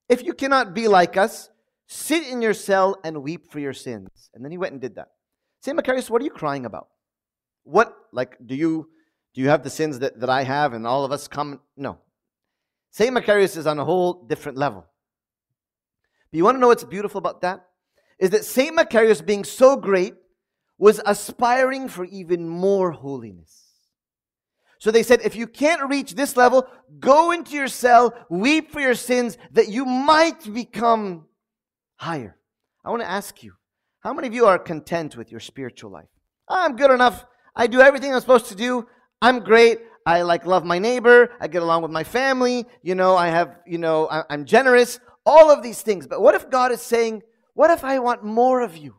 If 0.08 0.24
you 0.24 0.34
cannot 0.34 0.74
be 0.74 0.88
like 0.88 1.18
us, 1.18 1.50
sit 1.88 2.28
in 2.28 2.42
your 2.42 2.54
cell 2.54 2.98
and 3.04 3.24
weep 3.24 3.52
for 3.52 3.60
your 3.60 3.74
sins. 3.74 4.30
And 4.34 4.44
then 4.44 4.52
he 4.52 4.58
went 4.58 4.74
and 4.74 4.82
did 4.82 4.96
that. 4.96 5.10
Saint 5.62 5.78
Macarius, 5.78 6.10
what 6.10 6.22
are 6.22 6.26
you 6.26 6.32
crying 6.32 6.66
about? 6.66 6.88
What, 7.64 7.94
like, 8.12 8.38
do 8.46 8.56
you 8.56 8.90
do 9.34 9.42
you 9.42 9.50
have 9.50 9.64
the 9.64 9.70
sins 9.70 10.00
that, 10.00 10.20
that 10.20 10.30
I 10.30 10.44
have 10.44 10.74
and 10.74 10.88
all 10.88 11.06
of 11.06 11.12
us 11.12 11.28
come? 11.28 11.62
No. 11.78 12.00
Saint 12.92 13.16
Macarius 13.16 13.58
is 13.58 13.68
on 13.68 13.78
a 13.78 13.86
whole 13.86 14.26
different 14.26 14.58
level. 14.58 14.86
But 16.32 16.38
you 16.38 16.44
want 16.44 16.56
to 16.56 16.60
know 16.60 16.68
what's 16.68 16.84
beautiful 16.84 17.20
about 17.20 17.42
that? 17.42 17.66
Is 18.18 18.32
that 18.32 18.44
Saint 18.44 18.76
Macarius, 18.76 19.26
being 19.26 19.44
so 19.44 19.76
great, 19.76 20.16
was 20.78 21.00
aspiring 21.06 21.88
for 21.88 22.06
even 22.06 22.48
more 22.48 22.92
holiness. 22.92 23.69
So 24.80 24.92
they 24.92 25.04
said, 25.04 25.22
if 25.24 25.36
you 25.36 25.46
can't 25.46 25.90
reach 25.90 26.16
this 26.16 26.38
level, 26.38 26.66
go 27.00 27.32
into 27.32 27.54
your 27.54 27.68
cell, 27.68 28.14
weep 28.30 28.72
for 28.72 28.80
your 28.80 28.96
sins, 28.96 29.38
that 29.52 29.68
you 29.68 29.86
might 29.86 30.52
become 30.54 31.26
higher. 31.98 32.38
I 32.84 32.90
want 32.90 33.02
to 33.02 33.10
ask 33.10 33.44
you, 33.44 33.54
how 34.00 34.14
many 34.14 34.30
of 34.30 34.34
you 34.34 34.46
are 34.46 34.58
content 34.58 35.18
with 35.18 35.32
your 35.32 35.42
spiritual 35.42 35.92
life? 35.92 36.08
I'm 36.48 36.78
good 36.78 36.92
enough. 36.92 37.26
I 37.54 37.68
do 37.68 37.82
everything 37.82 38.14
I'm 38.14 38.22
supposed 38.22 38.48
to 38.48 38.56
do. 38.56 38.88
I'm 39.22 39.40
great. 39.40 39.80
I 40.06 40.22
like 40.22 40.46
love 40.46 40.64
my 40.64 40.80
neighbor. 40.80 41.30
I 41.42 41.50
get 41.50 41.62
along 41.62 41.82
with 41.82 41.92
my 41.92 42.06
family. 42.06 42.66
You 42.82 42.96
know, 42.96 43.18
I 43.18 43.28
have, 43.28 43.58
you 43.68 43.78
know, 43.78 44.08
I, 44.10 44.24
I'm 44.30 44.46
generous. 44.46 45.00
All 45.26 45.52
of 45.52 45.62
these 45.62 45.82
things. 45.82 46.08
But 46.08 46.22
what 46.22 46.36
if 46.36 46.50
God 46.50 46.72
is 46.72 46.82
saying, 46.82 47.22
what 47.54 47.70
if 47.70 47.84
I 47.84 48.00
want 48.00 48.24
more 48.24 48.62
of 48.62 48.78
you? 48.78 48.96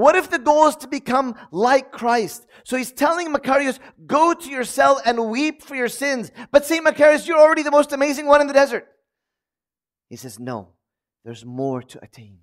What 0.00 0.16
if 0.16 0.30
the 0.30 0.38
goal 0.38 0.66
is 0.66 0.76
to 0.76 0.88
become 0.88 1.34
like 1.50 1.92
Christ? 1.92 2.46
So 2.64 2.78
he's 2.78 2.90
telling 2.90 3.30
Macarius, 3.30 3.78
go 4.06 4.32
to 4.32 4.48
your 4.48 4.64
cell 4.64 4.98
and 5.04 5.28
weep 5.28 5.62
for 5.62 5.74
your 5.74 5.90
sins. 5.90 6.32
But 6.50 6.64
St. 6.64 6.82
Macarius, 6.82 7.28
you're 7.28 7.38
already 7.38 7.62
the 7.62 7.70
most 7.70 7.92
amazing 7.92 8.24
one 8.24 8.40
in 8.40 8.46
the 8.46 8.54
desert. 8.54 8.86
He 10.08 10.16
says, 10.16 10.38
no, 10.38 10.70
there's 11.22 11.44
more 11.44 11.82
to 11.82 12.02
attain. 12.02 12.38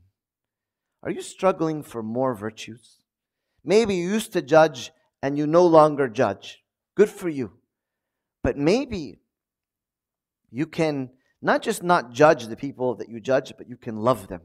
Are 1.02 1.10
you 1.10 1.24
struggling 1.24 1.82
for 1.82 2.04
more 2.04 2.36
virtues? 2.36 2.98
Maybe 3.64 3.96
you 3.96 4.08
used 4.08 4.34
to 4.34 4.44
judge 4.44 4.92
and 5.24 5.36
you 5.36 5.48
no 5.48 5.66
longer 5.66 6.08
judge. 6.08 6.64
Good 6.94 7.10
for 7.10 7.28
you. 7.28 7.54
But 8.44 8.56
maybe 8.56 9.22
you 10.52 10.68
can 10.68 11.10
not 11.42 11.64
just 11.64 11.82
not 11.82 12.12
judge 12.12 12.46
the 12.46 12.56
people 12.56 12.94
that 12.98 13.10
you 13.10 13.20
judge, 13.20 13.54
but 13.58 13.68
you 13.68 13.78
can 13.78 13.98
love 13.98 14.28
them. 14.28 14.42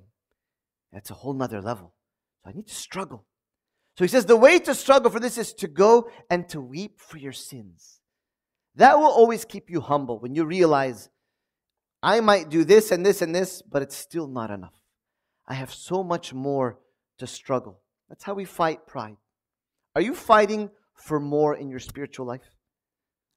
That's 0.94 1.10
a 1.10 1.14
whole 1.14 1.34
nother 1.34 1.60
level. 1.60 1.92
So 2.42 2.50
I 2.50 2.52
need 2.52 2.66
to 2.66 2.74
struggle. 2.74 3.24
So 3.96 4.04
he 4.04 4.08
says 4.08 4.26
the 4.26 4.36
way 4.36 4.58
to 4.60 4.74
struggle 4.74 5.10
for 5.10 5.20
this 5.20 5.38
is 5.38 5.52
to 5.54 5.68
go 5.68 6.08
and 6.30 6.48
to 6.48 6.60
weep 6.60 7.00
for 7.00 7.18
your 7.18 7.32
sins. 7.32 8.00
That 8.76 8.98
will 8.98 9.10
always 9.10 9.44
keep 9.44 9.68
you 9.68 9.80
humble 9.80 10.18
when 10.18 10.34
you 10.34 10.44
realize 10.44 11.10
I 12.02 12.20
might 12.20 12.48
do 12.48 12.64
this 12.64 12.90
and 12.90 13.04
this 13.04 13.22
and 13.22 13.34
this, 13.34 13.62
but 13.62 13.82
it's 13.82 13.96
still 13.96 14.26
not 14.26 14.50
enough. 14.50 14.74
I 15.46 15.54
have 15.54 15.72
so 15.72 16.02
much 16.02 16.32
more 16.32 16.78
to 17.18 17.26
struggle. 17.26 17.80
That's 18.08 18.24
how 18.24 18.34
we 18.34 18.44
fight 18.44 18.86
pride. 18.86 19.16
Are 19.94 20.02
you 20.02 20.14
fighting 20.14 20.70
for 20.94 21.20
more 21.20 21.54
in 21.54 21.68
your 21.68 21.78
spiritual 21.78 22.26
life? 22.26 22.56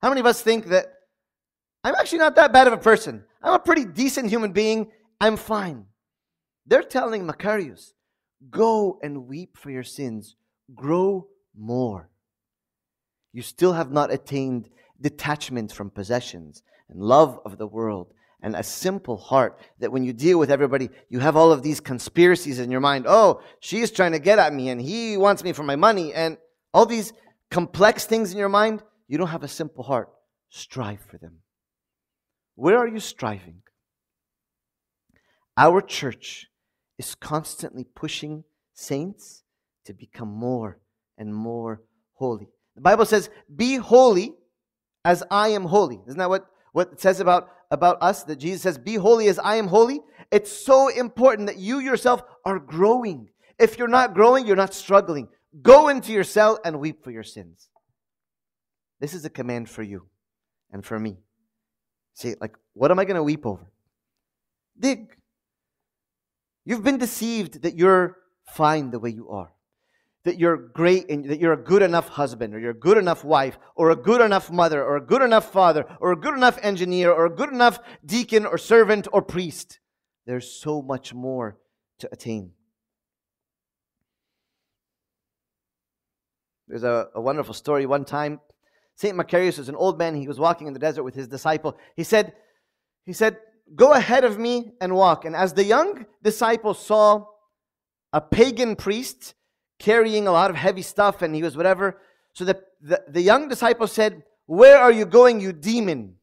How 0.01 0.09
many 0.09 0.21
of 0.21 0.25
us 0.25 0.41
think 0.41 0.67
that 0.67 0.85
I'm 1.83 1.95
actually 1.95 2.19
not 2.19 2.35
that 2.35 2.53
bad 2.53 2.67
of 2.67 2.73
a 2.73 2.77
person? 2.77 3.25
I'm 3.43 3.53
a 3.53 3.59
pretty 3.59 3.85
decent 3.85 4.29
human 4.29 4.51
being. 4.51 4.91
I'm 5.19 5.37
fine. 5.37 5.85
They're 6.65 6.81
telling 6.81 7.27
Macarius, 7.27 7.93
go 8.49 8.99
and 9.01 9.27
weep 9.27 9.57
for 9.57 9.71
your 9.71 9.83
sins, 9.83 10.35
grow 10.73 11.27
more. 11.57 12.09
You 13.33 13.41
still 13.41 13.73
have 13.73 13.91
not 13.91 14.11
attained 14.11 14.69
detachment 14.99 15.71
from 15.71 15.89
possessions 15.89 16.63
and 16.89 16.99
love 17.01 17.39
of 17.45 17.57
the 17.57 17.67
world 17.67 18.13
and 18.41 18.55
a 18.55 18.63
simple 18.63 19.17
heart 19.17 19.59
that 19.79 19.91
when 19.91 20.03
you 20.03 20.13
deal 20.13 20.37
with 20.37 20.51
everybody, 20.51 20.89
you 21.09 21.19
have 21.19 21.35
all 21.35 21.51
of 21.51 21.63
these 21.63 21.79
conspiracies 21.79 22.59
in 22.59 22.69
your 22.69 22.79
mind. 22.79 23.05
Oh, 23.07 23.41
she's 23.59 23.91
trying 23.91 24.11
to 24.11 24.19
get 24.19 24.39
at 24.39 24.53
me 24.53 24.69
and 24.69 24.79
he 24.79 25.17
wants 25.17 25.43
me 25.43 25.51
for 25.51 25.63
my 25.63 25.75
money 25.75 26.13
and 26.13 26.37
all 26.73 26.85
these 26.85 27.11
complex 27.49 28.05
things 28.05 28.31
in 28.31 28.37
your 28.37 28.49
mind. 28.49 28.83
You 29.07 29.17
don't 29.17 29.27
have 29.27 29.43
a 29.43 29.47
simple 29.47 29.83
heart. 29.83 30.09
Strive 30.49 31.01
for 31.01 31.17
them. 31.17 31.39
Where 32.55 32.77
are 32.77 32.87
you 32.87 32.99
striving? 32.99 33.61
Our 35.57 35.81
church 35.81 36.47
is 36.97 37.15
constantly 37.15 37.83
pushing 37.83 38.43
saints 38.73 39.43
to 39.85 39.93
become 39.93 40.29
more 40.29 40.79
and 41.17 41.33
more 41.33 41.81
holy. 42.13 42.47
The 42.75 42.81
Bible 42.81 43.05
says, 43.05 43.29
Be 43.53 43.75
holy 43.75 44.33
as 45.03 45.23
I 45.29 45.49
am 45.49 45.63
holy. 45.65 46.01
Isn't 46.07 46.19
that 46.19 46.29
what, 46.29 46.47
what 46.71 46.93
it 46.93 47.01
says 47.01 47.19
about 47.19 47.49
about 47.71 47.97
us 48.01 48.23
that 48.23 48.37
Jesus 48.37 48.61
says, 48.61 48.77
Be 48.77 48.95
holy 48.95 49.27
as 49.27 49.39
I 49.39 49.55
am 49.55 49.67
holy. 49.67 50.01
It's 50.31 50.51
so 50.51 50.87
important 50.87 51.47
that 51.47 51.57
you 51.57 51.79
yourself 51.79 52.23
are 52.43 52.59
growing. 52.59 53.29
If 53.59 53.77
you're 53.77 53.87
not 53.87 54.13
growing, 54.13 54.45
you're 54.45 54.55
not 54.55 54.73
struggling. 54.73 55.29
Go 55.61 55.87
into 55.89 56.11
your 56.11 56.23
cell 56.23 56.59
and 56.65 56.79
weep 56.79 57.03
for 57.03 57.11
your 57.11 57.23
sins. 57.23 57.69
This 58.99 59.13
is 59.13 59.25
a 59.25 59.29
command 59.29 59.69
for 59.69 59.83
you 59.83 60.07
and 60.71 60.85
for 60.85 60.99
me. 60.99 61.17
See, 62.13 62.35
like, 62.39 62.55
what 62.73 62.91
am 62.91 62.99
I 62.99 63.05
going 63.05 63.15
to 63.15 63.23
weep 63.23 63.45
over? 63.45 63.71
Dig. 64.79 65.15
You've 66.65 66.83
been 66.83 66.97
deceived 66.97 67.61
that 67.61 67.75
you're 67.75 68.17
fine 68.47 68.91
the 68.91 68.99
way 68.99 69.11
you 69.11 69.29
are 69.29 69.55
that 70.25 70.39
you're 70.39 70.57
great 70.57 71.09
and 71.09 71.23
that 71.25 71.39
you're 71.39 71.53
a 71.53 71.63
good 71.63 71.83
enough 71.83 72.09
husband 72.09 72.53
or 72.53 72.59
you're 72.59 72.71
a 72.71 72.79
good 72.79 72.97
enough 72.97 73.23
wife 73.23 73.57
or 73.75 73.91
a 73.91 73.95
good 73.95 74.21
enough 74.21 74.51
mother 74.51 74.83
or 74.83 74.97
a 74.97 75.01
good 75.01 75.21
enough 75.21 75.51
father 75.51 75.85
or 76.01 76.11
a 76.11 76.15
good 76.15 76.33
enough 76.33 76.57
engineer 76.63 77.11
or 77.11 77.27
a 77.27 77.33
good 77.33 77.49
enough 77.49 77.79
deacon 78.03 78.45
or 78.45 78.57
servant 78.57 79.07
or 79.13 79.21
priest. 79.21 79.79
There's 80.25 80.51
so 80.51 80.81
much 80.81 81.13
more 81.13 81.59
to 81.99 82.09
attain. 82.11 82.51
There's 86.67 86.83
a, 86.83 87.09
a 87.13 87.21
wonderful 87.21 87.53
story. 87.53 87.85
One 87.85 88.03
time, 88.03 88.39
St. 88.95 89.15
Macarius 89.15 89.59
was 89.59 89.69
an 89.69 89.75
old 89.75 89.99
man. 89.99 90.15
He 90.15 90.27
was 90.27 90.39
walking 90.39 90.65
in 90.65 90.73
the 90.73 90.79
desert 90.79 91.03
with 91.03 91.13
his 91.13 91.27
disciple. 91.27 91.77
He 91.95 92.03
said, 92.03 92.33
he 93.05 93.13
said, 93.13 93.37
Go 93.73 93.93
ahead 93.93 94.23
of 94.23 94.37
me 94.37 94.73
and 94.79 94.95
walk. 94.95 95.25
And 95.25 95.35
as 95.35 95.53
the 95.53 95.63
young 95.63 96.05
disciple 96.21 96.73
saw 96.73 97.25
a 98.13 98.21
pagan 98.21 98.75
priest 98.75 99.33
carrying 99.79 100.27
a 100.27 100.31
lot 100.31 100.49
of 100.49 100.55
heavy 100.55 100.81
stuff 100.81 101.21
and 101.21 101.35
he 101.35 101.43
was 101.43 101.57
whatever. 101.57 101.99
So 102.33 102.45
the, 102.45 102.61
the, 102.81 103.03
the 103.07 103.21
young 103.21 103.49
disciple 103.49 103.87
said, 103.87 104.23
Where 104.45 104.77
are 104.77 104.91
you 104.91 105.05
going, 105.05 105.41
you 105.41 105.51
demon? 105.51 106.15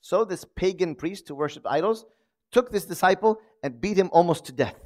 So 0.00 0.24
this 0.24 0.44
pagan 0.44 0.94
priest 0.94 1.28
who 1.28 1.34
worshiped 1.34 1.66
idols 1.66 2.04
took 2.52 2.70
this 2.70 2.84
disciple 2.84 3.40
and 3.62 3.80
beat 3.80 3.96
him 3.96 4.10
almost 4.12 4.46
to 4.46 4.52
death. 4.52 4.76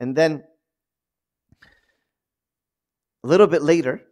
And 0.00 0.16
then 0.16 0.44
a 3.22 3.26
little 3.26 3.46
bit 3.46 3.62
later, 3.62 4.02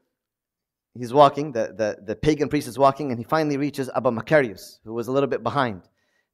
he's 0.95 1.12
walking, 1.12 1.53
the, 1.53 1.75
the, 1.77 1.99
the 2.05 2.17
pagan 2.17 2.49
priest 2.49 2.69
is 2.69 2.79
walking, 2.79 3.11
and 3.11 3.19
he 3.19 3.25
finally 3.25 3.57
reaches 3.57 3.89
Abba 3.95 4.11
Macarius, 4.11 4.81
who 4.85 4.95
was 4.95 5.09
a 5.09 5.12
little 5.12 5.29
bit 5.29 5.43
behind, 5.43 5.83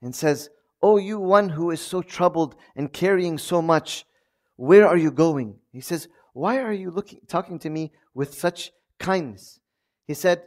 and 0.02 0.14
says, 0.14 0.50
Oh, 0.82 0.96
you 0.96 1.18
one 1.18 1.50
who 1.50 1.70
is 1.70 1.80
so 1.80 2.02
troubled 2.02 2.56
and 2.74 2.92
carrying 2.92 3.38
so 3.38 3.62
much, 3.62 4.04
where 4.56 4.86
are 4.86 4.96
you 4.96 5.12
going? 5.12 5.56
He 5.70 5.80
says, 5.80 6.08
why 6.32 6.58
are 6.60 6.72
you 6.72 6.90
looking, 6.90 7.20
talking 7.28 7.58
to 7.60 7.70
me 7.70 7.92
with 8.14 8.34
such 8.34 8.72
kindness? 8.98 9.60
He 10.06 10.14
said, 10.14 10.42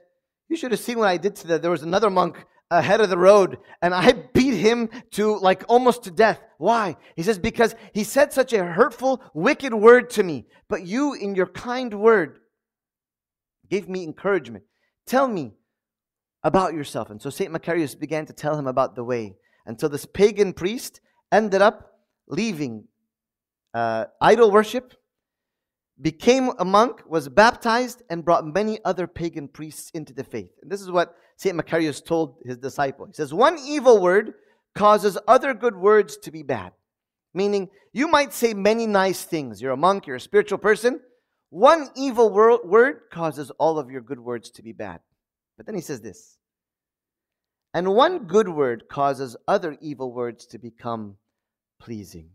You 0.49 0.57
should 0.57 0.71
have 0.71 0.79
seen 0.79 0.99
what 0.99 1.07
I 1.07 1.17
did 1.17 1.35
to 1.37 1.47
that. 1.47 1.61
There 1.61 1.71
was 1.71 1.83
another 1.83 2.09
monk 2.09 2.45
ahead 2.71 3.01
of 3.01 3.09
the 3.09 3.17
road 3.17 3.59
and 3.81 3.93
I 3.93 4.11
beat 4.33 4.55
him 4.55 4.89
to 5.11 5.37
like 5.37 5.63
almost 5.69 6.03
to 6.03 6.11
death. 6.11 6.41
Why? 6.57 6.97
He 7.15 7.23
says, 7.23 7.37
Because 7.37 7.75
he 7.93 8.03
said 8.03 8.33
such 8.33 8.53
a 8.53 8.65
hurtful, 8.65 9.21
wicked 9.33 9.73
word 9.73 10.09
to 10.11 10.23
me. 10.23 10.47
But 10.67 10.85
you, 10.85 11.13
in 11.13 11.35
your 11.35 11.47
kind 11.47 11.93
word, 11.93 12.39
gave 13.69 13.87
me 13.87 14.03
encouragement. 14.03 14.63
Tell 15.05 15.27
me 15.27 15.53
about 16.43 16.73
yourself. 16.73 17.11
And 17.11 17.21
so 17.21 17.29
St. 17.29 17.51
Macarius 17.51 17.93
began 17.97 18.25
to 18.25 18.33
tell 18.33 18.57
him 18.57 18.65
about 18.65 18.95
the 18.95 19.03
way 19.03 19.37
until 19.65 19.89
this 19.89 20.05
pagan 20.05 20.53
priest 20.53 21.01
ended 21.31 21.61
up 21.61 21.99
leaving 22.27 22.85
uh, 23.73 24.05
idol 24.21 24.51
worship 24.51 24.93
became 26.01 26.51
a 26.59 26.65
monk, 26.65 27.01
was 27.07 27.29
baptized, 27.29 28.03
and 28.09 28.25
brought 28.25 28.45
many 28.45 28.79
other 28.83 29.07
pagan 29.07 29.47
priests 29.47 29.91
into 29.91 30.13
the 30.13 30.23
faith. 30.23 30.51
And 30.61 30.71
this 30.71 30.81
is 30.81 30.91
what 30.91 31.15
St. 31.37 31.55
Macarius 31.55 32.03
told 32.03 32.37
his 32.45 32.57
disciple. 32.57 33.05
He 33.05 33.13
says, 33.13 33.33
One 33.33 33.57
evil 33.59 34.01
word 34.01 34.33
causes 34.75 35.17
other 35.27 35.53
good 35.53 35.75
words 35.75 36.17
to 36.17 36.31
be 36.31 36.43
bad. 36.43 36.73
Meaning, 37.33 37.69
you 37.93 38.07
might 38.07 38.33
say 38.33 38.53
many 38.53 38.87
nice 38.87 39.23
things. 39.23 39.61
You're 39.61 39.73
a 39.73 39.77
monk, 39.77 40.07
you're 40.07 40.15
a 40.17 40.21
spiritual 40.21 40.57
person. 40.57 40.99
One 41.49 41.89
evil 41.95 42.29
word 42.29 42.99
causes 43.11 43.51
all 43.51 43.77
of 43.79 43.89
your 43.89 44.01
good 44.01 44.19
words 44.19 44.49
to 44.51 44.63
be 44.63 44.73
bad. 44.73 44.99
But 45.57 45.65
then 45.65 45.75
he 45.75 45.81
says 45.81 46.01
this 46.01 46.37
and 47.75 47.93
one 47.93 48.19
good 48.19 48.47
word 48.47 48.87
causes 48.87 49.35
other 49.49 49.77
evil 49.81 50.13
words 50.13 50.45
to 50.45 50.57
become 50.57 51.17
pleasing, 51.77 52.29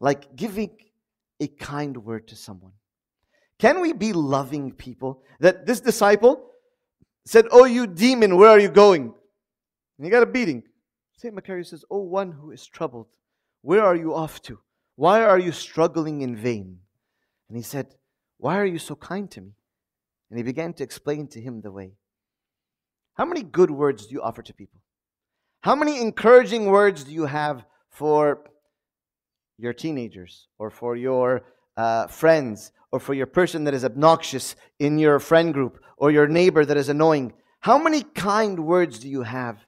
like 0.00 0.34
giving 0.34 0.70
a 1.40 1.46
kind 1.46 1.94
word 1.98 2.26
to 2.28 2.36
someone. 2.36 2.72
Can 3.58 3.82
we 3.82 3.92
be 3.92 4.14
loving 4.14 4.72
people? 4.72 5.24
That 5.40 5.66
this 5.66 5.80
disciple 5.80 6.48
said, 7.26 7.44
Oh, 7.52 7.66
you 7.66 7.86
demon, 7.86 8.38
where 8.38 8.48
are 8.48 8.58
you 8.58 8.70
going? 8.70 9.12
And 9.98 10.06
he 10.06 10.10
got 10.10 10.22
a 10.22 10.26
beating. 10.26 10.62
St. 11.18 11.34
Macarius 11.34 11.68
says, 11.68 11.84
Oh, 11.90 12.00
one 12.00 12.32
who 12.32 12.50
is 12.50 12.66
troubled, 12.66 13.08
where 13.60 13.84
are 13.84 13.94
you 13.94 14.14
off 14.14 14.40
to? 14.42 14.58
Why 14.96 15.22
are 15.22 15.38
you 15.38 15.52
struggling 15.52 16.22
in 16.22 16.34
vain? 16.34 16.78
And 17.50 17.58
he 17.58 17.62
said, 17.62 17.94
Why 18.38 18.56
are 18.56 18.64
you 18.64 18.78
so 18.78 18.94
kind 18.94 19.30
to 19.32 19.42
me? 19.42 19.52
And 20.30 20.38
he 20.38 20.42
began 20.42 20.72
to 20.72 20.82
explain 20.82 21.28
to 21.28 21.42
him 21.42 21.60
the 21.60 21.70
way. 21.70 21.92
How 23.14 23.24
many 23.24 23.42
good 23.42 23.70
words 23.70 24.06
do 24.06 24.14
you 24.14 24.22
offer 24.22 24.42
to 24.42 24.54
people? 24.54 24.80
How 25.62 25.76
many 25.76 26.00
encouraging 26.00 26.66
words 26.66 27.04
do 27.04 27.12
you 27.12 27.26
have 27.26 27.64
for 27.90 28.44
your 29.58 29.72
teenagers 29.72 30.48
or 30.58 30.70
for 30.70 30.96
your 30.96 31.42
uh, 31.76 32.06
friends 32.06 32.72
or 32.90 32.98
for 32.98 33.14
your 33.14 33.26
person 33.26 33.64
that 33.64 33.74
is 33.74 33.84
obnoxious 33.84 34.56
in 34.78 34.98
your 34.98 35.18
friend 35.20 35.54
group 35.54 35.80
or 35.96 36.10
your 36.10 36.26
neighbor 36.26 36.64
that 36.64 36.76
is 36.76 36.88
annoying? 36.88 37.32
How 37.60 37.78
many 37.78 38.02
kind 38.02 38.66
words 38.66 38.98
do 38.98 39.08
you 39.08 39.22
have 39.22 39.58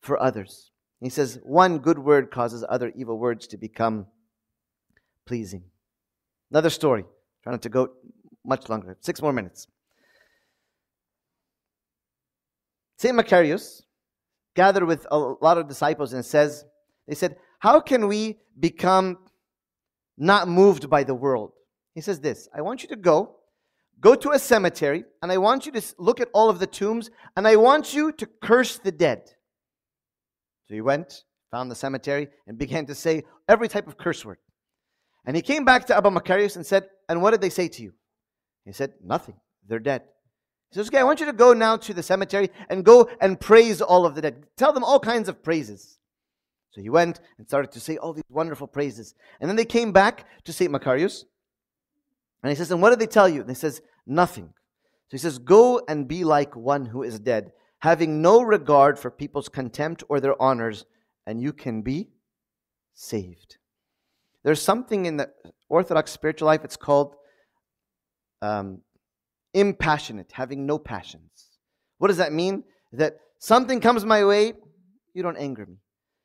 for 0.00 0.22
others? 0.22 0.70
He 1.00 1.10
says, 1.10 1.38
one 1.42 1.80
good 1.80 1.98
word 1.98 2.30
causes 2.30 2.64
other 2.68 2.92
evil 2.96 3.18
words 3.18 3.46
to 3.48 3.58
become 3.58 4.06
pleasing. 5.26 5.64
Another 6.50 6.70
story. 6.70 7.04
Trying 7.42 7.54
not 7.54 7.62
to 7.62 7.68
go 7.68 7.90
much 8.44 8.68
longer. 8.68 8.96
Six 9.00 9.20
more 9.20 9.32
minutes. 9.32 9.66
St. 13.04 13.14
Macarius 13.14 13.82
gathered 14.56 14.84
with 14.84 15.06
a 15.10 15.18
lot 15.18 15.58
of 15.58 15.68
disciples 15.68 16.14
and 16.14 16.24
says, 16.24 16.64
they 17.06 17.14
said, 17.14 17.36
How 17.58 17.78
can 17.78 18.08
we 18.08 18.38
become 18.58 19.18
not 20.16 20.48
moved 20.48 20.88
by 20.88 21.04
the 21.04 21.14
world? 21.14 21.52
He 21.94 22.00
says 22.00 22.20
this 22.20 22.48
I 22.56 22.62
want 22.62 22.82
you 22.82 22.88
to 22.88 22.96
go, 22.96 23.36
go 24.00 24.14
to 24.14 24.30
a 24.30 24.38
cemetery, 24.38 25.04
and 25.20 25.30
I 25.30 25.36
want 25.36 25.66
you 25.66 25.72
to 25.72 25.82
look 25.98 26.18
at 26.18 26.30
all 26.32 26.48
of 26.48 26.60
the 26.60 26.66
tombs, 26.66 27.10
and 27.36 27.46
I 27.46 27.56
want 27.56 27.92
you 27.92 28.10
to 28.12 28.26
curse 28.42 28.78
the 28.78 28.92
dead. 28.92 29.20
So 30.66 30.74
he 30.74 30.80
went, 30.80 31.24
found 31.50 31.70
the 31.70 31.74
cemetery, 31.74 32.28
and 32.46 32.56
began 32.56 32.86
to 32.86 32.94
say 32.94 33.24
every 33.46 33.68
type 33.68 33.86
of 33.86 33.98
curse 33.98 34.24
word. 34.24 34.38
And 35.26 35.36
he 35.36 35.42
came 35.42 35.66
back 35.66 35.84
to 35.88 35.94
Abba 35.94 36.08
Macarius 36.08 36.56
and 36.56 36.64
said, 36.64 36.84
And 37.10 37.20
what 37.20 37.32
did 37.32 37.42
they 37.42 37.50
say 37.50 37.68
to 37.68 37.82
you? 37.82 37.92
He 38.64 38.72
said, 38.72 38.94
Nothing. 39.04 39.36
They're 39.68 39.78
dead. 39.78 40.04
He 40.74 40.80
says, 40.80 40.88
Okay, 40.88 40.98
I 40.98 41.04
want 41.04 41.20
you 41.20 41.26
to 41.26 41.32
go 41.32 41.52
now 41.52 41.76
to 41.76 41.94
the 41.94 42.02
cemetery 42.02 42.50
and 42.68 42.84
go 42.84 43.08
and 43.20 43.38
praise 43.38 43.80
all 43.80 44.04
of 44.04 44.16
the 44.16 44.22
dead. 44.22 44.44
Tell 44.56 44.72
them 44.72 44.82
all 44.82 44.98
kinds 44.98 45.28
of 45.28 45.40
praises. 45.40 46.00
So 46.72 46.80
he 46.80 46.90
went 46.90 47.20
and 47.38 47.46
started 47.46 47.70
to 47.72 47.80
say 47.80 47.96
all 47.96 48.12
these 48.12 48.24
wonderful 48.28 48.66
praises. 48.66 49.14
And 49.40 49.48
then 49.48 49.54
they 49.54 49.64
came 49.64 49.92
back 49.92 50.26
to 50.42 50.52
St. 50.52 50.72
Macarius. 50.72 51.24
And 52.42 52.50
he 52.50 52.56
says, 52.56 52.72
And 52.72 52.82
what 52.82 52.90
did 52.90 52.98
they 52.98 53.06
tell 53.06 53.28
you? 53.28 53.40
And 53.42 53.48
he 53.48 53.54
says, 53.54 53.82
Nothing. 54.04 54.46
So 54.46 55.10
he 55.12 55.18
says, 55.18 55.38
Go 55.38 55.80
and 55.86 56.08
be 56.08 56.24
like 56.24 56.56
one 56.56 56.86
who 56.86 57.04
is 57.04 57.20
dead, 57.20 57.52
having 57.78 58.20
no 58.20 58.42
regard 58.42 58.98
for 58.98 59.12
people's 59.12 59.48
contempt 59.48 60.02
or 60.08 60.18
their 60.18 60.40
honors, 60.42 60.86
and 61.24 61.40
you 61.40 61.52
can 61.52 61.82
be 61.82 62.08
saved. 62.94 63.58
There's 64.42 64.60
something 64.60 65.06
in 65.06 65.18
the 65.18 65.30
Orthodox 65.68 66.10
spiritual 66.10 66.46
life, 66.46 66.64
it's 66.64 66.76
called 66.76 67.14
um, 68.42 68.80
impassionate, 69.54 70.32
having 70.32 70.66
no 70.66 70.78
passions. 70.78 71.48
What 71.98 72.08
does 72.08 72.18
that 72.18 72.32
mean? 72.32 72.64
That 72.92 73.16
something 73.38 73.80
comes 73.80 74.04
my 74.04 74.24
way, 74.24 74.52
you 75.14 75.22
don't 75.22 75.36
anger 75.36 75.66
me. 75.66 75.76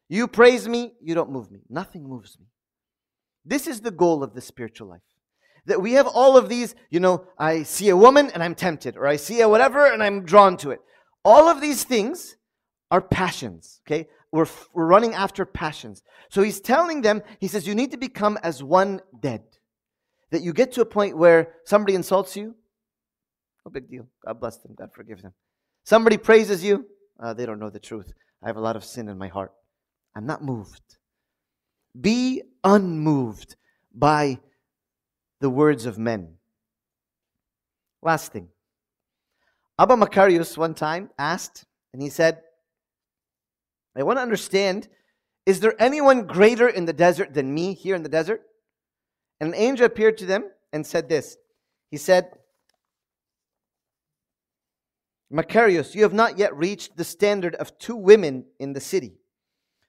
You 0.09 0.27
praise 0.27 0.67
me, 0.67 0.93
you 1.01 1.15
don't 1.15 1.31
move 1.31 1.51
me. 1.51 1.61
Nothing 1.69 2.07
moves 2.07 2.37
me. 2.39 2.47
This 3.45 3.67
is 3.67 3.81
the 3.81 3.91
goal 3.91 4.23
of 4.23 4.33
the 4.33 4.41
spiritual 4.41 4.87
life. 4.87 5.01
That 5.65 5.81
we 5.81 5.93
have 5.93 6.07
all 6.07 6.35
of 6.35 6.49
these, 6.49 6.73
you 6.89 6.99
know, 6.99 7.25
I 7.37 7.63
see 7.63 7.89
a 7.89 7.97
woman 7.97 8.31
and 8.33 8.43
I'm 8.43 8.55
tempted, 8.55 8.97
or 8.97 9.05
I 9.05 9.17
see 9.17 9.41
a 9.41 9.49
whatever 9.49 9.85
and 9.85 10.01
I'm 10.01 10.25
drawn 10.25 10.57
to 10.57 10.71
it. 10.71 10.79
All 11.23 11.47
of 11.47 11.61
these 11.61 11.83
things 11.83 12.37
are 12.89 13.01
passions, 13.01 13.81
okay? 13.87 14.07
We're, 14.31 14.47
we're 14.73 14.85
running 14.85 15.13
after 15.13 15.45
passions. 15.45 16.01
So 16.29 16.41
he's 16.41 16.59
telling 16.59 17.01
them, 17.01 17.21
he 17.39 17.47
says, 17.47 17.67
you 17.67 17.75
need 17.75 17.91
to 17.91 17.97
become 17.97 18.37
as 18.41 18.63
one 18.63 19.01
dead. 19.19 19.43
That 20.31 20.41
you 20.41 20.53
get 20.53 20.71
to 20.73 20.81
a 20.81 20.85
point 20.85 21.17
where 21.17 21.53
somebody 21.65 21.95
insults 21.95 22.35
you, 22.35 22.55
no 23.65 23.71
big 23.71 23.89
deal. 23.89 24.07
God 24.25 24.39
bless 24.39 24.57
them. 24.57 24.75
God 24.77 24.91
forgive 24.93 25.21
them. 25.21 25.33
Somebody 25.83 26.17
praises 26.17 26.63
you. 26.63 26.85
Uh, 27.19 27.33
they 27.33 27.45
don't 27.45 27.59
know 27.59 27.69
the 27.69 27.79
truth. 27.79 28.13
I 28.43 28.47
have 28.47 28.57
a 28.57 28.61
lot 28.61 28.75
of 28.75 28.83
sin 28.83 29.09
in 29.09 29.17
my 29.17 29.27
heart. 29.27 29.51
I'm 30.15 30.25
not 30.25 30.43
moved. 30.43 30.97
Be 31.99 32.43
unmoved 32.63 33.55
by 33.93 34.39
the 35.41 35.49
words 35.49 35.85
of 35.85 35.97
men. 35.97 36.35
Last 38.01 38.31
thing. 38.31 38.49
Abba 39.77 39.95
Macarius 39.95 40.57
one 40.57 40.73
time 40.73 41.09
asked, 41.17 41.65
and 41.93 42.01
he 42.01 42.09
said, 42.09 42.41
I 43.95 44.03
want 44.03 44.17
to 44.17 44.21
understand 44.21 44.87
is 45.45 45.59
there 45.59 45.73
anyone 45.81 46.27
greater 46.27 46.67
in 46.67 46.85
the 46.85 46.93
desert 46.93 47.33
than 47.33 47.53
me 47.53 47.73
here 47.73 47.95
in 47.95 48.03
the 48.03 48.09
desert? 48.09 48.43
And 49.39 49.49
an 49.49 49.59
angel 49.59 49.85
appeared 49.85 50.17
to 50.19 50.25
them 50.25 50.49
and 50.71 50.85
said 50.85 51.09
this. 51.09 51.37
He 51.89 51.97
said, 51.97 52.29
Macarius, 55.31 55.93
you 55.93 56.03
have 56.03 56.13
not 56.13 56.37
yet 56.37 56.55
reached 56.55 56.97
the 56.97 57.03
standard 57.03 57.55
of 57.55 57.77
two 57.77 57.95
women 57.95 58.45
in 58.59 58.73
the 58.73 58.79
city. 58.79 59.13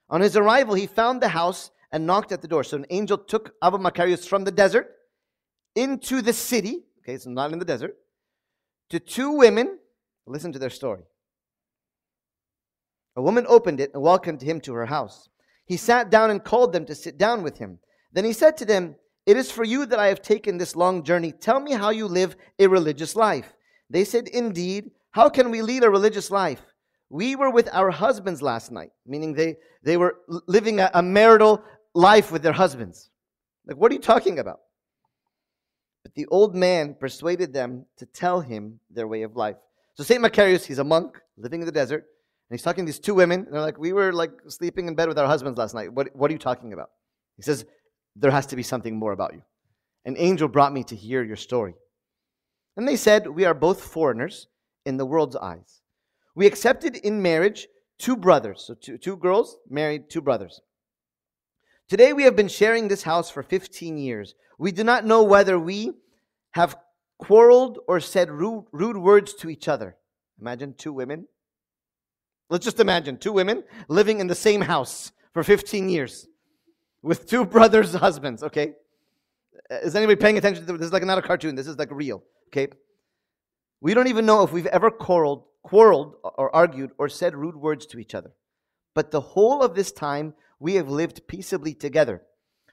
On 0.09 0.21
his 0.21 0.35
arrival, 0.35 0.75
he 0.75 0.87
found 0.87 1.21
the 1.21 1.29
house 1.29 1.71
and 1.91 2.05
knocked 2.05 2.31
at 2.31 2.41
the 2.41 2.47
door. 2.47 2.63
So 2.63 2.77
an 2.77 2.85
angel 2.89 3.17
took 3.17 3.53
Abba 3.61 3.79
Macarius 3.79 4.27
from 4.27 4.43
the 4.43 4.51
desert 4.51 4.91
into 5.75 6.21
the 6.21 6.33
city. 6.33 6.83
Okay, 6.99 7.17
so 7.17 7.29
not 7.29 7.51
in 7.51 7.59
the 7.59 7.65
desert. 7.65 7.95
To 8.89 8.99
two 8.99 9.31
women. 9.31 9.79
Listen 10.27 10.51
to 10.53 10.59
their 10.59 10.69
story. 10.69 11.03
A 13.15 13.21
woman 13.21 13.45
opened 13.49 13.79
it 13.79 13.91
and 13.93 14.03
welcomed 14.03 14.41
him 14.41 14.61
to 14.61 14.73
her 14.73 14.85
house. 14.85 15.29
He 15.65 15.77
sat 15.77 16.09
down 16.09 16.29
and 16.29 16.43
called 16.43 16.73
them 16.73 16.85
to 16.85 16.95
sit 16.95 17.17
down 17.17 17.43
with 17.43 17.57
him. 17.57 17.79
Then 18.13 18.25
he 18.25 18.33
said 18.33 18.55
to 18.57 18.65
them, 18.65 18.95
It 19.25 19.35
is 19.37 19.51
for 19.51 19.63
you 19.63 19.85
that 19.87 19.99
I 19.99 20.07
have 20.07 20.21
taken 20.21 20.57
this 20.57 20.75
long 20.75 21.03
journey. 21.03 21.31
Tell 21.31 21.59
me 21.59 21.73
how 21.73 21.89
you 21.89 22.07
live 22.07 22.35
a 22.59 22.67
religious 22.67 23.15
life. 23.15 23.53
They 23.89 24.03
said, 24.03 24.27
Indeed, 24.27 24.91
how 25.11 25.29
can 25.29 25.51
we 25.51 25.61
lead 25.61 25.83
a 25.83 25.89
religious 25.89 26.31
life? 26.31 26.61
We 27.09 27.35
were 27.35 27.49
with 27.49 27.69
our 27.73 27.91
husbands 27.91 28.41
last 28.41 28.71
night, 28.71 28.91
meaning 29.05 29.33
they, 29.33 29.57
they 29.83 29.97
were 29.97 30.17
living 30.47 30.79
a, 30.79 30.89
a 30.93 31.03
marital 31.03 31.63
life 31.93 32.31
with 32.31 32.41
their 32.41 32.53
husbands. 32.53 33.09
Like, 33.67 33.77
what 33.77 33.91
are 33.91 33.95
you 33.95 34.01
talking 34.01 34.39
about? 34.39 34.61
But 36.03 36.15
the 36.15 36.25
old 36.27 36.55
man 36.55 36.95
persuaded 36.99 37.53
them 37.53 37.85
to 37.97 38.05
tell 38.05 38.39
him 38.39 38.79
their 38.89 39.07
way 39.07 39.23
of 39.23 39.35
life. 39.35 39.57
So 39.95 40.03
St. 40.03 40.21
Macarius, 40.21 40.65
he's 40.65 40.79
a 40.79 40.83
monk 40.83 41.19
living 41.37 41.59
in 41.59 41.65
the 41.65 41.71
desert, 41.71 42.05
and 42.49 42.57
he's 42.57 42.63
talking 42.63 42.85
to 42.85 42.91
these 42.91 42.99
two 42.99 43.13
women, 43.13 43.41
and 43.41 43.53
they're 43.53 43.61
like, 43.61 43.77
We 43.77 43.93
were 43.93 44.13
like 44.13 44.31
sleeping 44.47 44.87
in 44.87 44.95
bed 44.95 45.09
with 45.09 45.19
our 45.19 45.27
husbands 45.27 45.57
last 45.59 45.75
night. 45.75 45.93
What, 45.93 46.15
what 46.15 46.31
are 46.31 46.33
you 46.33 46.39
talking 46.39 46.73
about? 46.73 46.89
He 47.35 47.43
says, 47.43 47.65
There 48.15 48.31
has 48.31 48.45
to 48.47 48.55
be 48.55 48.63
something 48.63 48.97
more 48.97 49.11
about 49.11 49.33
you. 49.33 49.43
An 50.05 50.15
angel 50.17 50.47
brought 50.47 50.73
me 50.73 50.83
to 50.85 50.95
hear 50.95 51.23
your 51.23 51.35
story. 51.35 51.75
And 52.77 52.87
they 52.87 52.95
said, 52.95 53.27
We 53.27 53.45
are 53.45 53.53
both 53.53 53.81
foreigners 53.81 54.47
in 54.85 54.97
the 54.97 55.05
world's 55.05 55.35
eyes. 55.35 55.81
We 56.35 56.47
accepted 56.47 56.95
in 56.95 57.21
marriage 57.21 57.67
two 57.97 58.15
brothers, 58.15 58.63
so 58.65 58.73
two, 58.73 58.97
two 58.97 59.17
girls 59.17 59.57
married 59.69 60.09
two 60.09 60.21
brothers. 60.21 60.61
Today 61.87 62.13
we 62.13 62.23
have 62.23 62.35
been 62.35 62.47
sharing 62.47 62.87
this 62.87 63.03
house 63.03 63.29
for 63.29 63.43
15 63.43 63.97
years. 63.97 64.33
We 64.57 64.71
do 64.71 64.83
not 64.83 65.05
know 65.05 65.23
whether 65.23 65.59
we 65.59 65.91
have 66.51 66.77
quarreled 67.17 67.79
or 67.87 67.99
said 67.99 68.31
rude, 68.31 68.65
rude 68.71 68.97
words 68.97 69.33
to 69.35 69.49
each 69.49 69.67
other. 69.67 69.97
Imagine 70.39 70.73
two 70.73 70.93
women. 70.93 71.27
Let's 72.49 72.65
just 72.65 72.79
imagine 72.79 73.17
two 73.17 73.31
women 73.31 73.63
living 73.87 74.19
in 74.19 74.27
the 74.27 74.35
same 74.35 74.61
house 74.61 75.11
for 75.33 75.43
15 75.43 75.89
years 75.89 76.27
with 77.01 77.27
two 77.27 77.45
brothers' 77.55 77.93
husbands, 77.93 78.43
okay? 78.43 78.73
Is 79.69 79.95
anybody 79.95 80.17
paying 80.17 80.37
attention 80.37 80.65
to 80.65 80.71
this? 80.71 80.79
This 80.79 80.87
is 80.87 80.93
like 80.93 81.05
not 81.05 81.17
a 81.17 81.21
cartoon. 81.21 81.55
This 81.55 81.67
is 81.67 81.77
like 81.77 81.89
real, 81.91 82.23
okay? 82.47 82.67
We 83.81 83.95
don't 83.95 84.07
even 84.07 84.27
know 84.27 84.43
if 84.43 84.51
we've 84.51 84.67
ever 84.67 84.91
quarreled, 84.91 85.43
quarreled 85.63 86.15
or 86.23 86.55
argued 86.55 86.91
or 86.99 87.09
said 87.09 87.35
rude 87.35 87.55
words 87.55 87.87
to 87.87 87.99
each 87.99 88.13
other. 88.13 88.31
But 88.93 89.09
the 89.09 89.21
whole 89.21 89.63
of 89.63 89.73
this 89.73 89.91
time, 89.91 90.35
we 90.59 90.75
have 90.75 90.87
lived 90.87 91.27
peaceably 91.27 91.73
together. 91.73 92.21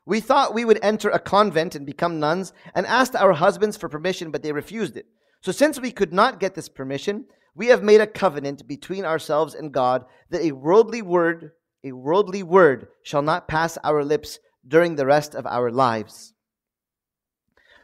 We 0.04 0.20
thought 0.20 0.54
we 0.54 0.66
would 0.66 0.78
enter 0.82 1.08
a 1.08 1.18
convent 1.18 1.74
and 1.74 1.86
become 1.86 2.20
nuns 2.20 2.52
and 2.74 2.86
asked 2.86 3.16
our 3.16 3.32
husbands 3.32 3.76
for 3.76 3.88
permission, 3.88 4.30
but 4.30 4.42
they 4.42 4.52
refused 4.52 4.96
it. 4.96 5.06
So, 5.40 5.52
since 5.52 5.80
we 5.80 5.92
could 5.92 6.12
not 6.12 6.40
get 6.40 6.54
this 6.54 6.68
permission, 6.68 7.26
we 7.54 7.68
have 7.68 7.82
made 7.82 8.00
a 8.00 8.06
covenant 8.06 8.66
between 8.66 9.04
ourselves 9.04 9.54
and 9.54 9.72
God 9.72 10.04
that 10.30 10.42
a 10.42 10.52
worldly 10.52 11.02
word, 11.02 11.52
a 11.84 11.92
worldly 11.92 12.42
word, 12.42 12.88
shall 13.02 13.22
not 13.22 13.48
pass 13.48 13.78
our 13.82 14.04
lips 14.04 14.38
during 14.66 14.96
the 14.96 15.06
rest 15.06 15.34
of 15.34 15.46
our 15.46 15.70
lives. 15.70 16.34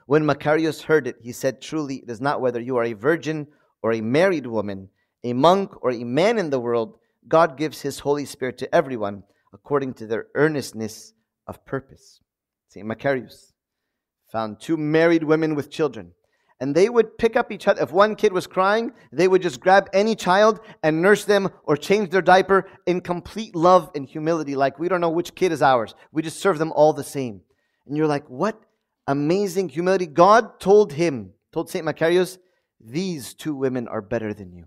When 0.06 0.24
Macarius 0.24 0.82
heard 0.82 1.06
it, 1.06 1.16
he 1.20 1.32
said, 1.32 1.60
Truly, 1.60 1.96
it 1.96 2.10
is 2.10 2.20
not 2.20 2.40
whether 2.40 2.60
you 2.60 2.76
are 2.76 2.84
a 2.84 2.92
virgin 2.92 3.46
or 3.82 3.92
a 3.92 4.00
married 4.00 4.46
woman, 4.46 4.88
a 5.22 5.32
monk 5.32 5.82
or 5.82 5.90
a 5.90 6.04
man 6.04 6.38
in 6.38 6.50
the 6.50 6.60
world, 6.60 6.98
God 7.26 7.56
gives 7.56 7.80
his 7.80 7.98
Holy 8.00 8.24
Spirit 8.24 8.58
to 8.58 8.74
everyone 8.74 9.22
according 9.52 9.94
to 9.94 10.06
their 10.06 10.26
earnestness 10.34 11.14
of 11.46 11.64
purpose. 11.64 12.20
St. 12.68 12.86
Macarius 12.86 13.52
found 14.30 14.60
two 14.60 14.76
married 14.76 15.24
women 15.24 15.54
with 15.54 15.70
children. 15.70 16.12
And 16.60 16.74
they 16.74 16.88
would 16.88 17.18
pick 17.18 17.36
up 17.36 17.50
each 17.50 17.66
other. 17.66 17.82
If 17.82 17.92
one 17.92 18.14
kid 18.14 18.32
was 18.32 18.46
crying, 18.46 18.92
they 19.12 19.28
would 19.28 19.42
just 19.42 19.60
grab 19.60 19.88
any 19.92 20.14
child 20.14 20.60
and 20.82 21.02
nurse 21.02 21.24
them 21.24 21.48
or 21.64 21.76
change 21.76 22.10
their 22.10 22.22
diaper 22.22 22.66
in 22.86 23.00
complete 23.00 23.54
love 23.54 23.90
and 23.94 24.06
humility. 24.06 24.54
Like, 24.54 24.78
we 24.78 24.88
don't 24.88 25.00
know 25.00 25.10
which 25.10 25.34
kid 25.34 25.52
is 25.52 25.62
ours. 25.62 25.94
We 26.12 26.22
just 26.22 26.40
serve 26.40 26.58
them 26.58 26.72
all 26.72 26.92
the 26.92 27.04
same. 27.04 27.42
And 27.86 27.96
you're 27.96 28.06
like, 28.06 28.28
what 28.28 28.60
amazing 29.06 29.68
humility. 29.68 30.06
God 30.06 30.60
told 30.60 30.92
him, 30.92 31.32
told 31.52 31.70
St. 31.70 31.84
Macarius, 31.84 32.38
these 32.80 33.34
two 33.34 33.54
women 33.54 33.88
are 33.88 34.02
better 34.02 34.34
than 34.34 34.52
you. 34.52 34.66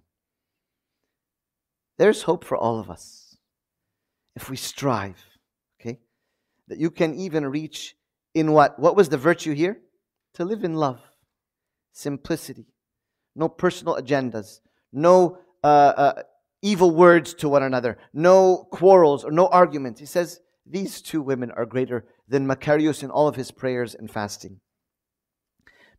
There's 1.97 2.23
hope 2.23 2.43
for 2.43 2.57
all 2.57 2.79
of 2.79 2.89
us 2.89 3.38
if 4.35 4.49
we 4.49 4.55
strive, 4.55 5.17
okay? 5.81 5.99
That 6.67 6.77
you 6.77 6.91
can 6.91 7.15
even 7.15 7.47
reach 7.47 7.95
in 8.35 8.51
what? 8.51 8.77
What 8.79 8.95
was 8.95 9.09
the 9.09 9.17
virtue 9.17 9.53
here? 9.53 9.79
To 10.35 10.45
live 10.45 10.63
in 10.63 10.75
love, 10.75 11.01
simplicity, 11.91 12.67
no 13.35 13.49
personal 13.49 13.95
agendas, 13.95 14.59
no 14.93 15.39
uh, 15.63 15.93
uh, 15.97 16.23
evil 16.61 16.91
words 16.91 17.33
to 17.35 17.49
one 17.49 17.63
another, 17.63 17.97
no 18.13 18.67
quarrels 18.71 19.23
or 19.23 19.31
no 19.31 19.47
arguments. 19.47 19.99
He 19.99 20.05
says, 20.05 20.39
These 20.67 21.01
two 21.01 21.23
women 21.23 21.49
are 21.51 21.65
greater 21.65 22.05
than 22.28 22.47
Macarius 22.47 23.03
in 23.03 23.09
all 23.09 23.28
of 23.28 23.36
his 23.36 23.51
prayers 23.51 23.95
and 23.95 24.11
fasting. 24.11 24.59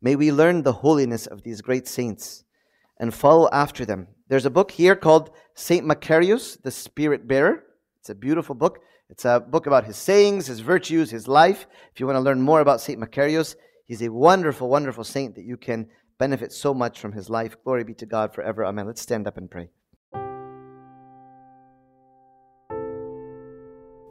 May 0.00 0.14
we 0.14 0.30
learn 0.30 0.62
the 0.62 0.74
holiness 0.74 1.26
of 1.26 1.42
these 1.42 1.60
great 1.60 1.88
saints 1.88 2.44
and 3.00 3.14
follow 3.14 3.48
after 3.52 3.84
them. 3.84 4.08
There's 4.28 4.46
a 4.46 4.50
book 4.50 4.70
here 4.70 4.94
called 4.94 5.30
Saint 5.54 5.86
Macarius, 5.86 6.60
the 6.62 6.70
Spirit 6.70 7.26
Bearer. 7.26 7.64
It's 8.00 8.10
a 8.10 8.14
beautiful 8.14 8.54
book. 8.54 8.80
It's 9.10 9.24
a 9.24 9.40
book 9.40 9.66
about 9.66 9.84
his 9.84 9.96
sayings, 9.96 10.46
his 10.46 10.60
virtues, 10.60 11.10
his 11.10 11.26
life. 11.26 11.66
If 11.92 12.00
you 12.00 12.06
want 12.06 12.16
to 12.16 12.20
learn 12.20 12.42
more 12.42 12.60
about 12.60 12.80
Saint 12.80 13.00
Macarius, 13.00 13.56
he's 13.86 14.02
a 14.02 14.10
wonderful, 14.10 14.68
wonderful 14.68 15.04
saint 15.04 15.34
that 15.36 15.44
you 15.44 15.56
can 15.56 15.88
benefit 16.18 16.52
so 16.52 16.74
much 16.74 17.00
from 17.00 17.12
his 17.12 17.30
life. 17.30 17.56
Glory 17.64 17.84
be 17.84 17.94
to 17.94 18.06
God 18.06 18.34
forever. 18.34 18.64
Amen. 18.64 18.86
Let's 18.86 19.00
stand 19.00 19.26
up 19.26 19.38
and 19.38 19.50
pray. 19.50 19.70